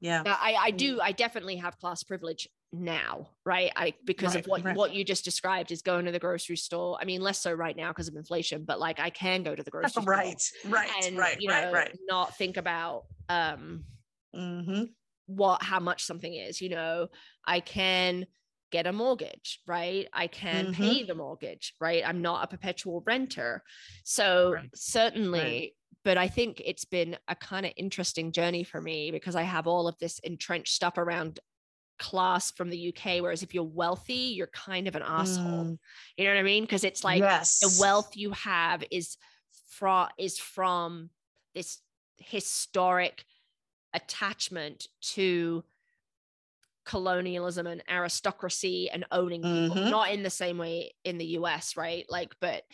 yeah, 0.01 0.23
I, 0.27 0.57
I 0.61 0.71
do, 0.73 1.01
I 1.01 1.13
definitely 1.13 1.57
have 1.57 1.79
class 1.79 2.03
privilege 2.03 2.49
now, 2.73 3.29
right? 3.45 3.71
I 3.77 3.95
because 4.05 4.35
right, 4.35 4.45
of 4.45 4.49
what 4.49 4.65
right. 4.65 4.77
what 4.77 4.95
you 4.95 5.05
just 5.05 5.25
described 5.25 5.71
is 5.71 5.83
going 5.83 6.07
to 6.07 6.13
the 6.13 6.19
grocery 6.19 6.57
store. 6.57 6.99
I 7.01 7.05
mean, 7.05 7.21
less 7.21 7.39
so 7.39 7.53
right 7.53 7.77
now 7.77 7.89
because 7.89 8.09
of 8.09 8.17
inflation, 8.17 8.65
but 8.65 8.81
like 8.81 8.99
I 8.99 9.11
can 9.11 9.43
go 9.43 9.55
to 9.55 9.63
the 9.63 9.71
grocery 9.71 10.03
right, 10.05 10.41
store, 10.41 10.73
right, 10.73 10.91
and 11.05 11.17
right, 11.17 11.41
you 11.41 11.49
know, 11.49 11.55
right, 11.55 11.73
right. 11.73 11.99
not 12.09 12.37
think 12.37 12.57
about 12.57 13.05
um 13.29 13.85
mm-hmm. 14.35 14.85
what 15.27 15.63
how 15.63 15.81
much 15.81 16.05
something 16.05 16.35
is. 16.35 16.61
You 16.61 16.71
know, 16.71 17.09
I 17.47 17.61
can 17.61 18.27
get 18.71 18.87
a 18.87 18.93
mortgage, 18.93 19.61
right? 19.67 20.09
I 20.13 20.27
can 20.27 20.67
mm-hmm. 20.67 20.83
pay 20.83 21.03
the 21.05 21.15
mortgage, 21.15 21.75
right? 21.79 22.03
I'm 22.07 22.23
not 22.23 22.43
a 22.43 22.47
perpetual 22.49 23.03
renter, 23.07 23.63
so 24.05 24.53
right. 24.55 24.71
certainly 24.75 25.77
but 26.05 26.19
I 26.19 26.29
think 26.29 26.61
it's 26.65 26.85
been 26.85 27.17
a 27.29 27.35
kind 27.35 27.65
of 27.65 27.73
interesting 27.77 28.33
journey 28.33 28.65
for 28.65 28.81
me 28.81 29.11
because 29.11 29.37
I 29.37 29.43
have 29.43 29.67
all 29.67 29.87
of 29.87 29.99
this 29.99 30.19
entrenched 30.21 30.75
stuff 30.75 30.99
around 30.99 31.41
class 31.99 32.51
from 32.51 32.71
the 32.71 32.89
UK. 32.89 33.23
Whereas 33.23 33.43
if 33.43 33.55
you're 33.55 33.63
wealthy, 33.63 34.35
you're 34.35 34.49
kind 34.49 34.89
of 34.89 34.97
an 34.97 35.03
asshole. 35.03 35.65
Mm. 35.65 35.79
You 36.17 36.25
know 36.25 36.31
what 36.31 36.41
I 36.41 36.43
mean? 36.43 36.65
Because 36.65 36.85
it's 36.85 37.05
like 37.05 37.21
yes. 37.21 37.61
the 37.61 37.81
wealth 37.81 38.17
you 38.17 38.33
have 38.33 38.83
is 38.91 39.17
from 39.71 40.09
is 40.19 40.39
from 40.39 41.11
this 41.55 41.79
historic 42.19 43.25
attachment 43.95 44.87
to 45.01 45.65
colonialism 46.85 47.67
and 47.67 47.83
aristocracy 47.89 48.91
and 48.91 49.05
owning 49.13 49.43
people 49.43 49.77
mm-hmm. 49.77 49.91
not 49.91 50.11
in 50.11 50.23
the 50.23 50.31
same 50.31 50.59
way 50.59 50.93
in 51.05 51.17
the 51.17 51.25
US 51.39 51.77
right 51.77 52.05
like 52.09 52.35
but 52.41 52.65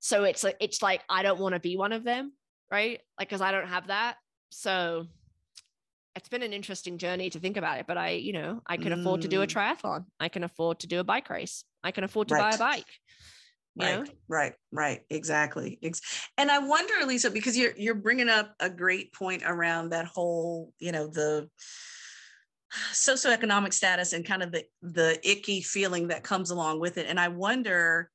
so 0.00 0.24
it's 0.24 0.44
like 0.44 0.56
it's 0.60 0.82
like 0.82 1.02
I 1.08 1.22
don't 1.22 1.40
want 1.40 1.54
to 1.54 1.60
be 1.60 1.76
one 1.76 1.92
of 1.92 2.04
them 2.04 2.32
right? 2.70 3.00
Like, 3.18 3.28
because 3.28 3.40
I 3.40 3.52
don't 3.52 3.68
have 3.68 3.88
that. 3.88 4.16
So 4.50 5.06
it's 6.14 6.28
been 6.28 6.42
an 6.42 6.52
interesting 6.52 6.98
journey 6.98 7.30
to 7.30 7.38
think 7.38 7.56
about 7.56 7.78
it. 7.78 7.86
But 7.86 7.98
I, 7.98 8.10
you 8.10 8.32
know, 8.32 8.62
I 8.66 8.76
can 8.76 8.92
mm. 8.92 9.00
afford 9.00 9.22
to 9.22 9.28
do 9.28 9.42
a 9.42 9.46
mm. 9.46 9.52
triathlon. 9.52 10.06
I 10.18 10.28
can 10.28 10.44
afford 10.44 10.80
to 10.80 10.86
do 10.86 10.98
a 10.98 11.04
bike 11.04 11.30
race. 11.30 11.64
I 11.84 11.90
can 11.90 12.04
afford 12.04 12.28
to 12.28 12.34
right. 12.34 12.50
buy 12.50 12.56
a 12.56 12.58
bike. 12.58 12.86
right, 13.78 13.98
know? 13.98 14.04
right, 14.28 14.54
right, 14.72 15.00
exactly. 15.10 15.78
And 16.38 16.50
I 16.50 16.58
wonder, 16.60 16.94
Lisa, 17.04 17.30
because 17.30 17.56
you're 17.56 17.74
you're 17.76 17.94
bringing 17.94 18.30
up 18.30 18.54
a 18.58 18.70
great 18.70 19.12
point 19.12 19.42
around 19.44 19.90
that 19.90 20.06
whole, 20.06 20.72
you 20.78 20.92
know, 20.92 21.06
the 21.06 21.48
socioeconomic 22.92 23.72
status 23.72 24.12
and 24.12 24.24
kind 24.24 24.42
of 24.42 24.52
the 24.52 24.64
the 24.82 25.18
icky 25.22 25.60
feeling 25.60 26.08
that 26.08 26.24
comes 26.24 26.50
along 26.50 26.80
with 26.80 26.98
it. 26.98 27.06
And 27.08 27.20
I 27.20 27.28
wonder 27.28 28.10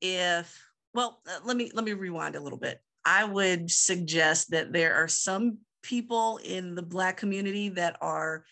if, 0.00 0.62
well, 0.94 1.20
uh, 1.26 1.40
let 1.44 1.56
me 1.56 1.70
let 1.74 1.84
me 1.84 1.94
rewind 1.94 2.36
a 2.36 2.40
little 2.40 2.58
bit. 2.58 2.80
I 3.10 3.24
would 3.24 3.72
suggest 3.72 4.52
that 4.52 4.72
there 4.72 4.94
are 4.94 5.08
some 5.08 5.58
people 5.82 6.38
in 6.44 6.76
the 6.76 6.82
Black 6.82 7.16
community 7.16 7.68
that 7.70 7.96
are 8.00 8.44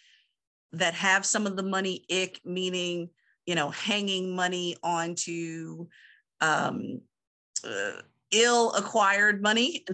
that 0.73 0.95
have 0.95 1.25
some 1.25 1.47
of 1.47 1.57
the 1.57 1.63
money 1.63 2.05
ick, 2.11 2.41
meaning 2.45 3.11
you 3.47 3.55
know 3.55 3.71
hanging 3.71 4.35
money 4.35 4.77
onto 4.83 5.87
um, 6.41 7.01
uh, 7.65 8.03
ill 8.33 8.73
acquired 8.73 9.41
money, 9.41 9.85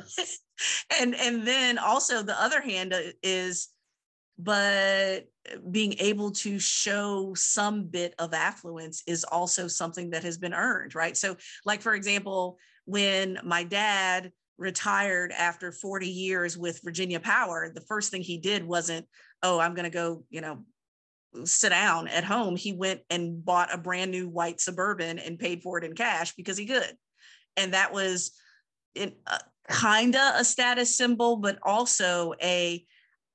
and 0.98 1.14
and 1.14 1.46
then 1.46 1.76
also 1.76 2.22
the 2.22 2.42
other 2.42 2.62
hand 2.62 2.94
uh, 2.94 3.00
is, 3.22 3.68
but 4.38 5.26
being 5.70 5.94
able 5.98 6.30
to 6.30 6.58
show 6.58 7.34
some 7.34 7.84
bit 7.84 8.14
of 8.18 8.32
affluence 8.32 9.02
is 9.06 9.24
also 9.24 9.68
something 9.68 10.08
that 10.08 10.24
has 10.24 10.38
been 10.38 10.54
earned, 10.54 10.94
right? 10.94 11.18
So, 11.18 11.36
like 11.66 11.82
for 11.82 11.94
example, 11.94 12.56
when 12.86 13.38
my 13.44 13.62
dad 13.64 14.32
retired 14.56 15.32
after 15.32 15.72
40 15.72 16.08
years 16.08 16.56
with 16.56 16.80
Virginia 16.84 17.20
Power, 17.20 17.70
the 17.74 17.80
first 17.82 18.10
thing 18.10 18.22
he 18.22 18.38
did 18.38 18.64
wasn't, 18.64 19.06
oh, 19.42 19.58
I'm 19.58 19.74
going 19.74 19.84
to 19.84 19.90
go, 19.90 20.24
you 20.30 20.40
know, 20.40 20.64
sit 21.44 21.70
down 21.70 22.08
at 22.08 22.24
home. 22.24 22.56
He 22.56 22.72
went 22.72 23.00
and 23.10 23.44
bought 23.44 23.74
a 23.74 23.78
brand 23.78 24.10
new 24.10 24.28
white 24.28 24.60
Suburban 24.60 25.18
and 25.18 25.38
paid 25.38 25.62
for 25.62 25.78
it 25.78 25.84
in 25.84 25.94
cash 25.94 26.34
because 26.36 26.56
he 26.56 26.66
could. 26.66 26.92
And 27.56 27.74
that 27.74 27.92
was 27.92 28.32
in 28.94 29.12
uh, 29.26 29.38
kind 29.68 30.14
of 30.14 30.34
a 30.36 30.44
status 30.44 30.96
symbol, 30.96 31.36
but 31.36 31.58
also 31.62 32.34
a, 32.42 32.84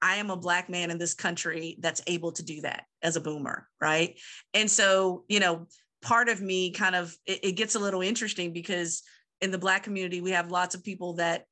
I 0.01 0.15
am 0.15 0.29
a 0.29 0.37
black 0.37 0.69
man 0.69 0.91
in 0.91 0.97
this 0.97 1.13
country 1.13 1.77
that's 1.81 2.01
able 2.07 2.31
to 2.33 2.43
do 2.43 2.61
that 2.61 2.85
as 3.01 3.17
a 3.17 3.21
boomer, 3.21 3.67
right? 3.81 4.17
And 4.53 4.71
so, 4.71 5.25
you 5.27 5.39
know, 5.41 5.67
part 6.01 6.29
of 6.29 6.41
me 6.41 6.71
kind 6.71 6.95
of 6.95 7.15
it, 7.25 7.39
it 7.43 7.51
gets 7.53 7.75
a 7.75 7.79
little 7.79 8.01
interesting 8.01 8.53
because 8.53 9.03
in 9.41 9.51
the 9.51 9.57
black 9.57 9.83
community 9.83 10.21
we 10.21 10.31
have 10.31 10.51
lots 10.51 10.75
of 10.75 10.83
people 10.83 11.13
that 11.13 11.45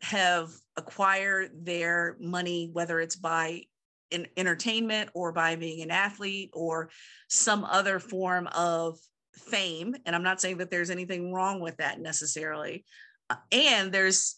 have 0.00 0.50
acquired 0.76 1.50
their 1.64 2.16
money 2.20 2.70
whether 2.72 3.00
it's 3.00 3.16
by 3.16 3.62
in 4.10 4.26
entertainment 4.36 5.10
or 5.14 5.32
by 5.32 5.56
being 5.56 5.82
an 5.82 5.90
athlete 5.90 6.50
or 6.52 6.90
some 7.28 7.64
other 7.64 7.98
form 7.98 8.46
of 8.48 8.98
fame. 9.34 9.94
And 10.06 10.14
i'm 10.14 10.22
not 10.22 10.40
saying 10.40 10.58
that 10.58 10.70
there's 10.70 10.90
anything 10.90 11.32
wrong 11.32 11.60
with 11.60 11.76
that 11.78 12.00
necessarily. 12.00 12.84
Uh, 13.30 13.36
and 13.52 13.92
there's 13.92 14.36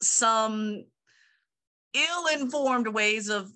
some 0.00 0.84
ill-informed 1.94 2.88
ways 2.88 3.28
of 3.28 3.50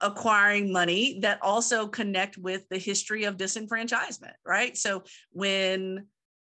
acquiring 0.00 0.72
money 0.72 1.18
that 1.20 1.38
also 1.42 1.86
connect 1.86 2.36
with 2.36 2.66
the 2.68 2.78
history 2.78 3.24
of 3.24 3.36
disenfranchisement 3.36 4.32
right? 4.44 4.76
So 4.76 5.04
when 5.32 6.06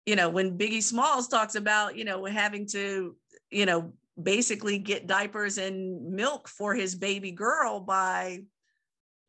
you 0.06 0.16
know, 0.16 0.30
when 0.30 0.58
Biggie 0.58 0.84
Smalls 0.84 1.28
talks 1.28 1.56
about, 1.56 1.96
you 1.96 2.06
know, 2.06 2.26
having 2.26 2.66
to, 2.68 3.16
you 3.50 3.66
know, 3.66 3.94
basically 4.22 4.78
get 4.78 5.08
diapers 5.08 5.58
and 5.58 6.12
milk 6.12 6.48
for 6.48 6.74
his 6.74 6.96
baby 6.96 7.32
girl 7.32 7.80
by, 7.80 8.42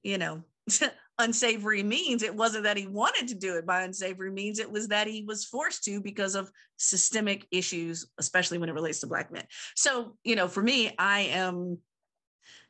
you 0.03 0.19
know, 0.19 0.43
unsavory 1.19 1.83
means. 1.83 2.23
It 2.23 2.35
wasn't 2.35 2.65
that 2.65 2.77
he 2.77 2.87
wanted 2.87 3.29
to 3.29 3.35
do 3.35 3.57
it 3.57 3.67
by 3.67 3.83
unsavory 3.83 4.31
means, 4.31 4.59
it 4.59 4.71
was 4.71 4.89
that 4.89 5.07
he 5.07 5.25
was 5.25 5.45
forced 5.45 5.85
to 5.85 6.01
because 6.01 6.35
of 6.35 6.51
systemic 6.77 7.47
issues, 7.51 8.07
especially 8.19 8.59
when 8.59 8.69
it 8.69 8.75
relates 8.75 9.01
to 9.01 9.07
Black 9.07 9.31
men. 9.33 9.45
So, 9.77 10.17
you 10.25 10.37
know, 10.37 10.49
for 10.49 10.63
me, 10.63 10.95
I 10.99 11.21
am 11.21 11.79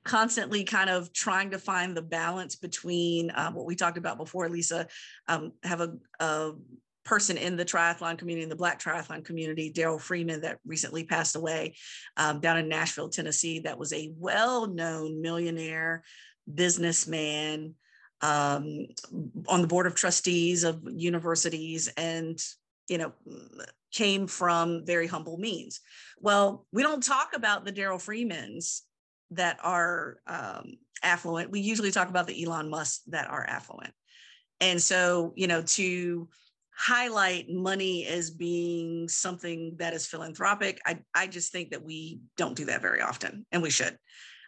constantly 0.05 0.65
kind 0.65 0.91
of 0.91 1.13
trying 1.13 1.51
to 1.53 1.59
find 1.59 1.97
the 1.97 2.03
balance 2.03 2.57
between 2.57 3.31
um, 3.37 3.55
what 3.55 3.67
we 3.67 3.77
talked 3.77 3.99
about 3.99 4.19
before, 4.19 4.49
Lisa, 4.49 4.89
um, 5.29 5.53
have 5.63 5.81
a, 5.81 5.95
a 6.19 6.53
person 7.05 7.37
in 7.37 7.57
the 7.57 7.65
triathlon 7.65 8.17
community, 8.19 8.45
in 8.45 8.49
the 8.49 8.57
Black 8.57 8.81
triathlon 8.81 9.25
community, 9.25 9.73
Daryl 9.73 10.01
Freeman, 10.01 10.43
that 10.43 10.59
recently 10.65 11.05
passed 11.05 11.37
away 11.37 11.75
um, 12.17 12.41
down 12.41 12.59
in 12.59 12.69
Nashville, 12.69 13.09
Tennessee, 13.09 13.61
that 13.61 13.79
was 13.79 13.93
a 13.93 14.13
well 14.17 14.67
known 14.67 15.21
millionaire 15.21 16.05
businessman 16.53 17.75
um, 18.21 18.87
on 19.49 19.63
the 19.63 19.67
board 19.67 19.87
of 19.87 19.95
trustees 19.95 20.65
of 20.65 20.83
universities 20.87 21.89
and, 21.97 22.39
you 22.89 22.99
know, 22.99 23.13
came 23.93 24.27
from 24.27 24.87
very 24.87 25.07
humble 25.07 25.39
means. 25.39 25.81
Well, 26.21 26.67
we 26.73 26.83
don't 26.83 27.03
talk 27.03 27.31
about 27.35 27.65
the 27.65 27.73
Daryl 27.73 28.01
Freemans 28.01 28.83
that 29.33 29.59
are 29.63 30.19
um, 30.27 30.75
affluent. 31.03 31.51
We 31.51 31.61
usually 31.61 31.91
talk 31.91 32.09
about 32.09 32.27
the 32.27 32.45
Elon 32.45 32.71
Musk 32.71 33.03
that 33.09 33.29
are 33.29 33.45
affluent. 33.45 33.93
And 34.61 34.81
so, 34.81 35.33
you 35.35 35.49
know, 35.49 35.63
to 35.63 36.29
highlight 36.75 37.49
money 37.51 38.07
as 38.07 38.31
being 38.31 39.09
something 39.09 39.75
that 39.79 39.93
is 39.93 40.07
philanthropic. 40.07 40.81
I, 40.87 41.01
I 41.15 41.27
just 41.27 41.53
think 41.53 41.71
that 41.71 41.85
we 41.85 42.21
don't 42.37 42.57
do 42.57 42.65
that 42.67 42.83
very 42.83 43.01
often 43.01 43.47
and 43.53 43.63
we 43.63 43.71
should. 43.71 43.99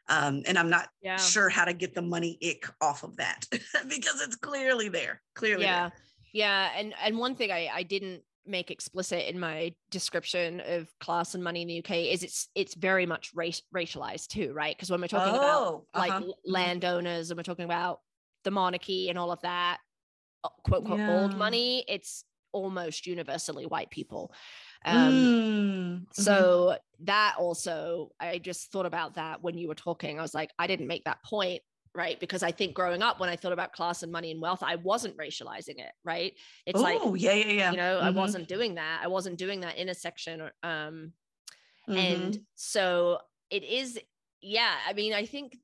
Um, 0.09 0.43
and 0.47 0.59
I'm 0.59 0.71
not 0.71 0.89
yeah. 1.03 1.17
sure 1.17 1.49
how 1.49 1.65
to 1.65 1.73
get 1.73 1.95
the 1.95 2.03
money 2.03 2.39
ick 2.43 2.69
off 2.81 3.05
of 3.05 3.17
that 3.17 3.47
because 3.51 4.21
it's 4.21 4.37
clearly 4.37 4.89
there, 4.89 5.23
clearly. 5.35 5.65
Yeah. 5.65 5.89
There. 5.89 5.99
Yeah. 6.33 6.71
And, 6.77 6.95
and 7.03 7.19
one 7.19 7.35
thing 7.37 7.51
I, 7.51 7.71
I 7.73 7.83
didn't 7.83 8.23
make 8.47 8.71
explicit 8.71 9.27
in 9.29 9.41
my 9.41 9.75
description 9.91 10.61
of 10.67 10.89
class 11.01 11.35
and 11.35 11.43
money 11.43 11.63
in 11.63 11.69
the 11.69 11.79
UK 11.79 12.13
is 12.13 12.23
it's 12.23 12.49
it's 12.55 12.75
very 12.75 13.07
much 13.07 13.31
race 13.35 13.63
racialized 13.75 14.29
too, 14.29 14.53
right? 14.53 14.77
Because 14.77 14.91
when 14.91 15.01
we're 15.01 15.09
talking 15.09 15.35
oh, 15.35 15.39
about 15.39 15.85
like 15.95 16.11
uh-huh. 16.11 16.21
Mm-hmm. 16.21 16.53
landowners 16.53 17.31
and 17.31 17.39
we're 17.39 17.45
talking 17.45 17.65
about 17.65 18.01
the 18.43 18.51
monarchy 18.51 19.09
and 19.09 19.19
all 19.19 19.33
of 19.33 19.41
that, 19.43 19.79
quote 20.65 20.83
unquote 20.83 20.99
yeah. 20.99 21.21
old 21.21 21.37
money 21.37 21.85
it's 21.89 22.25
almost 22.53 23.07
universally 23.07 23.67
white 23.67 23.91
people. 23.91 24.33
Um, 24.87 25.13
mm-hmm. 25.13 26.23
So 26.23 26.77
that 27.01 27.35
also, 27.39 28.13
I 28.21 28.39
just 28.39 28.71
thought 28.71 28.87
about 28.87 29.15
that 29.17 29.43
when 29.43 29.59
you 29.59 29.67
were 29.67 29.75
talking. 29.75 30.19
I 30.19 30.23
was 30.23 30.35
like, 30.35 30.51
I 30.59 30.67
didn't 30.67 30.87
make 30.87 31.05
that 31.05 31.23
point 31.25 31.63
right? 31.97 32.19
Because 32.19 32.43
I 32.43 32.51
think 32.51 32.75
growing 32.75 33.03
up, 33.03 33.21
when 33.21 33.31
I 33.31 33.37
thought 33.37 33.53
about 33.53 33.73
class 33.73 34.03
and 34.03 34.11
money 34.11 34.33
and 34.33 34.41
wealth, 34.41 34.63
I 34.63 34.77
wasn't 34.77 35.17
racializing 35.17 35.79
it, 35.79 35.93
right? 36.05 36.33
It's 36.67 36.79
Ooh, 36.79 36.83
like, 36.83 37.01
yeah, 37.15 37.35
yeah, 37.35 37.53
yeah. 37.53 37.71
You 37.71 37.77
know, 37.77 37.99
mm-hmm. 37.99 38.07
I 38.07 38.11
wasn't 38.11 38.49
doing 38.49 38.75
that. 38.75 39.01
I 39.03 39.07
wasn't 39.07 39.39
doing 39.39 39.61
that 39.61 39.77
intersection. 39.77 40.43
Um, 40.65 41.13
mm-hmm. 41.89 41.97
and 41.97 42.41
so 42.57 43.19
it 43.49 43.63
is, 43.63 43.99
yeah. 44.41 44.75
I 44.89 44.93
mean, 44.93 45.15
I 45.15 45.25
think, 45.25 45.57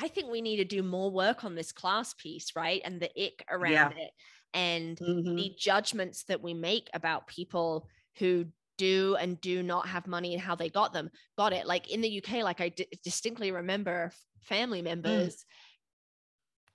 I 0.00 0.08
think 0.08 0.30
we 0.30 0.40
need 0.40 0.56
to 0.56 0.64
do 0.64 0.82
more 0.82 1.10
work 1.10 1.44
on 1.44 1.54
this 1.54 1.72
class 1.72 2.14
piece, 2.14 2.52
right? 2.56 2.80
And 2.84 3.00
the 3.00 3.10
ick 3.16 3.44
around 3.50 3.72
yeah. 3.72 4.04
it 4.04 4.10
and 4.54 4.98
mm-hmm. 4.98 5.34
the 5.34 5.54
judgments 5.58 6.24
that 6.24 6.42
we 6.42 6.54
make 6.54 6.88
about 6.94 7.26
people 7.26 7.86
who 8.18 8.46
do 8.78 9.16
and 9.20 9.40
do 9.40 9.62
not 9.62 9.88
have 9.88 10.06
money 10.06 10.32
and 10.34 10.42
how 10.42 10.54
they 10.54 10.68
got 10.68 10.92
them 10.92 11.10
got 11.36 11.52
it 11.52 11.66
like 11.66 11.90
in 11.90 12.00
the 12.00 12.18
uk 12.18 12.32
like 12.42 12.60
I 12.60 12.70
d- 12.70 12.88
distinctly 13.04 13.52
remember 13.52 14.12
family 14.40 14.80
mm. 14.80 14.84
members 14.84 15.36
mm. 15.36 15.44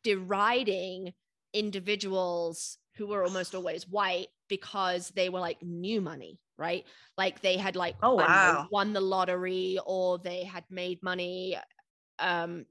deriding 0.04 1.14
individuals 1.54 2.78
who 2.96 3.08
were 3.08 3.24
almost 3.24 3.56
always 3.56 3.88
white 3.88 4.28
because 4.48 5.10
they 5.10 5.30
were 5.30 5.40
like 5.40 5.62
new 5.62 6.02
money 6.02 6.40
right 6.58 6.86
like 7.18 7.42
they 7.42 7.58
had 7.58 7.76
like 7.76 7.96
oh 8.02 8.16
wow 8.16 8.54
know, 8.54 8.68
won 8.72 8.94
the 8.94 9.02
lottery 9.02 9.80
or 9.86 10.20
they 10.20 10.44
had 10.44 10.64
made 10.70 11.02
money 11.04 11.58
um 12.20 12.66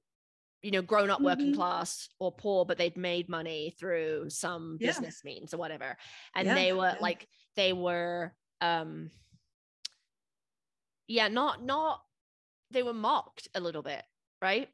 you 0.62 0.70
know 0.70 0.82
grown 0.82 1.10
up 1.10 1.20
working 1.20 1.46
mm-hmm. 1.46 1.56
class 1.56 2.08
or 2.18 2.32
poor 2.32 2.64
but 2.64 2.78
they'd 2.78 2.96
made 2.96 3.28
money 3.28 3.74
through 3.78 4.28
some 4.28 4.78
yeah. 4.80 4.88
business 4.88 5.22
means 5.24 5.52
or 5.54 5.58
whatever 5.58 5.96
and 6.34 6.46
yeah, 6.46 6.54
they 6.54 6.72
were 6.72 6.92
yeah. 6.94 6.96
like 7.00 7.28
they 7.56 7.72
were 7.72 8.32
um 8.60 9.10
yeah 11.08 11.28
not 11.28 11.62
not 11.62 12.00
they 12.70 12.82
were 12.82 12.94
mocked 12.94 13.48
a 13.54 13.60
little 13.60 13.82
bit 13.82 14.02
right 14.42 14.68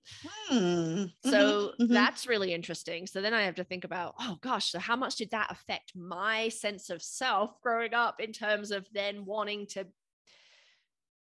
hmm. 0.49 1.05
so 1.25 1.31
mm-hmm, 1.31 1.83
mm-hmm. 1.83 1.93
that's 1.93 2.27
really 2.27 2.53
interesting 2.53 3.07
so 3.07 3.21
then 3.21 3.35
i 3.35 3.43
have 3.43 3.55
to 3.55 3.65
think 3.65 3.85
about 3.85 4.15
oh 4.21 4.37
gosh 4.41 4.71
so 4.71 4.79
how 4.79 4.97
much 4.97 5.17
did 5.17 5.31
that 5.31 5.51
affect 5.51 5.93
my 5.95 6.49
sense 6.49 6.91
of 6.91 7.03
self 7.03 7.61
growing 7.63 7.95
up 7.95 8.21
in 8.21 8.33
terms 8.33 8.71
of 8.71 8.87
then 8.93 9.25
wanting 9.25 9.67
to 9.67 9.81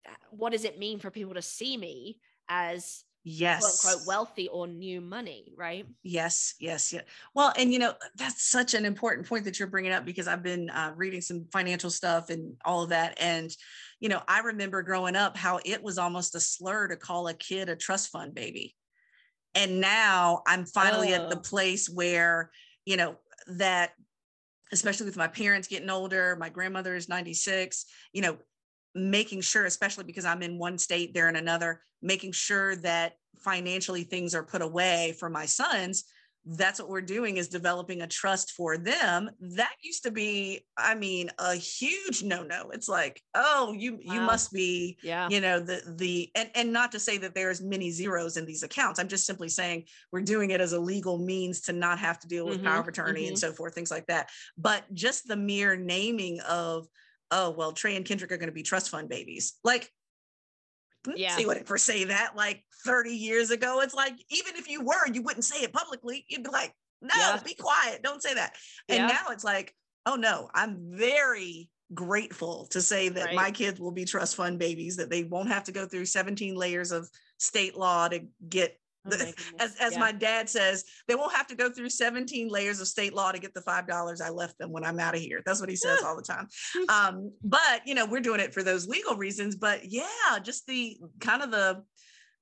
uh, 0.09 0.15
what 0.31 0.53
does 0.53 0.65
it 0.65 0.79
mean 0.79 0.99
for 0.99 1.11
people 1.11 1.35
to 1.35 1.43
see 1.43 1.77
me 1.77 2.19
as 2.49 3.05
yes 3.25 3.81
quote 3.81 3.95
unquote 3.95 4.07
wealthy 4.07 4.49
or 4.49 4.67
new 4.67 5.01
money 5.01 5.53
right 5.57 5.87
yes 6.03 6.55
yes 6.59 6.93
yeah 6.93 7.03
well 7.35 7.53
and 7.57 7.73
you 7.73 7.79
know 7.79 7.95
that's 8.17 8.43
such 8.43 8.75
an 8.75 8.85
important 8.85 9.29
point 9.29 9.45
that 9.45 9.59
you're 9.59 9.69
bringing 9.69 9.93
up 9.93 10.05
because 10.05 10.27
i've 10.27 10.43
been 10.43 10.69
uh, 10.71 10.93
reading 10.97 11.21
some 11.21 11.47
financial 11.53 11.91
stuff 11.91 12.31
and 12.31 12.55
all 12.65 12.83
of 12.83 12.89
that 12.89 13.17
and 13.21 13.55
you 14.01 14.09
know 14.09 14.21
i 14.27 14.41
remember 14.41 14.83
growing 14.83 15.15
up 15.15 15.37
how 15.37 15.61
it 15.65 15.83
was 15.83 15.99
almost 15.99 16.35
a 16.35 16.41
slur 16.41 16.89
to 16.89 16.97
call 16.97 17.29
a 17.29 17.35
kid 17.35 17.69
a 17.69 17.77
trust 17.77 18.11
fund 18.11 18.35
baby 18.35 18.75
and 19.55 19.81
now 19.81 20.43
i'm 20.47 20.67
finally 20.67 21.13
oh. 21.13 21.17
at 21.17 21.31
the 21.31 21.39
oh. 21.39 21.41
place 21.41 21.89
where 21.89 22.51
you 22.85 22.97
know 22.97 23.15
that 23.47 23.93
especially 24.73 25.07
with 25.07 25.17
my 25.17 25.29
parents 25.29 25.69
getting 25.69 25.91
older 25.91 26.37
my 26.41 26.49
grandmother 26.49 26.97
is 26.97 27.09
96 27.09 27.87
you 28.13 28.23
know 28.23 28.37
making 28.95 29.41
sure, 29.41 29.65
especially 29.65 30.05
because 30.05 30.25
I'm 30.25 30.43
in 30.43 30.59
one 30.59 30.79
state, 30.79 31.15
they're 31.15 31.29
in 31.29 31.37
another, 31.37 31.83
making 32.03 32.33
sure 32.33 32.77
that 32.77 33.15
financially 33.39 34.05
things 34.05 34.35
are 34.35 34.43
put 34.43 34.63
away 34.63 35.15
for 35.19 35.31
my 35.31 35.47
sons. 35.47 36.05
That's 36.45 36.81
what 36.81 36.89
we're 36.89 37.03
doing 37.03 37.37
is 37.37 37.47
developing 37.47 38.03
a 38.03 38.07
trust 38.09 38.51
for 38.51 38.77
them. 38.77 39.31
That 39.41 39.75
used 39.81 40.03
to 40.03 40.11
be, 40.11 40.67
I 40.77 40.97
mean, 40.97 41.31
a 41.39 41.55
huge 41.55 42.25
no-no. 42.25 42.71
It's 42.71 42.89
like, 42.89 43.23
oh, 43.37 43.73
you 43.79 44.01
wow. 44.05 44.15
you 44.15 44.21
must 44.23 44.53
be, 44.53 44.99
yeah, 45.05 45.29
you 45.31 45.41
know, 45.41 45.61
the 45.61 45.83
the 45.97 46.33
and 46.35 46.51
and 46.57 46.73
not 46.73 46.91
to 46.93 46.99
say 46.99 47.17
that 47.19 47.37
there's 47.37 47.63
many 47.63 47.93
zeros 47.93 48.37
in 48.37 48.45
these 48.45 48.65
accounts. 48.65 48.99
I'm 48.99 49.07
just 49.07 49.25
simply 49.25 49.49
saying 49.49 49.85
we're 50.11 50.23
doing 50.23 50.51
it 50.51 50.61
as 50.61 50.73
a 50.73 50.81
legal 50.81 51.17
means 51.17 51.61
to 51.63 51.73
not 51.73 52.01
have 52.01 52.19
to 52.19 52.27
deal 52.27 52.47
with 52.47 52.57
mm-hmm, 52.57 52.67
power 52.67 52.81
of 52.81 52.89
attorney 52.89 53.21
mm-hmm. 53.21 53.29
and 53.29 53.39
so 53.39 53.53
forth, 53.53 53.77
things 53.77 53.93
like 53.93 54.09
that. 54.09 54.29
But 54.59 54.93
just 54.93 55.29
the 55.29 55.37
mere 55.37 55.77
naming 55.77 56.41
of 56.41 56.89
oh 57.33 57.51
well 57.51 57.73
trey 57.73 57.97
and 57.97 58.05
kendrick 58.05 58.31
are 58.31 58.37
going 58.37 58.49
to 58.49 58.55
be 58.55 58.63
trust 58.63 58.91
fund 58.91 59.09
babies 59.09 59.55
like 59.65 59.91
yeah 61.17 61.35
see 61.35 61.47
what 61.47 61.67
for 61.67 61.77
say 61.77 62.05
that 62.05 62.37
like 62.37 62.63
30 62.85 63.11
years 63.11 63.51
ago 63.51 63.81
it's 63.81 63.95
like 63.95 64.15
even 64.31 64.55
if 64.57 64.69
you 64.69 64.85
were 64.85 65.09
you 65.13 65.23
wouldn't 65.23 65.45
say 65.45 65.63
it 65.63 65.73
publicly 65.73 66.25
you'd 66.29 66.45
be 66.45 66.51
like 66.51 66.73
no 67.01 67.15
yeah. 67.17 67.41
be 67.45 67.55
quiet 67.55 68.03
don't 68.03 68.23
say 68.23 68.35
that 68.35 68.55
and 68.89 68.99
yeah. 68.99 69.07
now 69.07 69.31
it's 69.31 69.43
like 69.43 69.75
oh 70.07 70.15
no 70.15 70.49
i'm 70.55 70.79
very 70.93 71.69
grateful 71.93 72.67
to 72.71 72.81
say 72.81 73.09
that 73.09 73.27
right. 73.27 73.35
my 73.35 73.51
kids 73.51 73.81
will 73.81 73.91
be 73.91 74.05
trust 74.05 74.37
fund 74.37 74.59
babies 74.59 74.97
that 74.97 75.11
they 75.11 75.25
won't 75.25 75.49
have 75.49 75.65
to 75.65 75.73
go 75.73 75.87
through 75.87 76.05
17 76.05 76.55
layers 76.55 76.93
of 76.93 77.09
state 77.39 77.77
law 77.77 78.09
to 78.09 78.21
get 78.49 78.79
Oh 79.05 79.17
as 79.59 79.77
as 79.81 79.93
yeah. 79.95 79.99
my 79.99 80.13
dad 80.13 80.49
says, 80.49 80.85
they 81.09 81.15
won't 81.15 81.35
have 81.35 81.47
to 81.49 81.55
go 81.55 81.71
through 81.71 81.91
17 81.91 82.49
layers 82.49 82.81
of 82.81 82.89
state 82.89 83.15
law 83.15 83.33
to 83.33 83.39
get 83.39 83.55
the 83.55 83.63
five 83.63 83.87
dollars 83.87 84.21
I 84.21 84.31
left 84.31 84.59
them 84.59 84.71
when 84.71 84.85
I'm 84.85 85.01
out 85.01 85.15
of 85.15 85.21
here. 85.21 85.43
That's 85.45 85.61
what 85.61 85.69
he 85.69 85.77
says 85.77 86.03
all 86.05 86.17
the 86.17 86.23
time. 86.23 86.49
Um, 86.89 87.33
but 87.43 87.83
you 87.85 87.95
know, 87.95 88.07
we're 88.07 88.21
doing 88.21 88.41
it 88.41 88.55
for 88.55 88.63
those 88.63 88.87
legal 88.87 89.17
reasons. 89.17 89.57
But 89.57 89.91
yeah, 89.91 90.39
just 90.43 90.67
the 90.67 90.99
kind 91.21 91.43
of 91.43 91.51
the 91.51 91.83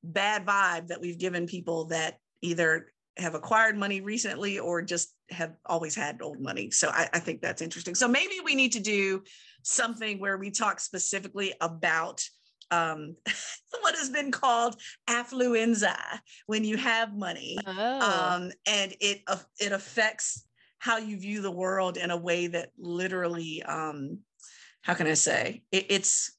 bad 0.03 0.47
vibe 0.47 0.89
that 0.89 1.01
we've 1.01 1.19
given 1.19 1.47
people 1.47 1.87
that 1.87 2.17
either 2.43 2.87
have 3.17 3.35
acquired 3.35 3.77
money 3.77 4.01
recently 4.01 4.59
or 4.59 4.83
just 4.83 5.15
have 5.31 5.55
always 5.67 5.95
had 5.95 6.23
old 6.23 6.41
money. 6.41 6.71
So 6.71 6.89
I, 6.89 7.09
I 7.13 7.19
think 7.19 7.41
that's 7.41 7.63
interesting. 7.63 7.95
So 7.95 8.09
maybe 8.09 8.35
we 8.45 8.55
need 8.55 8.73
to 8.73 8.81
do 8.81 9.23
something 9.63 10.19
where 10.19 10.39
we 10.39 10.51
talk 10.51 10.81
specifically 10.81 11.53
about 11.61 12.23
um, 12.71 13.17
what 13.81 13.97
has 13.97 14.11
been 14.11 14.31
called 14.31 14.77
affluenza 15.09 15.97
when 16.47 16.65
you 16.65 16.77
have 16.77 17.17
money, 17.17 17.59
oh. 17.67 18.35
um, 18.35 18.53
and 18.67 18.95
it 19.01 19.23
uh, 19.27 19.39
it 19.59 19.73
affects 19.73 20.47
how 20.79 20.97
you 20.97 21.19
view 21.19 21.43
the 21.43 21.51
world 21.51 21.97
in 21.97 22.11
a 22.11 22.17
way 22.17 22.47
that 22.47 22.71
literally, 22.79 23.63
um, 23.65 24.19
how 24.83 24.95
can 24.95 25.07
I 25.07 25.15
say, 25.15 25.63
it, 25.71 25.87
it's 25.91 26.33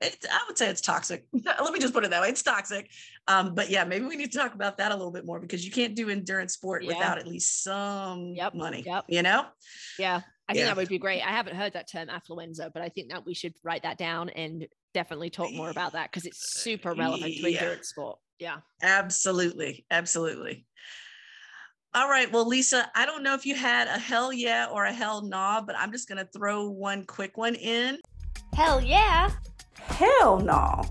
it, 0.00 0.24
I 0.30 0.44
would 0.46 0.56
say 0.56 0.68
it's 0.68 0.80
toxic. 0.80 1.26
Let 1.32 1.72
me 1.72 1.80
just 1.80 1.94
put 1.94 2.04
it 2.04 2.10
that 2.10 2.22
way. 2.22 2.28
It's 2.28 2.42
toxic. 2.42 2.90
Um, 3.26 3.54
but 3.54 3.68
yeah, 3.68 3.84
maybe 3.84 4.06
we 4.06 4.16
need 4.16 4.30
to 4.32 4.38
talk 4.38 4.54
about 4.54 4.78
that 4.78 4.92
a 4.92 4.96
little 4.96 5.10
bit 5.10 5.26
more 5.26 5.40
because 5.40 5.64
you 5.64 5.72
can't 5.72 5.94
do 5.94 6.08
endurance 6.08 6.54
sport 6.54 6.84
yeah. 6.84 6.88
without 6.88 7.18
at 7.18 7.26
least 7.26 7.62
some 7.64 8.34
yep. 8.36 8.54
money. 8.54 8.82
Yep. 8.86 9.06
You 9.08 9.22
know? 9.22 9.46
Yeah. 9.98 10.20
I 10.48 10.52
think 10.52 10.62
yeah. 10.62 10.66
that 10.66 10.76
would 10.76 10.88
be 10.88 10.98
great. 10.98 11.20
I 11.20 11.30
haven't 11.30 11.56
heard 11.56 11.74
that 11.74 11.90
term 11.90 12.08
affluenza, 12.08 12.70
but 12.72 12.80
I 12.80 12.88
think 12.88 13.10
that 13.10 13.26
we 13.26 13.34
should 13.34 13.54
write 13.62 13.82
that 13.82 13.98
down 13.98 14.30
and 14.30 14.66
definitely 14.98 15.30
talk 15.30 15.52
more 15.52 15.70
about 15.70 15.92
that 15.92 16.10
because 16.10 16.26
it's 16.26 16.60
super 16.60 16.92
relevant 16.92 17.32
to 17.32 17.48
yeah. 17.48 17.60
endurance 17.60 17.90
sport. 17.90 18.18
Yeah. 18.40 18.56
Absolutely. 18.82 19.86
Absolutely. 19.92 20.66
All 21.94 22.08
right. 22.08 22.30
Well, 22.32 22.48
Lisa, 22.48 22.90
I 22.96 23.06
don't 23.06 23.22
know 23.22 23.34
if 23.34 23.46
you 23.46 23.54
had 23.54 23.86
a 23.86 23.96
hell 23.96 24.32
yeah 24.32 24.66
or 24.66 24.86
a 24.86 24.92
hell 24.92 25.22
nah, 25.22 25.60
but 25.60 25.76
I'm 25.78 25.92
just 25.92 26.08
going 26.08 26.18
to 26.18 26.28
throw 26.36 26.68
one 26.68 27.04
quick 27.04 27.36
one 27.36 27.54
in. 27.54 28.00
Hell 28.54 28.80
yeah. 28.82 29.30
Hell 29.76 30.40
no. 30.40 30.82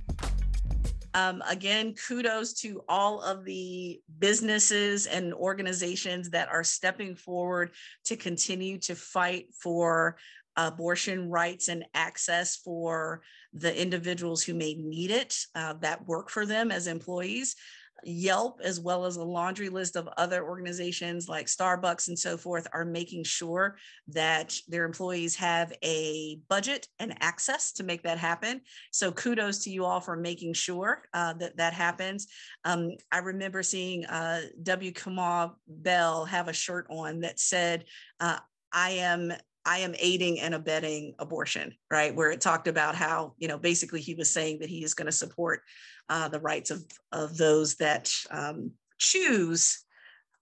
Um, 1.14 1.44
again, 1.50 1.94
kudos 2.08 2.54
to 2.62 2.82
all 2.88 3.22
of 3.22 3.44
the 3.44 4.00
businesses 4.20 5.06
and 5.06 5.34
organizations 5.34 6.30
that 6.30 6.48
are 6.48 6.64
stepping 6.64 7.14
forward 7.16 7.72
to 8.06 8.16
continue 8.16 8.78
to 8.80 8.96
fight 8.96 9.48
for 9.62 10.16
abortion 10.58 11.30
rights 11.30 11.68
and 11.68 11.86
access 11.94 12.58
for 12.58 13.22
the 13.60 13.82
individuals 13.82 14.44
who 14.44 14.54
may 14.54 14.76
need 14.76 15.12
it 15.12 15.36
uh, 15.56 15.74
that 15.82 16.08
work 16.08 16.30
for 16.30 16.46
them 16.46 16.72
as 16.72 16.88
employees. 16.88 17.56
Yelp, 18.04 18.60
as 18.64 18.80
well 18.80 19.06
as 19.06 19.16
a 19.16 19.24
laundry 19.24 19.70
list 19.70 19.96
of 19.96 20.08
other 20.18 20.48
organizations 20.48 21.28
like 21.28 21.48
Starbucks 21.48 22.10
and 22.10 22.18
so 22.18 22.38
forth, 22.38 22.68
are 22.72 22.86
making 22.86 23.24
sure 23.24 23.78
that 24.10 24.56
their 24.68 24.86
employees 24.86 25.36
have 25.36 25.74
a 25.84 26.40
budget 26.48 26.88
and 27.00 27.18
access 27.22 27.72
to 27.74 27.84
make 27.84 28.04
that 28.04 28.20
happen. 28.20 28.62
So, 28.92 29.12
kudos 29.12 29.64
to 29.64 29.72
you 29.72 29.84
all 29.84 30.00
for 30.00 30.16
making 30.16 30.54
sure 30.54 31.04
uh, 31.14 31.34
that 31.34 31.58
that 31.58 31.74
happens. 31.74 32.28
Um, 32.66 32.92
I 33.12 33.18
remember 33.18 33.64
seeing 33.64 34.06
uh, 34.06 34.42
W. 34.62 34.92
Kamau 34.92 35.54
Bell 35.68 36.26
have 36.26 36.48
a 36.50 36.54
shirt 36.54 36.86
on 36.92 37.22
that 37.22 37.40
said, 37.40 37.86
uh, 38.20 38.38
I 38.72 38.92
am 38.92 39.34
I 39.68 39.80
am 39.80 39.94
aiding 40.00 40.40
and 40.40 40.56
abetting 40.56 41.14
abortion, 41.20 41.76
right? 41.92 42.16
Where 42.16 42.32
it 42.32 42.40
talked 42.40 42.70
about 42.70 42.96
how, 42.96 43.34
you 43.38 43.50
know, 43.50 43.58
basically 43.58 44.00
he 44.00 44.16
was 44.16 44.32
saying 44.32 44.60
that 44.60 44.70
he 44.70 44.82
is 44.82 44.94
going 44.94 45.08
to 45.08 45.12
support 45.12 45.62
uh, 46.08 46.30
the 46.30 46.40
rights 46.40 46.72
of, 46.72 46.86
of 47.12 47.36
those 47.36 47.76
that 47.76 48.10
um, 48.32 48.72
choose 48.98 49.84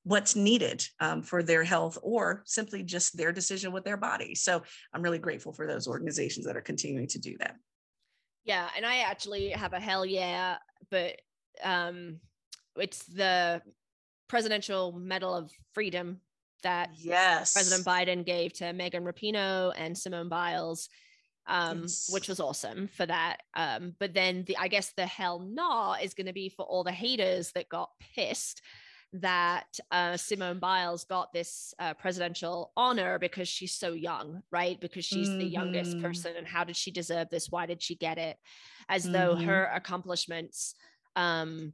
what's 0.04 0.36
needed 0.36 0.86
um, 1.00 1.24
for 1.24 1.42
their 1.42 1.64
health 1.64 1.98
or 2.04 2.44
simply 2.46 2.84
just 2.84 3.18
their 3.18 3.32
decision 3.32 3.72
with 3.72 3.84
their 3.84 3.98
body. 3.98 4.36
So 4.36 4.62
I'm 4.94 5.02
really 5.02 5.18
grateful 5.18 5.52
for 5.52 5.66
those 5.66 5.88
organizations 5.88 6.46
that 6.46 6.56
are 6.56 6.62
continuing 6.62 7.08
to 7.08 7.20
do 7.20 7.36
that. 7.40 7.56
Yeah. 8.44 8.70
And 8.78 8.86
I 8.86 9.00
actually 9.00 9.50
have 9.50 9.74
a 9.74 9.80
hell 9.80 10.06
yeah, 10.06 10.58
but 10.92 11.20
um, 11.64 12.20
it's 12.76 13.04
the 13.06 13.64
Presidential 14.28 14.92
Medal 14.92 15.34
of 15.34 15.52
Freedom 15.74 16.22
that 16.66 16.90
yes 16.98 17.54
President 17.54 17.86
Biden 17.86 18.26
gave 18.26 18.54
to 18.54 18.74
Megan 18.74 19.04
Rapinoe 19.04 19.72
and 19.78 19.98
Simone 19.98 20.30
Biles, 20.30 20.90
um, 21.48 21.84
yes. 21.84 22.10
which 22.12 22.28
was 22.28 22.40
awesome 22.40 22.88
for 22.88 23.06
that. 23.06 23.38
Um, 23.56 23.96
but 24.00 24.14
then 24.14 24.44
the 24.48 24.58
I 24.58 24.68
guess 24.68 24.92
the 24.98 25.06
hell 25.06 25.40
nah 25.40 25.96
is 26.02 26.14
going 26.14 26.28
to 26.28 26.34
be 26.34 26.50
for 26.50 26.66
all 26.66 26.84
the 26.84 26.92
haters 26.92 27.52
that 27.54 27.70
got 27.70 27.90
pissed 28.16 28.62
that 29.14 29.68
uh, 29.92 30.18
Simone 30.18 30.60
Biles 30.60 31.06
got 31.06 31.32
this 31.32 31.74
uh, 31.80 31.94
presidential 31.94 32.72
honor 32.76 33.18
because 33.18 33.48
she's 33.48 33.72
so 33.72 33.94
young, 33.94 34.42
right? 34.52 34.80
Because 34.82 35.06
she's 35.06 35.30
mm-hmm. 35.30 35.40
the 35.40 35.46
youngest 35.46 35.92
mm-hmm. 35.92 36.06
person, 36.06 36.34
and 36.38 36.48
how 36.48 36.64
did 36.64 36.76
she 36.76 36.92
deserve 36.92 37.30
this? 37.30 37.50
Why 37.50 37.66
did 37.66 37.82
she 37.82 37.96
get 37.96 38.18
it? 38.18 38.38
As 38.90 39.04
mm-hmm. 39.04 39.14
though 39.14 39.36
her 39.36 39.66
accomplishments 39.74 40.76
um, 41.16 41.74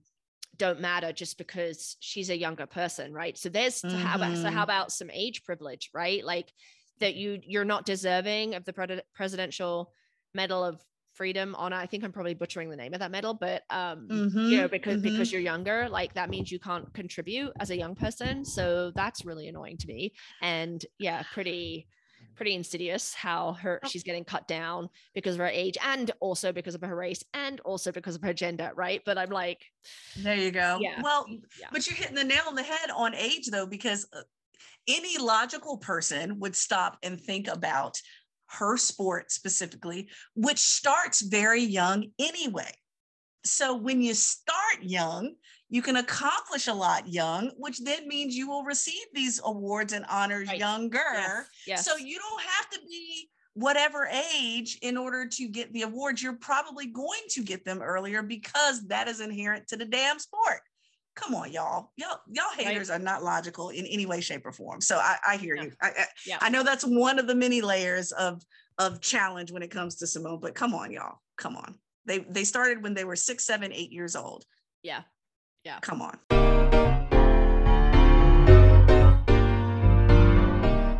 don't 0.61 0.79
matter 0.79 1.11
just 1.11 1.39
because 1.39 1.97
she's 1.99 2.29
a 2.29 2.37
younger 2.37 2.67
person, 2.67 3.11
right? 3.11 3.35
So 3.35 3.49
there's 3.49 3.81
mm-hmm. 3.81 3.97
how 3.97 4.15
about 4.15 4.37
so 4.37 4.43
how 4.43 4.49
mm-hmm. 4.49 4.57
about 4.59 4.91
some 4.91 5.09
age 5.11 5.43
privilege, 5.43 5.89
right? 5.91 6.23
Like 6.23 6.53
that 6.99 7.15
you 7.15 7.39
you're 7.43 7.65
not 7.65 7.83
deserving 7.83 8.53
of 8.53 8.63
the 8.63 8.71
pre- 8.71 9.01
presidential 9.15 9.91
medal 10.35 10.63
of 10.63 10.79
freedom 11.13 11.55
honor 11.57 11.75
i 11.75 11.85
think 11.85 12.05
i'm 12.05 12.11
probably 12.13 12.33
butchering 12.33 12.69
the 12.69 12.75
name 12.75 12.93
of 12.93 13.01
that 13.01 13.11
medal 13.11 13.33
but 13.33 13.63
um 13.69 14.07
mm-hmm, 14.09 14.49
you 14.49 14.57
know 14.57 14.67
because 14.69 15.01
mm-hmm. 15.01 15.11
because 15.11 15.29
you're 15.29 15.41
younger 15.41 15.89
like 15.89 16.13
that 16.13 16.29
means 16.29 16.49
you 16.49 16.59
can't 16.59 16.93
contribute 16.93 17.51
as 17.59 17.69
a 17.69 17.75
young 17.75 17.95
person 17.95 18.45
so 18.45 18.91
that's 18.95 19.25
really 19.25 19.49
annoying 19.49 19.75
to 19.75 19.87
me 19.87 20.13
and 20.41 20.85
yeah 20.99 21.21
pretty 21.33 21.85
pretty 22.35 22.53
insidious 22.55 23.13
how 23.13 23.53
her 23.53 23.79
oh. 23.83 23.87
she's 23.87 24.03
getting 24.03 24.23
cut 24.23 24.47
down 24.47 24.89
because 25.13 25.35
of 25.35 25.39
her 25.39 25.47
age 25.47 25.77
and 25.83 26.11
also 26.19 26.51
because 26.51 26.75
of 26.75 26.81
her 26.81 26.95
race 26.95 27.23
and 27.33 27.59
also 27.61 27.91
because 27.91 28.15
of 28.15 28.21
her 28.21 28.33
gender 28.33 28.71
right 28.75 29.01
but 29.05 29.17
i'm 29.17 29.29
like 29.29 29.61
there 30.17 30.35
you 30.35 30.51
go 30.51 30.77
yeah 30.81 31.01
well 31.01 31.25
yeah. 31.59 31.67
but 31.71 31.87
you're 31.87 31.95
hitting 31.95 32.15
the 32.15 32.23
nail 32.23 32.43
on 32.47 32.55
the 32.55 32.63
head 32.63 32.89
on 32.95 33.13
age 33.15 33.47
though 33.47 33.65
because 33.65 34.07
uh, 34.13 34.21
any 34.87 35.17
logical 35.17 35.77
person 35.77 36.39
would 36.39 36.55
stop 36.55 36.97
and 37.03 37.19
think 37.19 37.47
about 37.47 37.99
her 38.51 38.77
sport 38.77 39.31
specifically, 39.31 40.09
which 40.35 40.59
starts 40.59 41.21
very 41.21 41.61
young 41.61 42.05
anyway. 42.19 42.71
So 43.43 43.75
when 43.75 44.01
you 44.01 44.13
start 44.13 44.81
young, 44.81 45.35
you 45.71 45.81
can 45.81 45.95
accomplish 45.95 46.67
a 46.67 46.73
lot 46.73 47.07
young, 47.07 47.49
which 47.57 47.79
then 47.79 48.05
means 48.05 48.35
you 48.35 48.47
will 48.47 48.63
receive 48.63 49.05
these 49.13 49.39
awards 49.45 49.93
and 49.93 50.05
honors 50.09 50.49
right. 50.49 50.59
younger. 50.59 50.99
Yes. 51.13 51.45
Yes. 51.65 51.85
So 51.85 51.95
you 51.95 52.19
don't 52.19 52.41
have 52.41 52.69
to 52.71 52.79
be 52.87 53.29
whatever 53.53 54.09
age 54.35 54.77
in 54.81 54.97
order 54.97 55.25
to 55.25 55.47
get 55.47 55.71
the 55.71 55.83
awards. 55.83 56.21
You're 56.21 56.33
probably 56.33 56.87
going 56.87 57.21
to 57.29 57.41
get 57.41 57.63
them 57.63 57.81
earlier 57.81 58.21
because 58.21 58.85
that 58.87 59.07
is 59.07 59.21
inherent 59.21 59.69
to 59.69 59.77
the 59.77 59.85
damn 59.85 60.19
sport 60.19 60.59
come 61.15 61.35
on 61.35 61.51
y'all 61.51 61.91
y'all 61.97 62.19
y'all 62.31 62.45
haters 62.57 62.89
right. 62.89 62.95
are 62.95 63.03
not 63.03 63.21
logical 63.21 63.69
in 63.69 63.85
any 63.85 64.05
way 64.05 64.21
shape 64.21 64.45
or 64.45 64.51
form 64.53 64.79
so 64.79 64.95
i, 64.95 65.17
I 65.27 65.35
hear 65.35 65.55
yeah. 65.55 65.63
you 65.63 65.71
I, 65.81 65.87
I, 65.87 66.05
yeah. 66.25 66.37
I 66.39 66.49
know 66.49 66.63
that's 66.63 66.85
one 66.85 67.19
of 67.19 67.27
the 67.27 67.35
many 67.35 67.59
layers 67.59 68.13
of 68.13 68.41
of 68.77 69.01
challenge 69.01 69.51
when 69.51 69.61
it 69.61 69.71
comes 69.71 69.95
to 69.97 70.07
simone 70.07 70.39
but 70.41 70.55
come 70.55 70.73
on 70.73 70.89
y'all 70.89 71.19
come 71.37 71.57
on 71.57 71.75
they 72.05 72.19
they 72.19 72.45
started 72.45 72.81
when 72.81 72.93
they 72.93 73.03
were 73.03 73.17
six 73.17 73.45
seven 73.45 73.73
eight 73.73 73.91
years 73.91 74.15
old 74.15 74.45
yeah 74.83 75.01
yeah. 75.63 75.79
Come 75.81 76.01
on. 76.01 76.17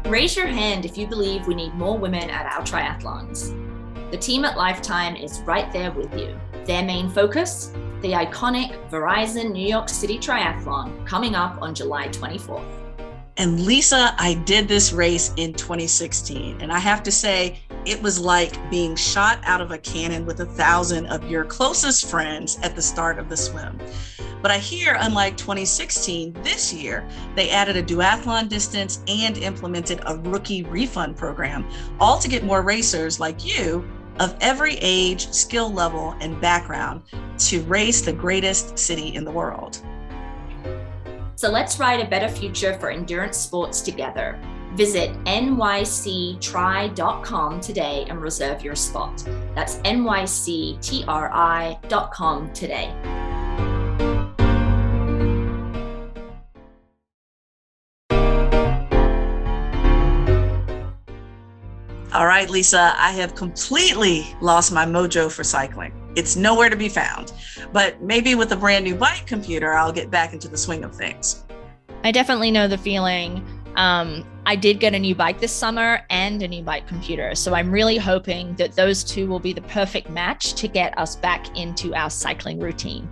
Raise 0.10 0.36
your 0.36 0.48
hand 0.48 0.86
if 0.86 0.98
you 0.98 1.08
believe 1.08 1.48
we 1.48 1.56
need 1.56 1.74
more 1.74 1.98
women 1.98 2.30
at 2.30 2.46
our 2.46 2.62
triathlons. 2.62 3.58
The 4.12 4.18
team 4.18 4.44
at 4.44 4.58
lifetime 4.58 5.16
is 5.16 5.40
right 5.42 5.72
there 5.72 5.92
with 5.92 6.14
you. 6.18 6.38
Their 6.66 6.84
main 6.84 7.10
focus? 7.10 7.72
The 8.02 8.12
iconic 8.12 8.90
Verizon 8.90 9.52
New 9.52 9.66
York 9.66 9.88
City 9.88 10.18
Triathlon 10.18 11.06
coming 11.08 11.34
up 11.34 11.62
on 11.62 11.74
July 11.74 12.10
24th. 12.10 12.91
And 13.38 13.66
Lisa, 13.66 14.14
I 14.18 14.36
did 14.46 14.68
this 14.68 14.92
race 14.92 15.34
in 15.38 15.54
2016. 15.54 16.62
And 16.62 16.72
I 16.72 16.80
have 16.80 17.02
to 17.04 17.12
say, 17.12 17.60
it 17.86 18.02
was 18.02 18.20
like 18.20 18.70
being 18.70 18.96
shot 18.96 19.40
out 19.44 19.62
of 19.62 19.72
a 19.72 19.78
cannon 19.78 20.26
with 20.26 20.42
a 20.42 20.46
thousand 20.46 21.08
of 21.08 21.30
your 21.30 21.46
closest 21.46 22.10
friends 22.10 22.60
at 22.62 22.76
the 22.76 22.82
start 22.82 23.18
of 23.18 23.30
the 23.30 23.38
swim. 23.38 23.80
But 24.42 24.52
I 24.52 24.58
hear, 24.58 24.98
unlike 25.00 25.38
2016, 25.38 26.34
this 26.44 26.74
year, 26.74 27.08
they 27.36 27.52
added 27.52 27.78
a 27.78 27.84
duathlon 27.84 28.50
distance 28.50 29.02
and 29.08 29.38
implemented 29.38 30.02
a 30.06 30.18
rookie 30.18 30.64
refund 30.64 31.16
program, 31.16 31.66
all 32.00 32.20
to 32.20 32.28
get 32.28 32.44
more 32.44 32.62
racers 32.62 33.20
like 33.20 33.46
you 33.46 33.88
of 34.20 34.36
every 34.42 34.76
age, 34.82 35.32
skill 35.32 35.72
level, 35.72 36.16
and 36.20 36.40
background 36.42 37.02
to 37.38 37.62
race 37.64 38.02
the 38.02 38.14
greatest 38.14 38.78
city 38.78 39.16
in 39.16 39.24
the 39.24 39.32
world. 39.32 39.82
So 41.36 41.50
let's 41.50 41.80
ride 41.80 42.00
a 42.00 42.08
better 42.08 42.30
future 42.30 42.78
for 42.80 42.90
endurance 42.90 43.38
sports 43.38 43.82
together. 43.82 44.40
Visit 44.76 45.12
nyctri.com 45.26 46.42
today 47.60 48.06
and 48.08 48.22
reserve 48.22 48.64
your 48.64 48.76
spot. 48.76 49.24
That's 49.54 49.78
nyctri.com 49.78 50.14
today. 52.54 52.94
All 62.14 62.26
right, 62.26 62.50
Lisa, 62.50 62.94
I 62.98 63.12
have 63.12 63.36
completely 63.36 64.28
lost 64.42 64.74
my 64.74 64.86
mojo 64.86 65.32
for 65.32 65.46
cycling. 65.46 65.94
It's 66.16 66.36
nowhere 66.36 66.70
to 66.70 66.76
be 66.76 66.90
found. 66.90 67.34
But 67.72 68.02
maybe 68.02 68.36
with 68.36 68.52
a 68.52 68.56
brand 68.56 68.86
new 68.86 68.96
bike 68.96 69.26
computer, 69.26 69.74
I'll 69.74 69.94
get 69.94 70.12
back 70.12 70.34
into 70.34 70.48
the 70.48 70.58
swing 70.58 70.84
of 70.84 70.96
things. 70.96 71.44
I 72.04 72.12
definitely 72.12 72.52
know 72.52 72.68
the 72.68 72.78
feeling. 72.78 73.46
Um, 73.76 74.26
I 74.46 74.56
did 74.56 74.80
get 74.80 74.94
a 74.94 75.00
new 75.00 75.16
bike 75.16 75.40
this 75.40 75.52
summer 75.54 76.02
and 76.10 76.42
a 76.42 76.48
new 76.48 76.64
bike 76.64 76.88
computer. 76.88 77.36
So 77.36 77.54
I'm 77.54 77.72
really 77.72 77.98
hoping 77.98 78.56
that 78.56 78.74
those 78.74 79.04
two 79.04 79.28
will 79.28 79.40
be 79.40 79.54
the 79.54 79.62
perfect 79.62 80.10
match 80.10 80.54
to 80.56 80.68
get 80.68 80.98
us 80.98 81.16
back 81.16 81.58
into 81.58 81.94
our 81.94 82.10
cycling 82.10 82.60
routine. 82.60 83.08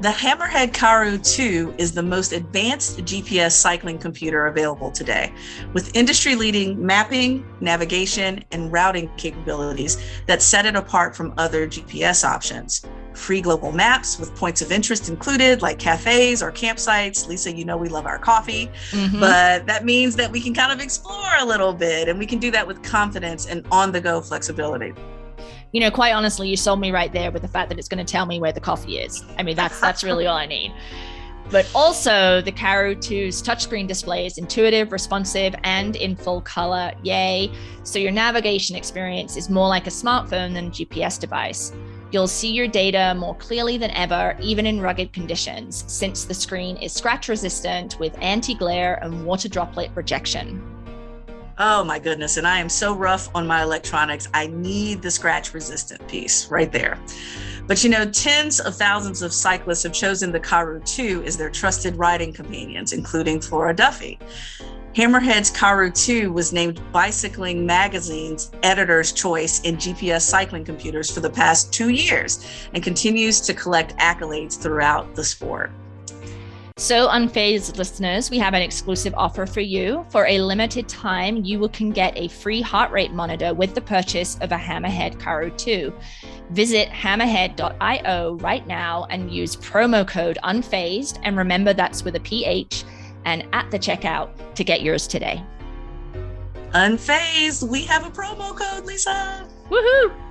The 0.00 0.08
Hammerhead 0.08 0.74
Karoo 0.74 1.18
2 1.18 1.76
is 1.78 1.92
the 1.92 2.02
most 2.02 2.32
advanced 2.32 2.98
GPS 2.98 3.52
cycling 3.52 3.96
computer 3.96 4.48
available 4.48 4.90
today, 4.90 5.32
with 5.72 5.94
industry 5.96 6.34
leading 6.34 6.84
mapping, 6.84 7.46
navigation, 7.60 8.44
and 8.50 8.72
routing 8.72 9.08
capabilities 9.16 9.96
that 10.26 10.42
set 10.42 10.66
it 10.66 10.74
apart 10.74 11.14
from 11.14 11.32
other 11.38 11.66
GPS 11.66 12.24
options. 12.24 12.84
Free 13.14 13.40
global 13.40 13.70
maps 13.70 14.18
with 14.18 14.34
points 14.34 14.60
of 14.60 14.72
interest 14.72 15.08
included, 15.08 15.62
like 15.62 15.78
cafes 15.78 16.42
or 16.42 16.50
campsites. 16.50 17.28
Lisa, 17.28 17.54
you 17.54 17.64
know 17.64 17.76
we 17.76 17.88
love 17.88 18.04
our 18.04 18.18
coffee, 18.18 18.68
mm-hmm. 18.90 19.20
but 19.20 19.64
that 19.66 19.84
means 19.84 20.16
that 20.16 20.30
we 20.30 20.40
can 20.40 20.52
kind 20.52 20.72
of 20.72 20.80
explore 20.80 21.30
a 21.38 21.44
little 21.44 21.72
bit 21.72 22.08
and 22.08 22.18
we 22.18 22.26
can 22.26 22.40
do 22.40 22.50
that 22.50 22.66
with 22.66 22.82
confidence 22.82 23.46
and 23.46 23.64
on 23.70 23.92
the 23.92 24.00
go 24.00 24.20
flexibility 24.20 24.92
you 25.74 25.80
know, 25.80 25.90
quite 25.90 26.12
honestly, 26.12 26.48
you 26.48 26.56
sold 26.56 26.80
me 26.80 26.92
right 26.92 27.12
there 27.12 27.32
with 27.32 27.42
the 27.42 27.48
fact 27.48 27.68
that 27.68 27.80
it's 27.80 27.88
going 27.88 28.04
to 28.04 28.10
tell 28.10 28.26
me 28.26 28.38
where 28.38 28.52
the 28.52 28.60
coffee 28.60 28.98
is. 28.98 29.24
I 29.38 29.42
mean, 29.42 29.56
that's 29.56 29.80
that's 29.80 30.04
really 30.04 30.24
all 30.24 30.36
I 30.36 30.46
need. 30.46 30.72
But 31.50 31.68
also, 31.74 32.40
the 32.40 32.52
Karoo 32.52 32.94
2's 32.94 33.42
touchscreen 33.42 33.88
display 33.88 34.24
is 34.24 34.38
intuitive, 34.38 34.92
responsive, 34.92 35.52
and 35.64 35.96
in 35.96 36.14
full 36.14 36.40
color. 36.42 36.92
Yay. 37.02 37.50
So 37.82 37.98
your 37.98 38.12
navigation 38.12 38.76
experience 38.76 39.36
is 39.36 39.50
more 39.50 39.68
like 39.68 39.88
a 39.88 39.90
smartphone 39.90 40.54
than 40.54 40.68
a 40.68 40.70
GPS 40.70 41.18
device. 41.18 41.72
You'll 42.12 42.28
see 42.28 42.52
your 42.52 42.68
data 42.68 43.12
more 43.18 43.34
clearly 43.34 43.76
than 43.76 43.90
ever, 43.90 44.36
even 44.40 44.66
in 44.66 44.80
rugged 44.80 45.12
conditions, 45.12 45.84
since 45.88 46.24
the 46.24 46.34
screen 46.34 46.76
is 46.76 46.92
scratch 46.92 47.28
resistant 47.28 47.98
with 47.98 48.16
anti 48.22 48.54
glare 48.54 49.00
and 49.02 49.26
water 49.26 49.48
droplet 49.48 49.90
rejection. 49.96 50.73
Oh 51.58 51.84
my 51.84 52.00
goodness. 52.00 52.36
And 52.36 52.46
I 52.46 52.58
am 52.58 52.68
so 52.68 52.94
rough 52.94 53.28
on 53.34 53.46
my 53.46 53.62
electronics. 53.62 54.28
I 54.34 54.48
need 54.48 55.02
the 55.02 55.10
scratch 55.10 55.54
resistant 55.54 56.06
piece 56.08 56.50
right 56.50 56.72
there. 56.72 56.98
But 57.66 57.82
you 57.84 57.90
know, 57.90 58.04
tens 58.04 58.60
of 58.60 58.74
thousands 58.74 59.22
of 59.22 59.32
cyclists 59.32 59.84
have 59.84 59.92
chosen 59.92 60.32
the 60.32 60.40
Karoo 60.40 60.80
2 60.84 61.22
as 61.24 61.36
their 61.36 61.50
trusted 61.50 61.96
riding 61.96 62.32
companions, 62.32 62.92
including 62.92 63.40
Flora 63.40 63.74
Duffy. 63.74 64.18
Hammerhead's 64.94 65.50
Karoo 65.50 65.90
2 65.90 66.32
was 66.32 66.52
named 66.52 66.80
Bicycling 66.92 67.64
Magazine's 67.66 68.52
editor's 68.62 69.12
choice 69.12 69.60
in 69.62 69.76
GPS 69.76 70.22
cycling 70.22 70.64
computers 70.64 71.10
for 71.10 71.20
the 71.20 71.30
past 71.30 71.72
two 71.72 71.88
years 71.88 72.46
and 72.74 72.82
continues 72.82 73.40
to 73.40 73.54
collect 73.54 73.96
accolades 73.98 74.60
throughout 74.60 75.14
the 75.14 75.24
sport. 75.24 75.72
So, 76.76 77.06
unfazed 77.06 77.76
listeners, 77.76 78.32
we 78.32 78.38
have 78.38 78.52
an 78.52 78.60
exclusive 78.60 79.14
offer 79.16 79.46
for 79.46 79.60
you. 79.60 80.04
For 80.08 80.26
a 80.26 80.40
limited 80.40 80.88
time, 80.88 81.44
you 81.44 81.68
can 81.68 81.90
get 81.90 82.18
a 82.18 82.26
free 82.26 82.60
heart 82.60 82.90
rate 82.90 83.12
monitor 83.12 83.54
with 83.54 83.76
the 83.76 83.80
purchase 83.80 84.36
of 84.40 84.50
a 84.50 84.56
Hammerhead 84.56 85.20
Karoo 85.20 85.52
2. 85.56 85.94
Visit 86.50 86.88
hammerhead.io 86.88 88.34
right 88.40 88.66
now 88.66 89.06
and 89.10 89.30
use 89.30 89.54
promo 89.54 90.06
code 90.06 90.36
unfazed. 90.42 91.20
And 91.22 91.36
remember 91.36 91.74
that's 91.74 92.02
with 92.02 92.16
a 92.16 92.20
PH 92.20 92.82
and 93.24 93.46
at 93.52 93.70
the 93.70 93.78
checkout 93.78 94.30
to 94.56 94.64
get 94.64 94.82
yours 94.82 95.06
today. 95.06 95.44
Unfazed, 96.72 97.68
we 97.68 97.84
have 97.84 98.04
a 98.04 98.10
promo 98.10 98.52
code, 98.52 98.84
Lisa. 98.84 99.46
Woohoo! 99.70 100.23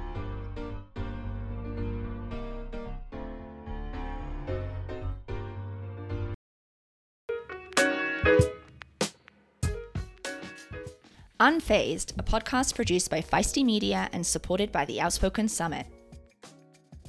Unfazed, 11.39 12.17
a 12.19 12.23
podcast 12.23 12.75
produced 12.75 13.09
by 13.09 13.21
Feisty 13.21 13.65
Media 13.65 14.09
and 14.13 14.25
supported 14.25 14.71
by 14.71 14.85
the 14.85 15.01
Outspoken 15.01 15.47
Summit. 15.47 15.87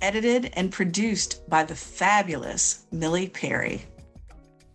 Edited 0.00 0.50
and 0.54 0.72
produced 0.72 1.48
by 1.48 1.64
the 1.64 1.74
fabulous 1.74 2.86
Millie 2.90 3.28
Perry. 3.28 3.84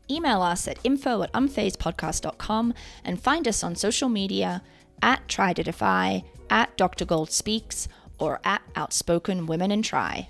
Email 0.10 0.42
us 0.42 0.68
at 0.68 0.80
info 0.84 1.22
at 1.24 1.32
unfazedpodcast.com 1.34 2.74
and 3.04 3.22
find 3.22 3.48
us 3.48 3.64
on 3.64 3.76
social 3.76 4.10
media 4.10 4.62
at 5.02 5.28
Tri 5.28 5.54
to 5.54 5.64
Defy, 5.64 6.24
at 6.50 6.76
Dr. 6.78 7.06
Gold 7.06 7.32
Speaks, 7.32 7.88
or 8.18 8.40
at 8.44 8.62
Outspoken 8.76 9.46
Women 9.46 9.72
in 9.72 9.82
Tri. 9.82 10.30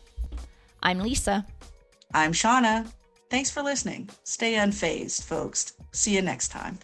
I'm 0.84 1.00
Lisa. 1.00 1.46
I'm 2.14 2.34
Shauna. 2.34 2.92
Thanks 3.30 3.52
for 3.52 3.62
listening. 3.62 4.10
Stay 4.24 4.54
unfazed, 4.56 5.24
folks. 5.24 5.74
See 5.92 6.16
you 6.16 6.22
next 6.22 6.50
time. 6.50 6.80